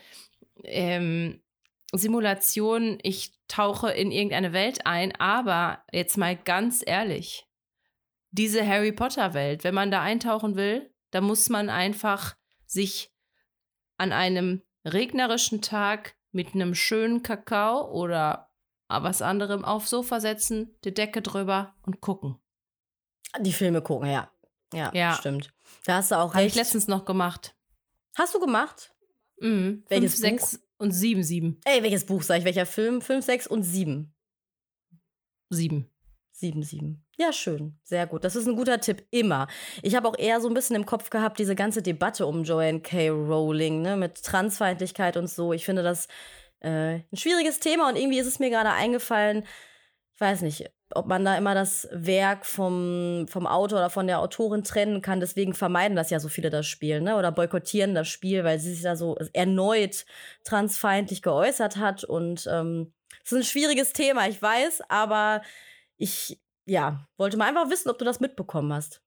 ähm, 0.63 1.41
Simulation. 1.93 2.99
Ich 3.03 3.33
tauche 3.47 3.91
in 3.91 4.11
irgendeine 4.11 4.53
Welt 4.53 4.85
ein, 4.85 5.15
aber 5.15 5.83
jetzt 5.91 6.17
mal 6.17 6.35
ganz 6.35 6.83
ehrlich, 6.85 7.45
diese 8.31 8.65
Harry 8.67 8.91
Potter 8.91 9.33
Welt, 9.33 9.63
wenn 9.63 9.73
man 9.73 9.91
da 9.91 10.01
eintauchen 10.01 10.55
will, 10.55 10.91
da 11.17 11.21
muss 11.21 11.49
man 11.49 11.71
einfach 11.71 12.37
sich 12.67 13.11
an 13.97 14.11
einem 14.11 14.61
regnerischen 14.85 15.63
Tag 15.63 16.15
mit 16.31 16.53
einem 16.53 16.75
schönen 16.75 17.23
Kakao 17.23 17.91
oder 17.91 18.51
was 18.87 19.23
anderem 19.23 19.65
aufs 19.65 19.89
Sofa 19.89 20.19
setzen, 20.19 20.77
die 20.83 20.93
Decke 20.93 21.23
drüber 21.23 21.73
und 21.81 22.01
gucken. 22.01 22.37
Die 23.39 23.51
Filme 23.51 23.81
gucken, 23.81 24.11
ja. 24.11 24.31
Ja, 24.71 24.91
ja. 24.93 25.15
stimmt. 25.15 25.55
Da 25.85 25.95
hast 25.95 26.11
du 26.11 26.19
auch 26.19 26.35
Habe 26.35 26.45
ich 26.45 26.53
letztens 26.53 26.87
noch 26.87 27.03
gemacht. 27.03 27.55
Hast 28.15 28.35
du 28.35 28.39
gemacht? 28.39 28.93
Mhm. 29.41 29.85
Welches 29.87 30.19
Fünf, 30.19 30.39
Buch? 30.39 30.47
sechs 30.49 30.67
und 30.77 30.91
sieben, 30.91 31.23
sieben. 31.23 31.59
Ey, 31.65 31.81
welches 31.81 32.05
Buch 32.05 32.21
sag 32.21 32.37
ich? 32.37 32.45
Welcher 32.45 32.67
Film? 32.67 33.01
Fünf, 33.01 33.25
sechs 33.25 33.47
und 33.47 33.63
sieben. 33.63 34.13
Sieben. 35.49 35.89
Sieben, 36.31 36.61
sieben. 36.61 37.06
Ja, 37.19 37.33
schön. 37.33 37.79
Sehr 37.83 38.05
gut. 38.05 38.23
Das 38.23 38.35
ist 38.35 38.47
ein 38.47 38.55
guter 38.55 38.79
Tipp. 38.79 39.03
Immer. 39.09 39.47
Ich 39.81 39.95
habe 39.95 40.07
auch 40.07 40.17
eher 40.17 40.39
so 40.39 40.47
ein 40.47 40.53
bisschen 40.53 40.75
im 40.75 40.85
Kopf 40.85 41.09
gehabt, 41.09 41.39
diese 41.39 41.55
ganze 41.55 41.81
Debatte 41.81 42.27
um 42.27 42.43
Joanne 42.43 42.81
K. 42.81 43.09
Rowling, 43.09 43.81
ne, 43.81 43.97
mit 43.97 44.23
Transfeindlichkeit 44.23 45.17
und 45.17 45.27
so. 45.27 45.51
Ich 45.51 45.65
finde 45.65 45.81
das 45.81 46.07
äh, 46.59 46.99
ein 46.99 47.17
schwieriges 47.17 47.59
Thema 47.59 47.89
und 47.89 47.95
irgendwie 47.95 48.19
ist 48.19 48.27
es 48.27 48.39
mir 48.39 48.51
gerade 48.51 48.71
eingefallen, 48.71 49.43
ich 50.13 50.21
weiß 50.21 50.41
nicht, 50.41 50.69
ob 50.95 51.07
man 51.07 51.25
da 51.25 51.37
immer 51.37 51.53
das 51.53 51.87
Werk 51.91 52.45
vom, 52.45 53.27
vom 53.27 53.45
Autor 53.45 53.79
oder 53.79 53.89
von 53.89 54.07
der 54.07 54.19
Autorin 54.19 54.63
trennen 54.63 55.01
kann. 55.01 55.19
Deswegen 55.19 55.53
vermeiden 55.53 55.95
das 55.95 56.09
ja 56.09 56.19
so 56.19 56.29
viele 56.29 56.49
das 56.49 56.65
Spiel, 56.65 57.01
ne? 57.01 57.17
Oder 57.17 57.31
boykottieren 57.31 57.93
das 57.93 58.07
Spiel, 58.07 58.43
weil 58.43 58.59
sie 58.59 58.73
sich 58.73 58.83
da 58.83 58.95
so 58.95 59.15
erneut 59.33 60.05
transfeindlich 60.43 61.21
geäußert 61.21 61.77
hat. 61.77 62.03
Und 62.03 62.47
ähm, 62.51 62.93
es 63.23 63.31
ist 63.31 63.37
ein 63.37 63.43
schwieriges 63.43 63.93
Thema, 63.93 64.27
ich 64.27 64.41
weiß, 64.41 64.81
aber 64.89 65.41
ich, 65.97 66.39
ja, 66.67 67.07
wollte 67.17 67.37
mal 67.37 67.47
einfach 67.47 67.69
wissen, 67.69 67.89
ob 67.89 67.97
du 67.97 68.05
das 68.05 68.19
mitbekommen 68.19 68.71
hast. 68.73 69.01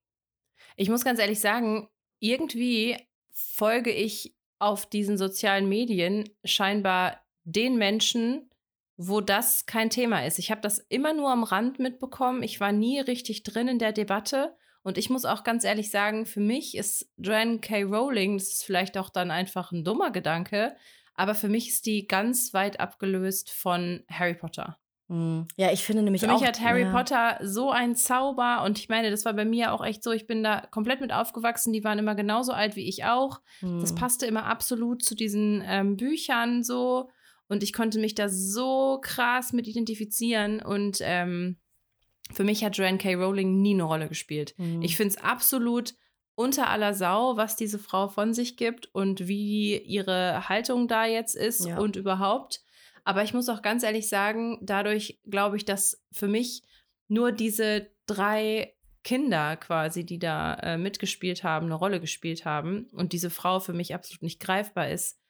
Ich 0.75 0.89
muss 0.89 1.05
ganz 1.05 1.19
ehrlich 1.19 1.39
sagen, 1.39 1.89
irgendwie 2.19 2.97
folge 3.31 3.91
ich 3.91 4.35
auf 4.59 4.85
diesen 4.85 5.17
sozialen 5.17 5.69
Medien 5.69 6.29
scheinbar 6.43 7.21
den 7.43 7.77
Menschen, 7.77 8.49
wo 8.97 9.21
das 9.21 9.65
kein 9.65 9.89
Thema 9.89 10.25
ist. 10.25 10.39
Ich 10.39 10.51
habe 10.51 10.61
das 10.61 10.79
immer 10.89 11.13
nur 11.13 11.31
am 11.31 11.43
Rand 11.43 11.79
mitbekommen. 11.79 12.43
Ich 12.43 12.59
war 12.59 12.71
nie 12.71 12.99
richtig 12.99 13.43
drin 13.43 13.67
in 13.67 13.79
der 13.79 13.93
Debatte. 13.93 14.55
Und 14.83 14.97
ich 14.97 15.09
muss 15.09 15.25
auch 15.25 15.43
ganz 15.43 15.63
ehrlich 15.63 15.91
sagen, 15.91 16.25
für 16.25 16.39
mich 16.39 16.75
ist 16.75 17.11
Joanne 17.17 17.59
K. 17.59 17.83
Rowling, 17.83 18.37
das 18.37 18.53
ist 18.53 18.63
vielleicht 18.63 18.97
auch 18.97 19.09
dann 19.09 19.29
einfach 19.29 19.71
ein 19.71 19.83
dummer 19.83 20.11
Gedanke, 20.11 20.75
aber 21.13 21.35
für 21.35 21.49
mich 21.49 21.69
ist 21.69 21.85
die 21.85 22.07
ganz 22.07 22.53
weit 22.53 22.79
abgelöst 22.79 23.51
von 23.51 24.03
Harry 24.09 24.33
Potter. 24.33 24.80
Hm. 25.11 25.45
Ja, 25.57 25.73
ich 25.73 25.83
finde 25.83 26.03
nämlich 26.03 26.21
Für 26.21 26.27
mich 26.27 26.37
auch, 26.37 26.45
hat 26.45 26.61
Harry 26.61 26.83
ja. 26.83 26.91
Potter 26.91 27.37
so 27.41 27.69
ein 27.69 27.97
Zauber 27.97 28.63
und 28.63 28.79
ich 28.79 28.87
meine, 28.87 29.11
das 29.11 29.25
war 29.25 29.33
bei 29.33 29.43
mir 29.43 29.73
auch 29.73 29.83
echt 29.83 30.03
so, 30.03 30.11
ich 30.13 30.25
bin 30.25 30.41
da 30.41 30.61
komplett 30.71 31.01
mit 31.01 31.11
aufgewachsen, 31.11 31.73
die 31.73 31.83
waren 31.83 31.99
immer 31.99 32.15
genauso 32.15 32.53
alt 32.53 32.77
wie 32.77 32.87
ich 32.87 33.03
auch. 33.03 33.41
Mhm. 33.59 33.81
Das 33.81 33.89
hm. 33.89 33.97
passte 33.97 34.25
immer 34.25 34.45
absolut 34.45 35.03
zu 35.03 35.13
diesen 35.13 35.61
ähm, 35.67 35.97
Büchern 35.97 36.63
so 36.63 37.09
und 37.49 37.61
ich 37.61 37.73
konnte 37.73 37.99
mich 37.99 38.15
da 38.15 38.29
so 38.29 38.99
krass 39.01 39.51
mit 39.51 39.67
identifizieren 39.67 40.61
und 40.61 40.99
ähm, 41.01 41.57
für 42.31 42.45
mich 42.45 42.63
hat 42.63 42.77
Joanne 42.77 42.97
K. 42.97 43.15
Rowling 43.15 43.61
nie 43.61 43.73
eine 43.73 43.83
Rolle 43.83 44.07
gespielt. 44.07 44.53
Mhm. 44.57 44.81
Ich 44.81 44.95
finde 44.95 45.15
es 45.15 45.21
absolut 45.21 45.93
unter 46.35 46.69
aller 46.69 46.93
Sau, 46.93 47.35
was 47.35 47.57
diese 47.57 47.79
Frau 47.79 48.07
von 48.07 48.33
sich 48.33 48.55
gibt 48.55 48.87
und 48.95 49.27
wie 49.27 49.77
ihre 49.77 50.47
Haltung 50.47 50.87
da 50.87 51.05
jetzt 51.05 51.35
ist 51.35 51.65
ja. 51.65 51.77
und 51.79 51.97
überhaupt. 51.97 52.63
Aber 53.03 53.23
ich 53.23 53.33
muss 53.33 53.49
auch 53.49 53.61
ganz 53.61 53.83
ehrlich 53.83 54.09
sagen, 54.09 54.59
dadurch 54.61 55.19
glaube 55.29 55.57
ich, 55.57 55.65
dass 55.65 56.03
für 56.11 56.27
mich 56.27 56.63
nur 57.07 57.31
diese 57.31 57.91
drei 58.05 58.73
Kinder 59.03 59.57
quasi, 59.57 60.05
die 60.05 60.19
da 60.19 60.55
äh, 60.55 60.77
mitgespielt 60.77 61.43
haben, 61.43 61.67
eine 61.67 61.75
Rolle 61.75 61.99
gespielt 61.99 62.45
haben 62.45 62.87
und 62.93 63.13
diese 63.13 63.29
Frau 63.29 63.59
für 63.59 63.73
mich 63.73 63.95
absolut 63.95 64.21
nicht 64.21 64.39
greifbar 64.39 64.89
ist, 64.89 65.20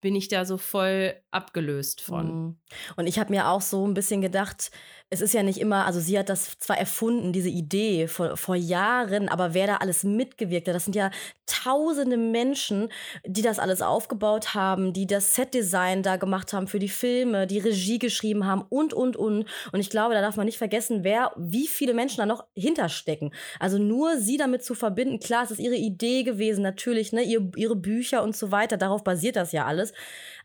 bin 0.00 0.14
ich 0.14 0.28
da 0.28 0.44
so 0.44 0.56
voll 0.56 1.14
abgelöst 1.30 2.00
von. 2.00 2.58
Und 2.96 3.06
ich 3.06 3.18
habe 3.18 3.32
mir 3.32 3.48
auch 3.48 3.60
so 3.60 3.86
ein 3.86 3.94
bisschen 3.94 4.20
gedacht, 4.20 4.70
es 5.12 5.20
ist 5.20 5.34
ja 5.34 5.42
nicht 5.42 5.58
immer, 5.58 5.86
also 5.86 5.98
sie 5.98 6.16
hat 6.16 6.28
das 6.28 6.56
zwar 6.60 6.78
erfunden, 6.78 7.32
diese 7.32 7.48
Idee 7.48 8.06
vor, 8.06 8.36
vor 8.36 8.54
Jahren, 8.54 9.28
aber 9.28 9.54
wer 9.54 9.66
da 9.66 9.76
alles 9.76 10.04
mitgewirkt 10.04 10.68
hat, 10.68 10.74
das 10.74 10.84
sind 10.84 10.94
ja 10.94 11.10
tausende 11.46 12.16
Menschen, 12.16 12.90
die 13.26 13.42
das 13.42 13.58
alles 13.58 13.82
aufgebaut 13.82 14.54
haben, 14.54 14.92
die 14.92 15.08
das 15.08 15.34
Setdesign 15.34 16.04
da 16.04 16.16
gemacht 16.16 16.52
haben 16.52 16.68
für 16.68 16.78
die 16.78 16.88
Filme, 16.88 17.48
die 17.48 17.58
Regie 17.58 17.98
geschrieben 17.98 18.46
haben 18.46 18.64
und, 18.68 18.94
und, 18.94 19.16
und. 19.16 19.46
Und 19.72 19.80
ich 19.80 19.90
glaube, 19.90 20.14
da 20.14 20.20
darf 20.20 20.36
man 20.36 20.46
nicht 20.46 20.58
vergessen, 20.58 21.02
wer, 21.02 21.32
wie 21.36 21.66
viele 21.66 21.92
Menschen 21.92 22.18
da 22.18 22.26
noch 22.26 22.44
hinterstecken. 22.54 23.34
Also 23.58 23.78
nur 23.78 24.16
sie 24.16 24.36
damit 24.36 24.62
zu 24.62 24.76
verbinden, 24.76 25.18
klar, 25.18 25.42
es 25.42 25.50
ist 25.50 25.58
ihre 25.58 25.74
Idee 25.74 26.22
gewesen, 26.22 26.62
natürlich, 26.62 27.12
ne, 27.12 27.22
ihr, 27.22 27.50
ihre 27.56 27.74
Bücher 27.74 28.22
und 28.22 28.36
so 28.36 28.52
weiter, 28.52 28.76
darauf 28.76 29.02
basiert 29.02 29.34
das 29.34 29.50
ja 29.50 29.66
alles. 29.66 29.89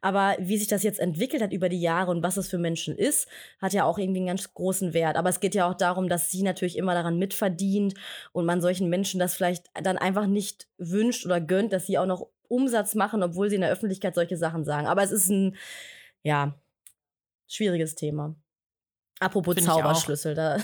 Aber 0.01 0.35
wie 0.39 0.57
sich 0.57 0.67
das 0.67 0.83
jetzt 0.83 0.99
entwickelt 0.99 1.41
hat 1.41 1.51
über 1.51 1.69
die 1.69 1.81
Jahre 1.81 2.11
und 2.11 2.23
was 2.23 2.37
es 2.37 2.47
für 2.47 2.57
Menschen 2.57 2.97
ist, 2.97 3.27
hat 3.59 3.73
ja 3.73 3.85
auch 3.85 3.97
irgendwie 3.97 4.19
einen 4.19 4.27
ganz 4.27 4.53
großen 4.53 4.93
Wert. 4.93 5.17
Aber 5.17 5.29
es 5.29 5.39
geht 5.39 5.55
ja 5.55 5.69
auch 5.69 5.73
darum, 5.73 6.09
dass 6.09 6.29
sie 6.29 6.43
natürlich 6.43 6.77
immer 6.77 6.93
daran 6.93 7.17
mitverdient 7.17 7.95
und 8.31 8.45
man 8.45 8.61
solchen 8.61 8.89
Menschen 8.89 9.19
das 9.19 9.35
vielleicht 9.35 9.67
dann 9.73 9.97
einfach 9.97 10.27
nicht 10.27 10.67
wünscht 10.77 11.25
oder 11.25 11.41
gönnt, 11.41 11.73
dass 11.73 11.87
sie 11.87 11.97
auch 11.97 12.05
noch 12.05 12.27
Umsatz 12.47 12.95
machen, 12.95 13.23
obwohl 13.23 13.49
sie 13.49 13.55
in 13.55 13.61
der 13.61 13.71
Öffentlichkeit 13.71 14.15
solche 14.15 14.37
Sachen 14.37 14.65
sagen. 14.65 14.87
Aber 14.87 15.03
es 15.03 15.11
ist 15.11 15.29
ein, 15.29 15.55
ja, 16.23 16.59
schwieriges 17.47 17.95
Thema. 17.95 18.35
Apropos 19.19 19.55
Find 19.55 19.67
Zauberschlüssel, 19.67 20.35
da 20.35 20.57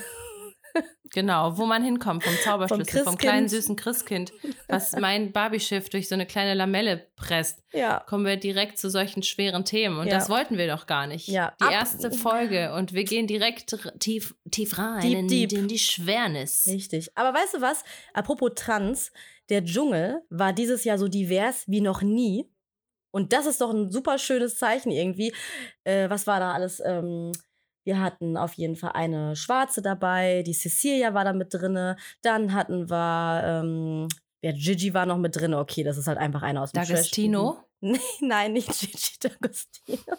Genau, 1.14 1.58
wo 1.58 1.66
man 1.66 1.84
hinkommt 1.84 2.24
vom 2.24 2.34
Zauberschlüssel, 2.42 3.04
vom, 3.04 3.14
vom 3.14 3.18
kleinen 3.18 3.50
süßen 3.50 3.76
Christkind, 3.76 4.32
was 4.70 4.94
mein 4.94 5.34
Barbie-Schiff 5.34 5.90
durch 5.90 6.08
so 6.08 6.16
eine 6.16 6.26
kleine 6.26 6.54
Lamelle 6.54 7.06
presst. 7.18 7.66
Ja. 7.74 8.00
Kommen 8.08 8.26
wir 8.26 8.38
direkt 8.38 8.78
zu 8.78 8.90
solchen 8.90 9.22
schweren 9.22 9.66
Themen. 9.66 10.00
Und 10.00 10.08
ja. 10.08 10.14
das 10.14 10.30
wollten 10.30 10.58
wir 10.58 10.68
doch 10.68 10.88
gar 10.88 11.08
nicht. 11.08 11.28
Ja. 11.28 11.54
Die 11.60 11.66
Ab 11.66 11.72
erste 11.74 12.12
Folge 12.12 12.74
und 12.74 12.94
wir 12.94 13.04
gehen 13.04 13.28
direkt 13.28 13.76
tief, 14.00 14.36
tief 14.52 14.78
rein 14.78 15.02
deep, 15.02 15.18
in, 15.18 15.28
deep. 15.28 15.52
in 15.52 15.68
die 15.68 15.80
Schwernis. 15.80 16.66
Richtig. 16.68 17.12
Aber 17.16 17.38
weißt 17.38 17.56
du 17.56 17.62
was? 17.62 17.84
Apropos 18.14 18.52
Trans, 18.56 19.12
der 19.50 19.66
Dschungel 19.66 20.22
war 20.30 20.54
dieses 20.54 20.86
Jahr 20.86 20.98
so 20.98 21.10
divers 21.10 21.66
wie 21.68 21.82
noch 21.82 22.02
nie. 22.02 22.50
Und 23.12 23.34
das 23.34 23.46
ist 23.46 23.60
doch 23.60 23.74
ein 23.74 23.92
super 23.92 24.18
schönes 24.18 24.58
Zeichen 24.58 24.92
irgendwie. 24.92 25.34
Äh, 25.84 26.10
was 26.10 26.26
war 26.26 26.40
da 26.40 26.54
alles? 26.54 26.82
Ähm, 26.86 27.34
wir 27.84 28.00
hatten 28.00 28.38
auf 28.38 28.54
jeden 28.54 28.76
Fall 28.76 28.92
eine 28.94 29.36
Schwarze 29.36 29.82
dabei, 29.82 30.44
die 30.44 30.54
Cecilia 30.54 31.14
war 31.14 31.24
da 31.24 31.34
mit 31.34 31.54
drinne. 31.54 31.98
Dann 32.22 32.54
hatten 32.54 32.90
wir, 32.90 33.44
ähm, 33.46 34.08
ja, 34.42 34.52
Gigi 34.52 34.94
war 34.94 35.06
noch 35.06 35.18
mit 35.18 35.36
drin. 35.36 35.54
Okay, 35.54 35.84
das 35.84 35.98
ist 35.98 36.08
halt 36.08 36.18
einfach 36.18 36.42
einer 36.42 36.62
aus 36.62 36.72
dem 36.72 36.84
D'Agostino? 36.84 37.58
Nee, 37.84 37.98
nein, 38.20 38.54
nicht 38.54 38.68
Gigi 38.80 39.18
D'Agostino. 39.20 40.16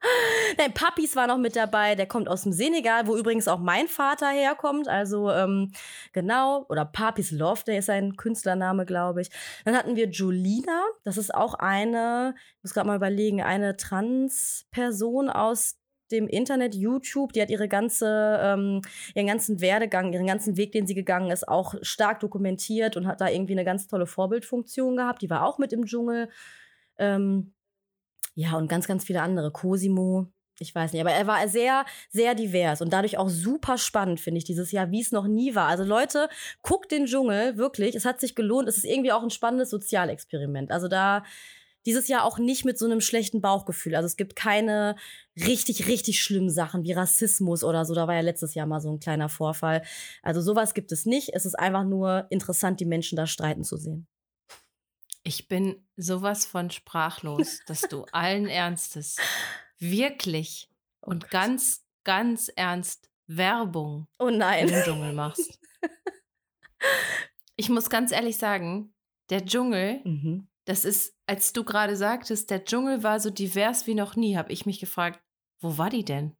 Nein, 0.58 0.74
Papis 0.74 1.16
war 1.16 1.26
noch 1.26 1.38
mit 1.38 1.56
dabei, 1.56 1.94
der 1.94 2.06
kommt 2.06 2.28
aus 2.28 2.42
dem 2.42 2.52
Senegal, 2.52 3.06
wo 3.06 3.16
übrigens 3.16 3.48
auch 3.48 3.58
mein 3.58 3.88
Vater 3.88 4.28
herkommt. 4.28 4.88
Also 4.88 5.30
ähm, 5.30 5.72
genau, 6.12 6.66
oder 6.68 6.84
Papis 6.84 7.30
Love, 7.30 7.64
der 7.66 7.78
ist 7.78 7.86
sein 7.86 8.16
Künstlername, 8.16 8.86
glaube 8.86 9.22
ich. 9.22 9.30
Dann 9.64 9.76
hatten 9.76 9.96
wir 9.96 10.08
Julina, 10.08 10.84
das 11.04 11.16
ist 11.16 11.34
auch 11.34 11.54
eine, 11.54 12.34
ich 12.36 12.62
muss 12.64 12.74
gerade 12.74 12.86
mal 12.86 12.96
überlegen, 12.96 13.42
eine 13.42 13.76
Trans-Person 13.76 15.30
aus 15.30 15.77
dem 16.10 16.28
Internet, 16.28 16.74
YouTube. 16.74 17.32
Die 17.32 17.42
hat 17.42 17.50
ihre 17.50 17.68
ganze, 17.68 18.38
ähm, 18.42 18.82
ihren 19.14 19.26
ganzen 19.26 19.60
Werdegang, 19.60 20.12
ihren 20.12 20.26
ganzen 20.26 20.56
Weg, 20.56 20.72
den 20.72 20.86
sie 20.86 20.94
gegangen 20.94 21.30
ist, 21.30 21.48
auch 21.48 21.74
stark 21.82 22.20
dokumentiert 22.20 22.96
und 22.96 23.06
hat 23.06 23.20
da 23.20 23.28
irgendwie 23.28 23.52
eine 23.54 23.64
ganz 23.64 23.86
tolle 23.86 24.06
Vorbildfunktion 24.06 24.96
gehabt. 24.96 25.22
Die 25.22 25.30
war 25.30 25.44
auch 25.44 25.58
mit 25.58 25.72
im 25.72 25.86
Dschungel. 25.86 26.28
Ähm, 26.98 27.52
ja, 28.34 28.56
und 28.56 28.68
ganz, 28.68 28.86
ganz 28.86 29.04
viele 29.04 29.22
andere. 29.22 29.50
Cosimo, 29.50 30.28
ich 30.60 30.74
weiß 30.74 30.92
nicht, 30.92 31.00
aber 31.00 31.12
er 31.12 31.26
war 31.26 31.46
sehr, 31.48 31.84
sehr 32.10 32.34
divers 32.34 32.80
und 32.80 32.92
dadurch 32.92 33.18
auch 33.18 33.28
super 33.28 33.78
spannend, 33.78 34.20
finde 34.20 34.38
ich, 34.38 34.44
dieses 34.44 34.72
Jahr, 34.72 34.90
wie 34.90 35.00
es 35.00 35.12
noch 35.12 35.26
nie 35.26 35.54
war. 35.54 35.68
Also 35.68 35.84
Leute, 35.84 36.28
guckt 36.62 36.90
den 36.90 37.06
Dschungel, 37.06 37.56
wirklich. 37.56 37.94
Es 37.94 38.04
hat 38.04 38.20
sich 38.20 38.34
gelohnt. 38.34 38.68
Es 38.68 38.76
ist 38.76 38.84
irgendwie 38.84 39.12
auch 39.12 39.22
ein 39.22 39.30
spannendes 39.30 39.70
Sozialexperiment. 39.70 40.70
Also 40.70 40.88
da 40.88 41.22
dieses 41.88 42.06
Jahr 42.06 42.22
auch 42.24 42.38
nicht 42.38 42.66
mit 42.66 42.78
so 42.78 42.84
einem 42.84 43.00
schlechten 43.00 43.40
Bauchgefühl. 43.40 43.96
Also 43.96 44.04
es 44.04 44.18
gibt 44.18 44.36
keine 44.36 44.94
richtig, 45.36 45.86
richtig 45.86 46.22
schlimmen 46.22 46.50
Sachen 46.50 46.84
wie 46.84 46.92
Rassismus 46.92 47.64
oder 47.64 47.86
so. 47.86 47.94
Da 47.94 48.06
war 48.06 48.14
ja 48.14 48.20
letztes 48.20 48.54
Jahr 48.54 48.66
mal 48.66 48.82
so 48.82 48.92
ein 48.92 49.00
kleiner 49.00 49.30
Vorfall. 49.30 49.82
Also 50.22 50.42
sowas 50.42 50.74
gibt 50.74 50.92
es 50.92 51.06
nicht. 51.06 51.30
Es 51.32 51.46
ist 51.46 51.58
einfach 51.58 51.84
nur 51.84 52.26
interessant, 52.28 52.78
die 52.80 52.84
Menschen 52.84 53.16
da 53.16 53.26
streiten 53.26 53.64
zu 53.64 53.78
sehen. 53.78 54.06
Ich 55.22 55.48
bin 55.48 55.82
sowas 55.96 56.44
von 56.44 56.70
sprachlos, 56.70 57.60
dass 57.66 57.80
du 57.80 58.04
allen 58.12 58.48
Ernstes 58.48 59.16
wirklich 59.78 60.68
oh 61.00 61.12
und 61.12 61.30
ganz, 61.30 61.86
ganz 62.04 62.50
ernst 62.54 63.08
Werbung 63.26 64.08
oh 64.18 64.28
nein. 64.28 64.68
im 64.68 64.82
Dschungel 64.84 65.14
machst. 65.14 65.58
Ich 67.60 67.68
muss 67.68 67.90
ganz 67.90 68.12
ehrlich 68.12 68.36
sagen, 68.36 68.94
der 69.30 69.44
Dschungel, 69.44 70.00
mhm. 70.04 70.46
das 70.64 70.84
ist, 70.84 71.17
als 71.28 71.52
du 71.52 71.62
gerade 71.62 71.94
sagtest, 71.96 72.50
der 72.50 72.64
Dschungel 72.64 73.02
war 73.02 73.20
so 73.20 73.30
divers 73.30 73.86
wie 73.86 73.94
noch 73.94 74.16
nie, 74.16 74.36
habe 74.36 74.50
ich 74.50 74.64
mich 74.64 74.80
gefragt, 74.80 75.20
wo 75.60 75.76
war 75.76 75.90
die 75.90 76.04
denn? 76.04 76.34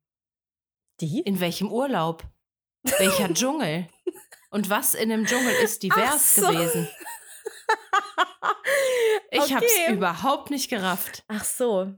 Die? 1.01 1.21
In 1.21 1.41
welchem 1.41 1.71
Urlaub? 1.71 2.25
Welcher 2.99 3.29
Dschungel? 3.35 3.87
Und 4.51 4.71
was 4.71 4.95
in 4.95 5.11
dem 5.11 5.27
Dschungel 5.27 5.53
ist 5.63 5.83
divers 5.83 6.35
so. 6.35 6.49
gewesen? 6.49 6.89
Ich 9.31 9.41
okay. 9.41 9.55
habe 9.57 9.67
es 9.67 9.89
überhaupt 9.93 10.51
nicht 10.51 10.71
gerafft. 10.71 11.23
Ach 11.29 11.45
so. 11.45 11.93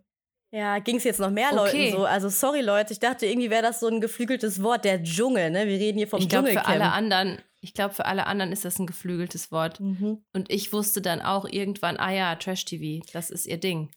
Ja, 0.52 0.80
ging 0.80 0.96
es 0.96 1.04
jetzt 1.04 1.20
noch 1.20 1.30
mehr 1.30 1.54
Leuten 1.54 1.76
okay. 1.76 1.92
so? 1.92 2.04
Also 2.04 2.28
sorry 2.28 2.60
Leute, 2.60 2.92
ich 2.92 2.98
dachte 2.98 3.24
irgendwie 3.26 3.50
wäre 3.50 3.62
das 3.62 3.78
so 3.78 3.86
ein 3.86 4.00
geflügeltes 4.00 4.62
Wort, 4.64 4.84
der 4.84 5.00
Dschungel, 5.00 5.50
ne? 5.50 5.68
Wir 5.68 5.78
reden 5.78 5.98
hier 5.98 6.08
vom 6.08 6.20
ich 6.20 6.28
glaub, 6.28 6.44
Dschungelcamp. 6.44 6.66
Für 6.66 6.72
alle 6.72 6.92
anderen, 6.92 7.40
ich 7.60 7.74
glaube 7.74 7.94
für 7.94 8.06
alle 8.06 8.26
anderen 8.26 8.52
ist 8.52 8.64
das 8.64 8.78
ein 8.78 8.86
geflügeltes 8.86 9.52
Wort. 9.52 9.80
Mhm. 9.80 10.24
Und 10.32 10.50
ich 10.50 10.72
wusste 10.72 11.02
dann 11.02 11.20
auch 11.20 11.44
irgendwann, 11.44 11.96
ah 11.96 12.12
ja, 12.12 12.34
Trash 12.36 12.64
TV, 12.64 13.04
das 13.12 13.30
ist 13.30 13.46
ihr 13.46 13.58
Ding. 13.58 13.90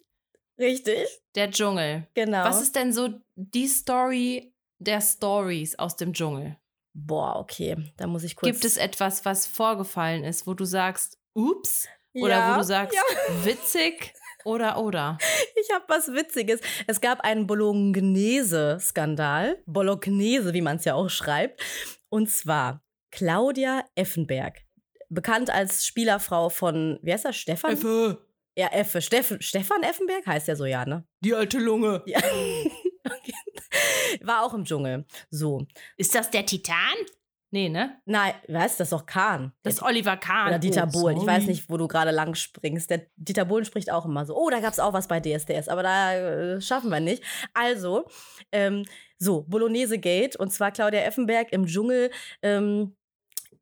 Richtig. 0.60 1.08
Der 1.36 1.50
Dschungel. 1.50 2.08
Genau. 2.14 2.44
Was 2.44 2.62
ist 2.62 2.76
denn 2.76 2.94
so 2.94 3.10
die 3.36 3.68
Story 3.68 4.54
der 4.80 5.02
Stories 5.02 5.80
aus 5.80 5.96
dem 5.96 6.14
Dschungel? 6.14 6.58
Boah, 6.94 7.40
okay, 7.40 7.92
da 7.98 8.06
muss 8.06 8.24
ich 8.24 8.36
kurz. 8.36 8.52
Gibt 8.52 8.66
es 8.66 8.78
etwas, 8.78 9.26
was 9.26 9.48
vorgefallen 9.48 10.24
ist, 10.24 10.46
wo 10.46 10.54
du 10.54 10.66
sagst, 10.66 11.18
ups? 11.34 11.88
Oder 12.14 12.38
ja, 12.38 12.54
wo 12.54 12.60
du 12.60 12.64
sagst, 12.64 12.96
ja. 12.96 13.02
witzig? 13.46 14.14
Oder, 14.46 14.78
oder. 14.78 15.18
Ich 15.60 15.74
habe 15.74 15.86
was 15.88 16.10
Witziges. 16.10 16.60
Es 16.86 17.02
gab 17.02 17.22
einen 17.22 17.48
Bolognese-Skandal. 17.48 19.58
Bolognese, 19.66 20.54
wie 20.54 20.62
man 20.62 20.78
es 20.78 20.86
ja 20.86 20.94
auch 20.96 21.10
schreibt. 21.10 21.64
Und 22.10 22.30
zwar 22.30 22.83
Claudia 23.14 23.86
Effenberg. 23.94 24.64
Bekannt 25.10 25.52
als 25.52 25.86
Spielerfrau 25.86 26.50
von, 26.50 26.98
wie 27.04 27.14
heißt 27.14 27.26
er, 27.26 27.34
Stefan? 27.34 27.74
Effe. 27.74 28.26
Ja, 28.58 28.70
Effe. 28.70 29.02
Steff, 29.02 29.38
Stefan 29.40 29.84
Effenberg 29.84 30.26
heißt 30.26 30.48
ja 30.48 30.56
so, 30.56 30.66
ja, 30.66 30.84
ne? 30.84 31.06
Die 31.20 31.36
alte 31.36 31.60
Lunge. 31.60 32.02
Ja. 32.08 32.20
War 34.22 34.44
auch 34.44 34.56
im 34.56 34.66
Dschungel. 34.66 35.06
So. 35.30 35.68
Ist 35.96 36.16
das 36.16 36.32
der 36.32 36.46
Titan? 36.46 36.96
Nee, 37.52 37.70
ne? 37.70 38.02
Nein, 38.06 38.34
was? 38.48 38.78
Das 38.78 38.88
ist 38.88 38.94
doch 38.94 39.06
Kahn. 39.06 39.54
Das 39.62 39.76
ist 39.76 39.84
Oliver 39.84 40.18
Kahn. 40.18 40.48
Oder 40.48 40.58
Dieter 40.58 40.88
oh, 40.88 40.92
Bohlen. 40.92 41.18
Ich 41.18 41.26
weiß 41.26 41.46
nicht, 41.46 41.70
wo 41.70 41.78
du 41.78 41.88
gerade 41.88 42.10
lang 42.10 42.34
springst. 42.34 42.90
Der 42.90 43.06
Dieter 43.16 43.46
Bohlen 43.46 43.64
spricht 43.64 43.92
auch 43.92 44.06
immer 44.06 44.26
so. 44.26 44.36
Oh, 44.36 44.50
da 44.50 44.60
gab 44.60 44.74
es 44.74 44.80
auch 44.80 44.94
was 44.94 45.08
bei 45.08 45.20
DSDS, 45.20 45.68
aber 45.68 45.84
da 45.84 46.16
äh, 46.16 46.62
schaffen 46.62 46.90
wir 46.90 47.00
nicht. 47.00 47.22
Also, 47.54 48.06
ähm, 48.52 48.86
so, 49.20 49.44
Bolognese 49.44 50.00
Gate 50.00 50.36
und 50.36 50.52
zwar 50.52 50.72
Claudia 50.72 51.02
Effenberg 51.02 51.54
im 51.54 51.68
Dschungel. 51.68 52.10
Ähm, 52.42 52.96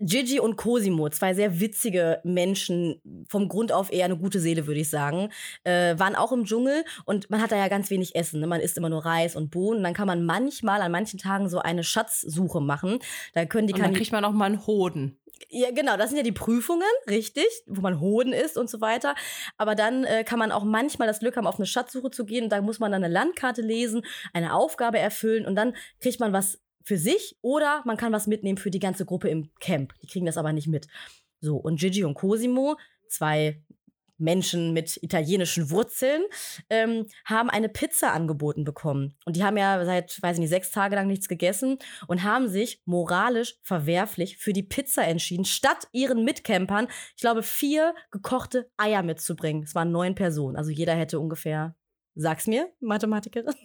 Gigi 0.02 0.40
und 0.40 0.58
Cosimo, 0.58 1.10
zwei 1.10 1.34
sehr 1.34 1.60
witzige 1.60 2.22
Menschen, 2.24 3.02
vom 3.28 3.48
Grund 3.48 3.72
auf 3.72 3.94
eher 3.94 4.06
eine 4.06 4.18
gute 4.18 4.40
Seele, 4.40 4.66
würde 4.66 4.80
ich 4.80 4.90
sagen, 4.90 5.30
äh, 5.64 5.98
waren 5.98 6.16
auch 6.16 6.32
im 6.32 6.46
Dschungel 6.46 6.84
und 7.06 7.30
man 7.30 7.42
hat 7.42 7.52
da 7.52 7.56
ja 7.56 7.68
ganz 7.68 7.90
wenig 7.92 8.16
Essen. 8.16 8.40
Ne? 8.40 8.48
Man 8.48 8.62
isst 8.62 8.78
immer 8.78 8.90
nur 8.90 9.06
Reis 9.06 9.36
und 9.36 9.52
Bohnen. 9.52 9.78
Und 9.78 9.84
dann 9.84 9.94
kann 9.94 10.08
man 10.08 10.26
manchmal 10.26 10.82
an 10.82 10.92
manchen 10.92 11.20
Tagen 11.20 11.50
so 11.50 11.60
eine 11.60 11.84
Schatzsuche 11.84 12.62
machen. 12.62 13.00
Da 13.34 13.46
können 13.46 13.68
die 13.68 13.74
und 13.74 13.82
dann 13.82 13.94
kriegt 13.94 14.12
man 14.12 14.26
auch 14.26 14.32
mal 14.32 14.46
einen 14.46 14.66
Hoden. 14.66 15.20
Ja, 15.50 15.72
genau, 15.72 15.98
das 15.98 16.10
sind 16.10 16.18
ja 16.18 16.24
die 16.24 16.32
Prüfungen, 16.32 16.84
richtig, 17.10 17.48
wo 17.68 17.82
man 17.82 18.00
Hoden 18.00 18.34
isst 18.34 18.58
und 18.58 18.70
so 18.70 18.80
weiter. 18.82 19.16
Aber 19.58 19.76
dann 19.76 20.04
äh, 20.04 20.24
kann 20.24 20.40
man 20.40 20.52
auch 20.52 20.64
manchmal 20.64 21.08
das 21.08 21.20
Glück 21.20 21.36
haben, 21.36 21.48
auf 21.48 21.58
eine 21.58 21.66
Schatzsuche 21.66 22.12
zu 22.12 22.26
gehen. 22.26 22.46
Und 22.46 22.50
da 22.52 22.62
muss 22.62 22.80
man 22.80 22.92
dann 22.92 23.04
eine 23.04 23.14
Landkarte 23.14 23.62
lesen, 23.62 24.04
eine 24.34 24.54
Aufgabe 24.54 25.00
erfüllen 25.00 25.46
und 25.46 25.56
dann 25.56 25.76
kriegt 26.00 26.20
man 26.20 26.34
was 26.34 26.60
für 26.84 26.98
sich 26.98 27.38
oder 27.42 27.82
man 27.86 27.98
kann 27.98 28.14
was 28.14 28.28
mitnehmen 28.28 28.58
für 28.58 28.72
die 28.72 28.80
ganze 28.80 29.06
Gruppe 29.06 29.30
im 29.30 29.50
Camp. 29.60 29.94
Die 30.02 30.08
kriegen 30.08 30.26
das 30.26 30.38
aber 30.38 30.54
nicht 30.54 30.68
mit. 30.68 30.88
So, 31.40 31.58
und 31.58 31.80
Gigi 31.80 32.04
und 32.04 32.14
Cosimo, 32.14 32.78
zwei 33.08 33.62
Menschen 34.22 34.72
mit 34.72 34.98
italienischen 35.02 35.70
Wurzeln, 35.72 36.24
ähm, 36.70 37.08
haben 37.26 37.50
eine 37.50 37.70
Pizza 37.70 38.14
angeboten 38.14 38.64
bekommen. 38.64 39.16
Und 39.26 39.36
die 39.36 39.44
haben 39.44 39.58
ja 39.58 39.84
seit, 39.84 40.22
weiß 40.22 40.38
ich 40.38 40.42
nicht, 40.42 40.50
sechs 40.50 40.72
Tage 40.72 40.96
lang 40.96 41.08
nichts 41.08 41.28
gegessen 41.28 41.80
und 42.08 42.24
haben 42.24 42.48
sich 42.48 42.82
moralisch 42.86 43.56
verwerflich 43.64 44.38
für 44.38 44.54
die 44.54 44.64
Pizza 44.64 45.06
entschieden, 45.06 45.46
statt 45.46 45.88
ihren 45.92 46.24
Mitcampern, 46.24 46.88
ich 47.16 47.22
glaube, 47.22 47.44
vier 47.44 47.96
gekochte 48.12 48.70
Eier 48.78 49.04
mitzubringen. 49.04 49.64
Es 49.64 49.76
waren 49.76 49.92
neun 49.92 50.16
Personen. 50.16 50.56
Also 50.56 50.70
jeder 50.70 50.96
hätte 50.96 51.20
ungefähr, 51.20 51.76
sag's 52.16 52.48
mir, 52.48 52.72
Mathematikerin. 52.80 53.56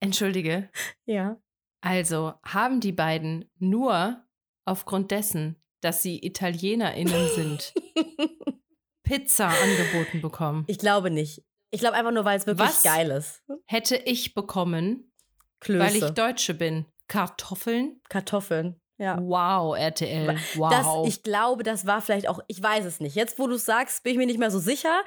Entschuldige. 0.00 0.70
Ja. 1.04 1.40
Also 1.80 2.34
haben 2.44 2.80
die 2.80 2.92
beiden 2.92 3.50
nur 3.58 4.24
aufgrund 4.64 5.10
dessen, 5.10 5.56
dass 5.80 6.02
sie 6.02 6.24
ItalienerInnen 6.24 7.28
sind, 7.34 7.74
Pizza 9.02 9.48
angeboten 9.48 10.20
bekommen? 10.20 10.64
Ich 10.66 10.78
glaube 10.78 11.10
nicht. 11.10 11.44
Ich 11.70 11.80
glaube 11.80 11.96
einfach 11.96 12.12
nur, 12.12 12.24
weil 12.24 12.38
es 12.38 12.46
wirklich 12.46 12.68
Was 12.68 12.82
geil 12.82 13.10
ist. 13.10 13.42
Hätte 13.66 13.96
ich 13.96 14.34
bekommen, 14.34 15.12
Klöße. 15.60 15.80
weil 15.80 15.96
ich 15.96 16.10
Deutsche 16.10 16.54
bin. 16.54 16.86
Kartoffeln? 17.08 18.00
Kartoffeln. 18.08 18.80
Ja. 18.98 19.18
Wow, 19.20 19.76
RTL. 19.76 20.38
Wow. 20.54 20.70
Das, 20.70 20.86
ich 21.14 21.22
glaube, 21.22 21.62
das 21.62 21.86
war 21.86 22.00
vielleicht 22.00 22.28
auch, 22.28 22.40
ich 22.48 22.62
weiß 22.62 22.84
es 22.86 22.98
nicht. 22.98 23.14
Jetzt, 23.14 23.38
wo 23.38 23.46
du 23.46 23.54
es 23.56 23.66
sagst, 23.66 24.02
bin 24.02 24.12
ich 24.12 24.18
mir 24.18 24.26
nicht 24.26 24.38
mehr 24.38 24.50
so 24.50 24.58
sicher. 24.58 25.02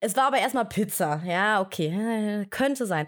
Es 0.00 0.16
war 0.16 0.26
aber 0.26 0.38
erstmal 0.38 0.66
Pizza. 0.66 1.22
Ja, 1.24 1.60
okay. 1.60 2.46
Könnte 2.50 2.86
sein. 2.86 3.06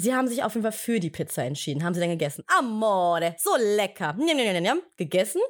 Sie 0.00 0.14
haben 0.14 0.28
sich 0.28 0.42
auf 0.44 0.54
jeden 0.54 0.62
Fall 0.62 0.72
für 0.72 1.00
die 1.00 1.10
Pizza 1.10 1.42
entschieden. 1.44 1.82
Haben 1.82 1.94
sie 1.94 2.00
dann 2.00 2.10
gegessen. 2.10 2.44
Amore, 2.56 3.34
so 3.38 3.50
lecker. 3.58 4.14
Njam, 4.16 4.36
njam, 4.36 4.62
njam, 4.62 4.80
gegessen. 4.96 5.40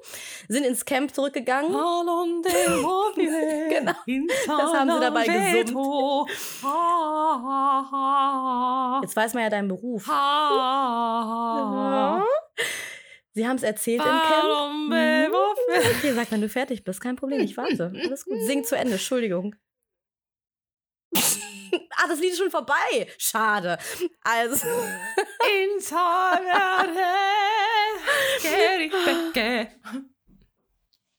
Sind 0.49 0.65
ins 0.65 0.85
Camp 0.85 1.15
zurückgegangen. 1.15 1.71
genau. 3.69 3.93
Das 4.47 4.75
haben 4.75 4.91
sie 4.91 5.01
dabei 5.01 5.27
gesummt. 5.27 5.75
Jetzt 9.03 9.17
weiß 9.17 9.35
man 9.35 9.43
ja 9.45 9.51
deinen 9.51 9.69
Beruf. 9.69 10.07
Sie 13.35 13.47
haben 13.47 13.57
es 13.57 13.63
erzählt 13.63 14.01
im 14.01 14.05
Camp. 14.07 14.45
Mhm. 14.89 14.91
Okay, 15.99 16.13
sag, 16.15 16.33
wenn 16.33 16.41
du 16.41 16.49
fertig 16.49 16.83
bist, 16.85 17.01
kein 17.01 17.17
Problem, 17.17 17.41
ich 17.41 17.57
warte. 17.57 17.93
Alles 18.05 18.25
gut. 18.25 18.41
Sing 18.47 18.65
zu 18.65 18.77
Ende, 18.77 18.95
Entschuldigung. 18.95 19.55
Ah, 21.97 22.09
das 22.09 22.21
Lied 22.21 22.33
ist 22.33 22.39
schon 22.39 22.51
vorbei. 22.51 23.09
Schade. 23.19 23.79
Also. 24.23 24.67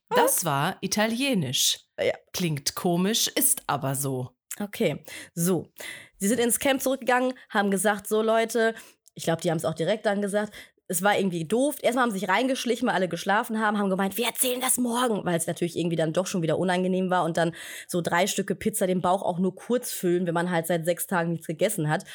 Das 0.10 0.44
war 0.46 0.78
italienisch. 0.82 1.80
Ja. 2.00 2.14
Klingt 2.34 2.76
komisch, 2.76 3.28
ist 3.28 3.64
aber 3.68 3.96
so. 3.96 4.32
Okay, 4.60 5.04
so. 5.34 5.68
Sie 6.18 6.28
sind 6.28 6.40
ins 6.40 6.60
Camp 6.60 6.82
zurückgegangen, 6.82 7.34
haben 7.50 7.72
gesagt, 7.72 8.08
so 8.08 8.22
Leute, 8.22 8.76
ich 9.14 9.24
glaube, 9.24 9.42
die 9.42 9.52
haben 9.52 9.58
es 9.58 9.66
auch 9.66 9.74
direkt 9.74 10.06
dann 10.06 10.22
gesagt, 10.22 10.54
es 10.90 11.04
war 11.04 11.18
irgendwie 11.18 11.46
doof. 11.46 11.78
Erstmal 11.82 12.04
haben 12.04 12.12
sie 12.12 12.20
sich 12.20 12.28
reingeschlichen, 12.28 12.88
weil 12.88 12.96
alle 12.96 13.08
geschlafen 13.08 13.60
haben, 13.60 13.78
haben 13.78 13.90
gemeint, 13.90 14.18
wir 14.18 14.26
erzählen 14.26 14.60
das 14.60 14.78
morgen, 14.78 15.24
weil 15.24 15.38
es 15.38 15.48
natürlich 15.48 15.78
irgendwie 15.78 15.96
dann 15.96 16.14
doch 16.14 16.26
schon 16.26 16.42
wieder 16.42 16.58
unangenehm 16.58 17.10
war 17.12 17.24
und 17.24 17.38
dann 17.38 17.54
so 17.88 18.02
drei 18.02 18.28
Stücke 18.28 18.56
Pizza 18.56 18.88
den 18.88 19.00
Bauch 19.00 19.22
auch 19.22 19.40
nur 19.40 19.56
kurz 19.56 19.92
füllen, 19.92 20.26
wenn 20.26 20.34
man 20.34 20.50
halt 20.50 20.68
seit 20.68 20.86
sechs 20.86 21.06
Tagen 21.08 21.32
nichts 21.32 21.48
gegessen 21.48 21.90
hat. 21.90 22.06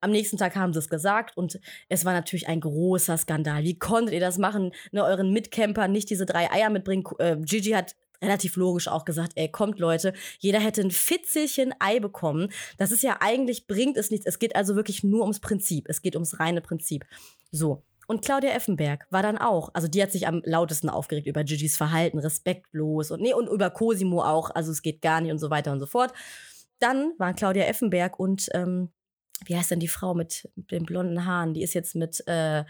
Am 0.00 0.12
nächsten 0.12 0.36
Tag 0.36 0.56
haben 0.56 0.72
sie 0.72 0.78
es 0.78 0.88
gesagt 0.88 1.36
und 1.36 1.60
es 1.88 2.04
war 2.04 2.12
natürlich 2.12 2.48
ein 2.48 2.60
großer 2.60 3.18
Skandal. 3.18 3.64
Wie 3.64 3.78
konntet 3.78 4.14
ihr 4.14 4.20
das 4.20 4.38
machen? 4.38 4.72
Ne, 4.92 5.04
euren 5.04 5.32
Mitcamper 5.32 5.88
nicht 5.88 6.08
diese 6.08 6.26
drei 6.26 6.50
Eier 6.50 6.70
mitbringen. 6.70 7.04
Äh, 7.18 7.36
Gigi 7.38 7.70
hat 7.70 7.96
relativ 8.20 8.54
logisch 8.54 8.86
auch 8.86 9.04
gesagt, 9.04 9.32
ey, 9.34 9.48
kommt 9.48 9.80
Leute, 9.80 10.12
jeder 10.38 10.60
hätte 10.60 10.80
ein 10.80 10.92
Fitzelchen 10.92 11.74
Ei 11.80 11.98
bekommen. 11.98 12.50
Das 12.78 12.92
ist 12.92 13.02
ja 13.02 13.16
eigentlich, 13.20 13.66
bringt 13.66 13.96
es 13.96 14.12
nichts. 14.12 14.26
Es 14.26 14.38
geht 14.38 14.54
also 14.54 14.76
wirklich 14.76 15.02
nur 15.02 15.22
ums 15.22 15.40
Prinzip. 15.40 15.86
Es 15.88 16.02
geht 16.02 16.14
ums 16.14 16.38
reine 16.38 16.60
Prinzip. 16.60 17.04
So. 17.50 17.82
Und 18.06 18.24
Claudia 18.24 18.50
Effenberg 18.50 19.06
war 19.10 19.22
dann 19.22 19.38
auch, 19.38 19.70
also 19.74 19.88
die 19.88 20.02
hat 20.02 20.12
sich 20.12 20.26
am 20.26 20.42
lautesten 20.44 20.88
aufgeregt 20.88 21.26
über 21.26 21.44
Gigi's 21.44 21.76
Verhalten, 21.76 22.18
respektlos 22.18 23.10
und 23.10 23.20
nee, 23.20 23.32
und 23.32 23.48
über 23.48 23.70
Cosimo 23.70 24.22
auch, 24.22 24.50
also 24.50 24.72
es 24.72 24.82
geht 24.82 25.02
gar 25.02 25.20
nicht 25.20 25.32
und 25.32 25.38
so 25.38 25.50
weiter 25.50 25.72
und 25.72 25.80
so 25.80 25.86
fort. 25.86 26.12
Dann 26.78 27.12
waren 27.18 27.36
Claudia 27.36 27.64
Effenberg 27.64 28.18
und 28.18 28.48
ähm, 28.54 28.90
wie 29.44 29.56
heißt 29.56 29.70
denn 29.70 29.80
die 29.80 29.88
Frau 29.88 30.14
mit 30.14 30.48
den 30.56 30.84
blonden 30.84 31.24
Haaren? 31.24 31.54
Die 31.54 31.62
ist 31.62 31.74
jetzt 31.74 31.94
mit 31.94 32.22
äh, 32.26 32.64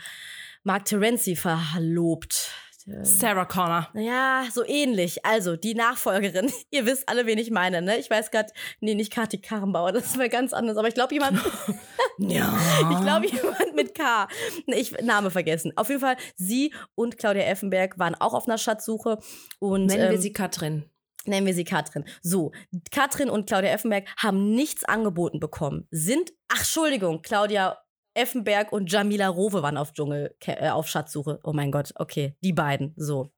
Mark 0.65 0.85
Terenzi 0.85 1.37
verlobt. 1.37 2.51
Sarah 3.03 3.45
Connor. 3.45 3.89
Ja, 3.95 4.45
so 4.51 4.65
ähnlich. 4.65 5.25
Also, 5.25 5.57
die 5.57 5.75
Nachfolgerin. 5.75 6.51
Ihr 6.71 6.87
wisst 6.87 7.09
alle, 7.09 7.27
wen 7.27 7.39
ich 7.39 7.51
meine, 7.51 7.83
ne? 7.83 7.99
Ich 7.99 8.11
weiß 8.11 8.31
gerade, 8.31 8.53
nee, 8.81 8.95
nicht 8.95 9.13
Kati 9.13 9.39
Karrenbauer, 9.39 9.93
das 9.93 10.07
ist 10.07 10.17
mal 10.17 10.29
ganz 10.29 10.53
anders. 10.53 10.77
Aber 10.77 10.89
ich 10.89 10.95
glaube, 10.95 11.15
jemand. 11.15 11.39
ja. 12.19 12.59
Ich 12.91 13.01
glaube, 13.01 13.27
jemand 13.27 13.75
mit 13.75 13.95
K. 13.95 14.29
Ich 14.67 14.93
Name 15.03 15.31
vergessen. 15.31 15.73
Auf 15.77 15.89
jeden 15.89 16.01
Fall, 16.01 16.17
sie 16.37 16.73
und 16.95 17.19
Claudia 17.19 17.45
Effenberg 17.45 17.99
waren 17.99 18.15
auch 18.15 18.35
auf 18.35 18.49
einer 18.49 18.59
Schatzsuche. 18.59 19.19
Und, 19.59 19.87
Nennen 19.87 20.11
wir 20.11 20.17
ähm, 20.17 20.21
sie 20.21 20.33
Katrin. 20.33 20.85
Nennen 21.25 21.47
wir 21.47 21.55
sie 21.55 21.65
Katrin. 21.65 22.05
So, 22.21 22.51
Katrin 22.91 23.31
und 23.31 23.47
Claudia 23.47 23.71
Effenberg 23.71 24.09
haben 24.17 24.55
nichts 24.55 24.85
angeboten 24.85 25.39
bekommen. 25.39 25.87
Sind, 25.91 26.33
ach, 26.49 26.59
Entschuldigung, 26.59 27.23
Claudia 27.23 27.79
Effenberg 28.15 28.73
und 28.73 28.91
Jamila 28.91 29.29
Rowe 29.29 29.63
waren 29.63 29.77
auf 29.77 29.93
Dschungel, 29.93 30.35
äh, 30.47 30.69
auf 30.71 30.89
Schatzsuche. 30.89 31.41
Oh 31.45 31.53
mein 31.53 31.71
Gott, 31.71 31.93
okay, 31.97 32.37
die 32.43 32.53
beiden. 32.53 32.93
So. 32.97 33.31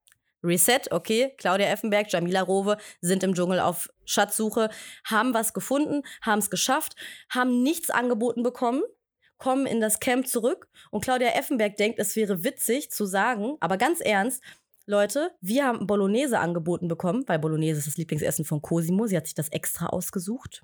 Reset, 0.43 0.91
okay. 0.91 1.33
Claudia 1.39 1.69
Effenberg, 1.69 2.13
Jamila 2.13 2.43
Rowe 2.43 2.77
sind 3.01 3.23
im 3.23 3.35
Dschungel 3.35 3.61
auf 3.61 3.89
Schatzsuche, 4.05 4.69
haben 5.05 5.33
was 5.33 5.55
gefunden, 5.55 6.03
haben 6.21 6.39
es 6.39 6.51
geschafft, 6.51 6.97
haben 7.31 7.63
nichts 7.63 7.91
angeboten 7.91 8.43
bekommen, 8.43 8.83
kommen 9.39 9.67
in 9.67 9.81
das 9.81 10.01
Camp 10.01 10.27
zurück 10.27 10.69
und 10.91 11.03
Claudia 11.03 11.31
Effenberg 11.31 11.77
denkt, 11.77 11.99
es 11.99 12.15
wäre 12.15 12.45
witzig 12.45 12.91
zu 12.91 13.07
sagen, 13.07 13.57
aber 13.61 13.79
ganz 13.79 14.01
ernst, 14.01 14.43
Leute, 14.87 15.31
wir 15.41 15.65
haben 15.65 15.87
Bolognese 15.87 16.39
angeboten 16.39 16.89
bekommen, 16.89 17.25
weil 17.27 17.39
Bolognese 17.39 17.79
ist 17.79 17.87
das 17.87 17.97
Lieblingsessen 17.97 18.45
von 18.45 18.61
Cosimo. 18.61 19.07
Sie 19.07 19.17
hat 19.17 19.27
sich 19.27 19.35
das 19.35 19.49
extra 19.49 19.87
ausgesucht. 19.87 20.63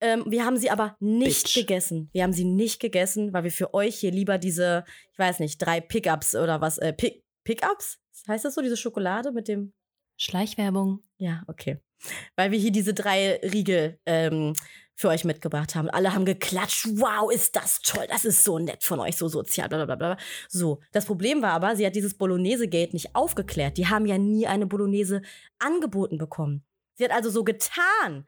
Ähm, 0.00 0.24
wir 0.26 0.46
haben 0.46 0.56
sie 0.56 0.70
aber 0.70 0.96
nicht 1.00 1.44
Bitch. 1.44 1.54
gegessen. 1.54 2.08
Wir 2.12 2.22
haben 2.22 2.32
sie 2.32 2.44
nicht 2.44 2.80
gegessen, 2.80 3.32
weil 3.32 3.44
wir 3.44 3.50
für 3.50 3.74
euch 3.74 3.96
hier 3.96 4.10
lieber 4.10 4.38
diese, 4.38 4.84
ich 5.12 5.18
weiß 5.18 5.40
nicht, 5.40 5.58
drei 5.58 5.80
Pickups 5.80 6.34
oder 6.34 6.60
was, 6.60 6.78
äh, 6.78 6.92
Pick, 6.92 7.24
Pickups? 7.44 7.98
Heißt 8.26 8.44
das 8.44 8.54
so, 8.54 8.62
diese 8.62 8.76
Schokolade 8.76 9.32
mit 9.32 9.48
dem 9.48 9.72
Schleichwerbung. 10.16 11.02
ja, 11.18 11.42
okay. 11.46 11.78
Weil 12.36 12.50
wir 12.50 12.58
hier 12.58 12.72
diese 12.72 12.94
drei 12.94 13.38
Riegel 13.42 13.98
ähm, 14.06 14.54
für 15.02 15.08
euch 15.08 15.24
mitgebracht 15.24 15.74
haben. 15.74 15.90
Alle 15.90 16.14
haben 16.14 16.24
geklatscht. 16.24 16.86
Wow, 16.92 17.30
ist 17.30 17.56
das 17.56 17.80
toll. 17.82 18.06
Das 18.08 18.24
ist 18.24 18.44
so 18.44 18.58
nett 18.58 18.82
von 18.84 19.00
euch, 19.00 19.16
so 19.16 19.28
sozial. 19.28 19.68
Blablabla. 19.68 20.16
So, 20.48 20.80
das 20.92 21.04
Problem 21.04 21.42
war 21.42 21.50
aber, 21.50 21.76
sie 21.76 21.84
hat 21.84 21.94
dieses 21.94 22.14
Bolognese-Gate 22.14 22.94
nicht 22.94 23.14
aufgeklärt. 23.14 23.76
Die 23.76 23.88
haben 23.88 24.06
ja 24.06 24.16
nie 24.16 24.46
eine 24.46 24.66
Bolognese 24.66 25.22
angeboten 25.58 26.18
bekommen. 26.18 26.64
Sie 26.94 27.04
hat 27.04 27.10
also 27.10 27.30
so 27.30 27.44
getan, 27.44 28.26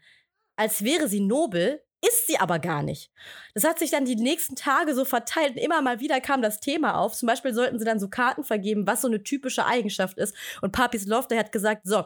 als 0.56 0.84
wäre 0.84 1.08
sie 1.08 1.20
nobel, 1.20 1.80
ist 2.06 2.26
sie 2.26 2.38
aber 2.38 2.58
gar 2.58 2.82
nicht. 2.82 3.10
Das 3.54 3.64
hat 3.64 3.78
sich 3.78 3.90
dann 3.90 4.04
die 4.04 4.16
nächsten 4.16 4.56
Tage 4.56 4.94
so 4.94 5.04
verteilt 5.04 5.52
und 5.52 5.58
immer 5.58 5.80
mal 5.80 6.00
wieder 6.00 6.20
kam 6.20 6.42
das 6.42 6.60
Thema 6.60 6.98
auf. 6.98 7.14
Zum 7.14 7.28
Beispiel 7.28 7.54
sollten 7.54 7.78
sie 7.78 7.84
dann 7.84 8.00
so 8.00 8.08
Karten 8.08 8.44
vergeben, 8.44 8.86
was 8.86 9.00
so 9.00 9.08
eine 9.08 9.22
typische 9.22 9.64
Eigenschaft 9.64 10.18
ist. 10.18 10.34
Und 10.60 10.72
Papis 10.72 11.06
Love, 11.06 11.28
der 11.28 11.38
hat 11.38 11.52
gesagt, 11.52 11.82
so, 11.84 12.04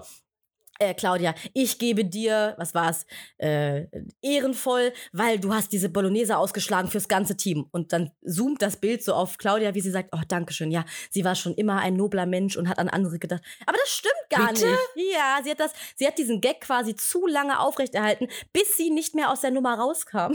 äh, 0.78 0.94
Claudia, 0.94 1.34
ich 1.54 1.78
gebe 1.78 2.04
dir, 2.04 2.54
was 2.56 2.74
war's, 2.74 3.06
äh, 3.38 3.86
ehrenvoll, 4.22 4.92
weil 5.12 5.38
du 5.38 5.52
hast 5.52 5.72
diese 5.72 5.88
Bolognese 5.88 6.36
ausgeschlagen 6.36 6.90
fürs 6.90 7.08
ganze 7.08 7.36
Team. 7.36 7.66
Und 7.72 7.92
dann 7.92 8.10
zoomt 8.24 8.62
das 8.62 8.76
Bild 8.76 9.02
so 9.02 9.14
auf 9.14 9.38
Claudia, 9.38 9.74
wie 9.74 9.80
sie 9.80 9.90
sagt, 9.90 10.10
oh, 10.12 10.20
Dankeschön, 10.28 10.70
ja, 10.70 10.84
sie 11.10 11.24
war 11.24 11.34
schon 11.34 11.54
immer 11.54 11.80
ein 11.80 11.94
nobler 11.94 12.26
Mensch 12.26 12.56
und 12.56 12.68
hat 12.68 12.78
an 12.78 12.88
andere 12.88 13.18
gedacht. 13.18 13.42
Aber 13.66 13.76
das 13.78 13.90
stimmt 13.90 14.14
gar 14.30 14.52
Bitte? 14.52 14.66
nicht. 14.66 15.12
Ja, 15.14 15.40
sie 15.42 15.50
hat 15.50 15.60
das, 15.60 15.72
sie 15.96 16.06
hat 16.06 16.18
diesen 16.18 16.40
Gag 16.40 16.60
quasi 16.60 16.94
zu 16.94 17.26
lange 17.26 17.60
aufrechterhalten, 17.60 18.28
bis 18.52 18.76
sie 18.76 18.90
nicht 18.90 19.14
mehr 19.14 19.30
aus 19.30 19.40
der 19.40 19.50
Nummer 19.50 19.78
rauskam. 19.78 20.34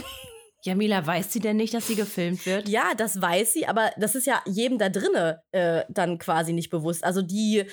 Jamila, 0.65 1.05
weiß 1.05 1.33
sie 1.33 1.41
denn 1.41 1.57
nicht, 1.57 1.73
dass 1.73 1.87
sie 1.87 1.95
gefilmt 1.95 2.45
wird? 2.45 2.69
Ja, 2.69 2.93
das 2.95 3.21
weiß 3.21 3.51
sie, 3.51 3.67
aber 3.67 3.91
das 3.97 4.15
ist 4.15 4.25
ja 4.25 4.41
jedem 4.45 4.77
da 4.77 4.87
drinne 4.87 5.43
äh, 5.51 5.83
dann 5.89 6.19
quasi 6.19 6.53
nicht 6.53 6.69
bewusst. 6.69 7.03
Also 7.03 7.21
die 7.21 7.65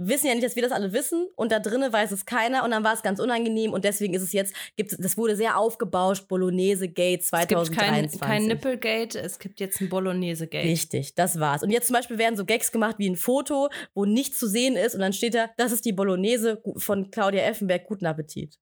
wissen 0.00 0.28
ja 0.28 0.34
nicht, 0.34 0.46
dass 0.46 0.54
wir 0.54 0.62
das 0.62 0.70
alle 0.72 0.92
wissen 0.92 1.26
und 1.34 1.50
da 1.50 1.58
drinne 1.58 1.92
weiß 1.92 2.12
es 2.12 2.24
keiner 2.24 2.62
und 2.64 2.70
dann 2.70 2.84
war 2.84 2.94
es 2.94 3.02
ganz 3.02 3.18
unangenehm 3.18 3.72
und 3.72 3.84
deswegen 3.84 4.14
ist 4.14 4.22
es 4.22 4.32
jetzt, 4.32 4.54
gibt, 4.76 4.94
das 4.98 5.16
wurde 5.16 5.34
sehr 5.34 5.58
aufgebauscht, 5.58 6.28
Bolognese 6.28 6.88
Gate 6.88 7.22
Es 7.22 7.30
gibt 7.30 7.50
kein, 7.50 8.08
2023. 8.08 8.20
kein 8.20 8.46
Nippelgate, 8.46 9.18
es 9.20 9.38
gibt 9.38 9.58
jetzt 9.60 9.80
ein 9.80 9.88
Bolognese-Gate. 9.88 10.64
Richtig, 10.64 11.14
das 11.16 11.40
war's. 11.40 11.62
Und 11.62 11.70
jetzt 11.70 11.88
zum 11.88 11.94
Beispiel 11.94 12.18
werden 12.18 12.36
so 12.36 12.44
Gags 12.44 12.70
gemacht 12.70 12.96
wie 12.98 13.10
ein 13.10 13.16
Foto, 13.16 13.68
wo 13.94 14.04
nichts 14.04 14.38
zu 14.38 14.46
sehen 14.46 14.76
ist 14.76 14.94
und 14.94 15.00
dann 15.00 15.12
steht 15.12 15.34
da, 15.34 15.50
das 15.56 15.72
ist 15.72 15.84
die 15.84 15.92
Bolognese 15.92 16.62
von 16.76 17.10
Claudia 17.10 17.42
Effenberg, 17.42 17.84
guten 17.86 18.06
Appetit. 18.06 18.56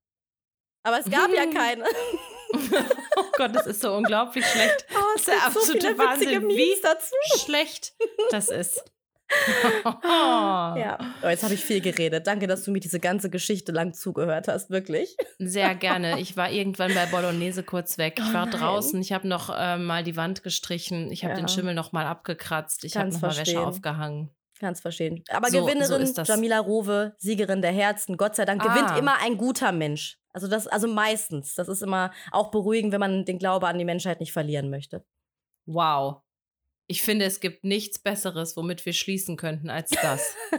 Aber 0.82 0.98
es 1.00 1.10
gab 1.10 1.30
ja 1.34 1.46
keine. 1.52 1.84
oh 3.16 3.24
Gott, 3.36 3.54
das 3.54 3.66
ist 3.66 3.82
so 3.82 3.92
unglaublich 3.92 4.46
schlecht. 4.46 4.86
Oh, 4.94 4.98
Das 5.14 5.20
ist 5.22 5.28
der 5.28 5.46
absolute 5.46 5.98
Wahnsinn, 5.98 6.46
Memes 6.46 6.56
wie 6.56 6.74
dazu. 6.82 7.14
schlecht 7.38 7.94
das 8.30 8.48
ist. 8.48 8.84
Ja, 10.04 10.98
oh, 11.22 11.28
jetzt 11.28 11.42
habe 11.42 11.54
ich 11.54 11.64
viel 11.64 11.80
geredet. 11.80 12.26
Danke, 12.26 12.46
dass 12.46 12.64
du 12.64 12.70
mir 12.70 12.80
diese 12.80 13.00
ganze 13.00 13.30
Geschichte 13.30 13.72
lang 13.72 13.92
zugehört 13.94 14.48
hast, 14.48 14.70
wirklich. 14.70 15.16
Sehr 15.38 15.74
gerne. 15.76 16.20
Ich 16.20 16.36
war 16.36 16.50
irgendwann 16.50 16.94
bei 16.94 17.06
Bolognese 17.06 17.62
kurz 17.62 17.98
weg. 17.98 18.18
Ich 18.18 18.30
Oh 18.30 18.34
war 18.34 18.46
nein. 18.46 18.58
draußen. 18.58 19.00
Ich 19.00 19.12
habe 19.12 19.26
noch 19.28 19.50
äh, 19.56 19.76
mal 19.78 20.02
die 20.04 20.16
Wand 20.16 20.42
gestrichen. 20.42 21.10
Ich 21.10 21.24
habe 21.24 21.34
Ja. 21.34 21.40
den 21.40 21.48
Schimmel 21.48 21.74
noch 21.74 21.92
mal 21.92 22.06
abgekratzt. 22.06 22.84
Ich 22.84 22.96
habe 22.96 23.08
noch 23.10 23.20
mal 23.20 23.28
Wäsche 23.28 23.36
verstehen. 23.36 23.58
aufgehangen. 23.58 24.30
Ganz 24.58 24.80
verstehen. 24.80 25.22
Aber 25.30 25.48
So- 25.50 25.58
so 25.60 25.66
Gewinnerin 25.66 26.12
das. 26.14 26.28
Jamila 26.28 26.58
Rowe, 26.60 27.14
Siegerin 27.18 27.60
der 27.62 27.72
Herzen, 27.72 28.16
Gott 28.16 28.36
sei 28.36 28.44
Dank, 28.46 28.62
gewinnt 28.62 28.90
Ah. 28.90 28.96
immer 28.98 29.18
ein 29.22 29.36
guter 29.36 29.70
Mensch. 29.72 30.18
Also 30.32 30.48
das, 30.48 30.66
also 30.66 30.88
meistens. 30.88 31.54
Das 31.54 31.68
ist 31.68 31.82
immer 31.82 32.10
auch 32.30 32.50
beruhigend, 32.50 32.92
wenn 32.92 33.00
man 33.00 33.24
den 33.24 33.38
Glaube 33.38 33.66
an 33.68 33.78
die 33.78 33.84
Menschheit 33.84 34.20
nicht 34.20 34.32
verlieren 34.32 34.70
möchte. 34.70 35.04
Wow. 35.66 36.22
Ich 36.88 37.02
finde, 37.02 37.24
es 37.24 37.40
gibt 37.40 37.64
nichts 37.64 37.98
Besseres, 37.98 38.56
womit 38.56 38.86
wir 38.86 38.92
schließen 38.92 39.36
könnten 39.36 39.70
als 39.70 39.90
das. 39.90 40.34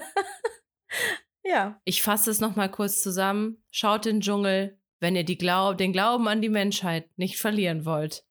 Ja. 1.48 1.80
Ich 1.86 2.02
fasse 2.02 2.30
es 2.30 2.42
noch 2.42 2.56
mal 2.56 2.70
kurz 2.70 3.02
zusammen. 3.02 3.64
Schaut 3.72 4.06
den 4.06 4.20
Dschungel, 4.20 4.78
wenn 5.00 5.16
ihr 5.16 5.24
die 5.24 5.38
Glaub 5.38 5.78
den 5.78 5.94
Glauben 5.94 6.28
an 6.28 6.42
die 6.42 6.50
Menschheit 6.50 7.10
nicht 7.18 7.38
verlieren 7.38 7.86
wollt. 7.86 8.26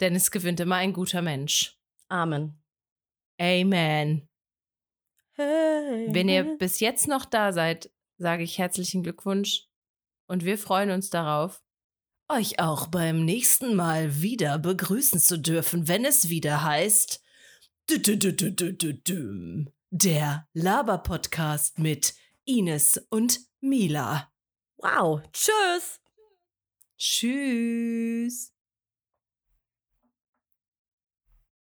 Denn 0.00 0.14
es 0.14 0.30
gewinnt 0.30 0.60
immer 0.60 0.76
ein 0.76 0.92
guter 0.92 1.22
Mensch. 1.22 1.78
Amen. 2.08 2.62
Amen. 3.40 4.28
Hey. 5.32 6.08
Wenn 6.10 6.28
ihr 6.28 6.58
bis 6.58 6.80
jetzt 6.80 7.08
noch 7.08 7.24
da 7.24 7.52
seid, 7.52 7.90
sage 8.18 8.42
ich 8.42 8.58
herzlichen 8.58 9.02
Glückwunsch 9.02 9.66
und 10.26 10.44
wir 10.44 10.58
freuen 10.58 10.90
uns 10.90 11.08
darauf, 11.08 11.62
euch 12.28 12.60
auch 12.60 12.88
beim 12.88 13.24
nächsten 13.24 13.74
Mal 13.74 14.20
wieder 14.20 14.58
begrüßen 14.58 15.18
zu 15.18 15.38
dürfen, 15.38 15.88
wenn 15.88 16.04
es 16.04 16.28
wieder 16.28 16.62
heißt 16.62 17.22
der 19.90 20.46
Laber-Podcast 20.52 21.78
mit 21.80 22.14
Ines 22.44 23.04
und 23.10 23.40
Mila. 23.60 24.30
Wow. 24.76 25.22
Tschüss. 25.32 26.00
Tschüss. 26.96 28.49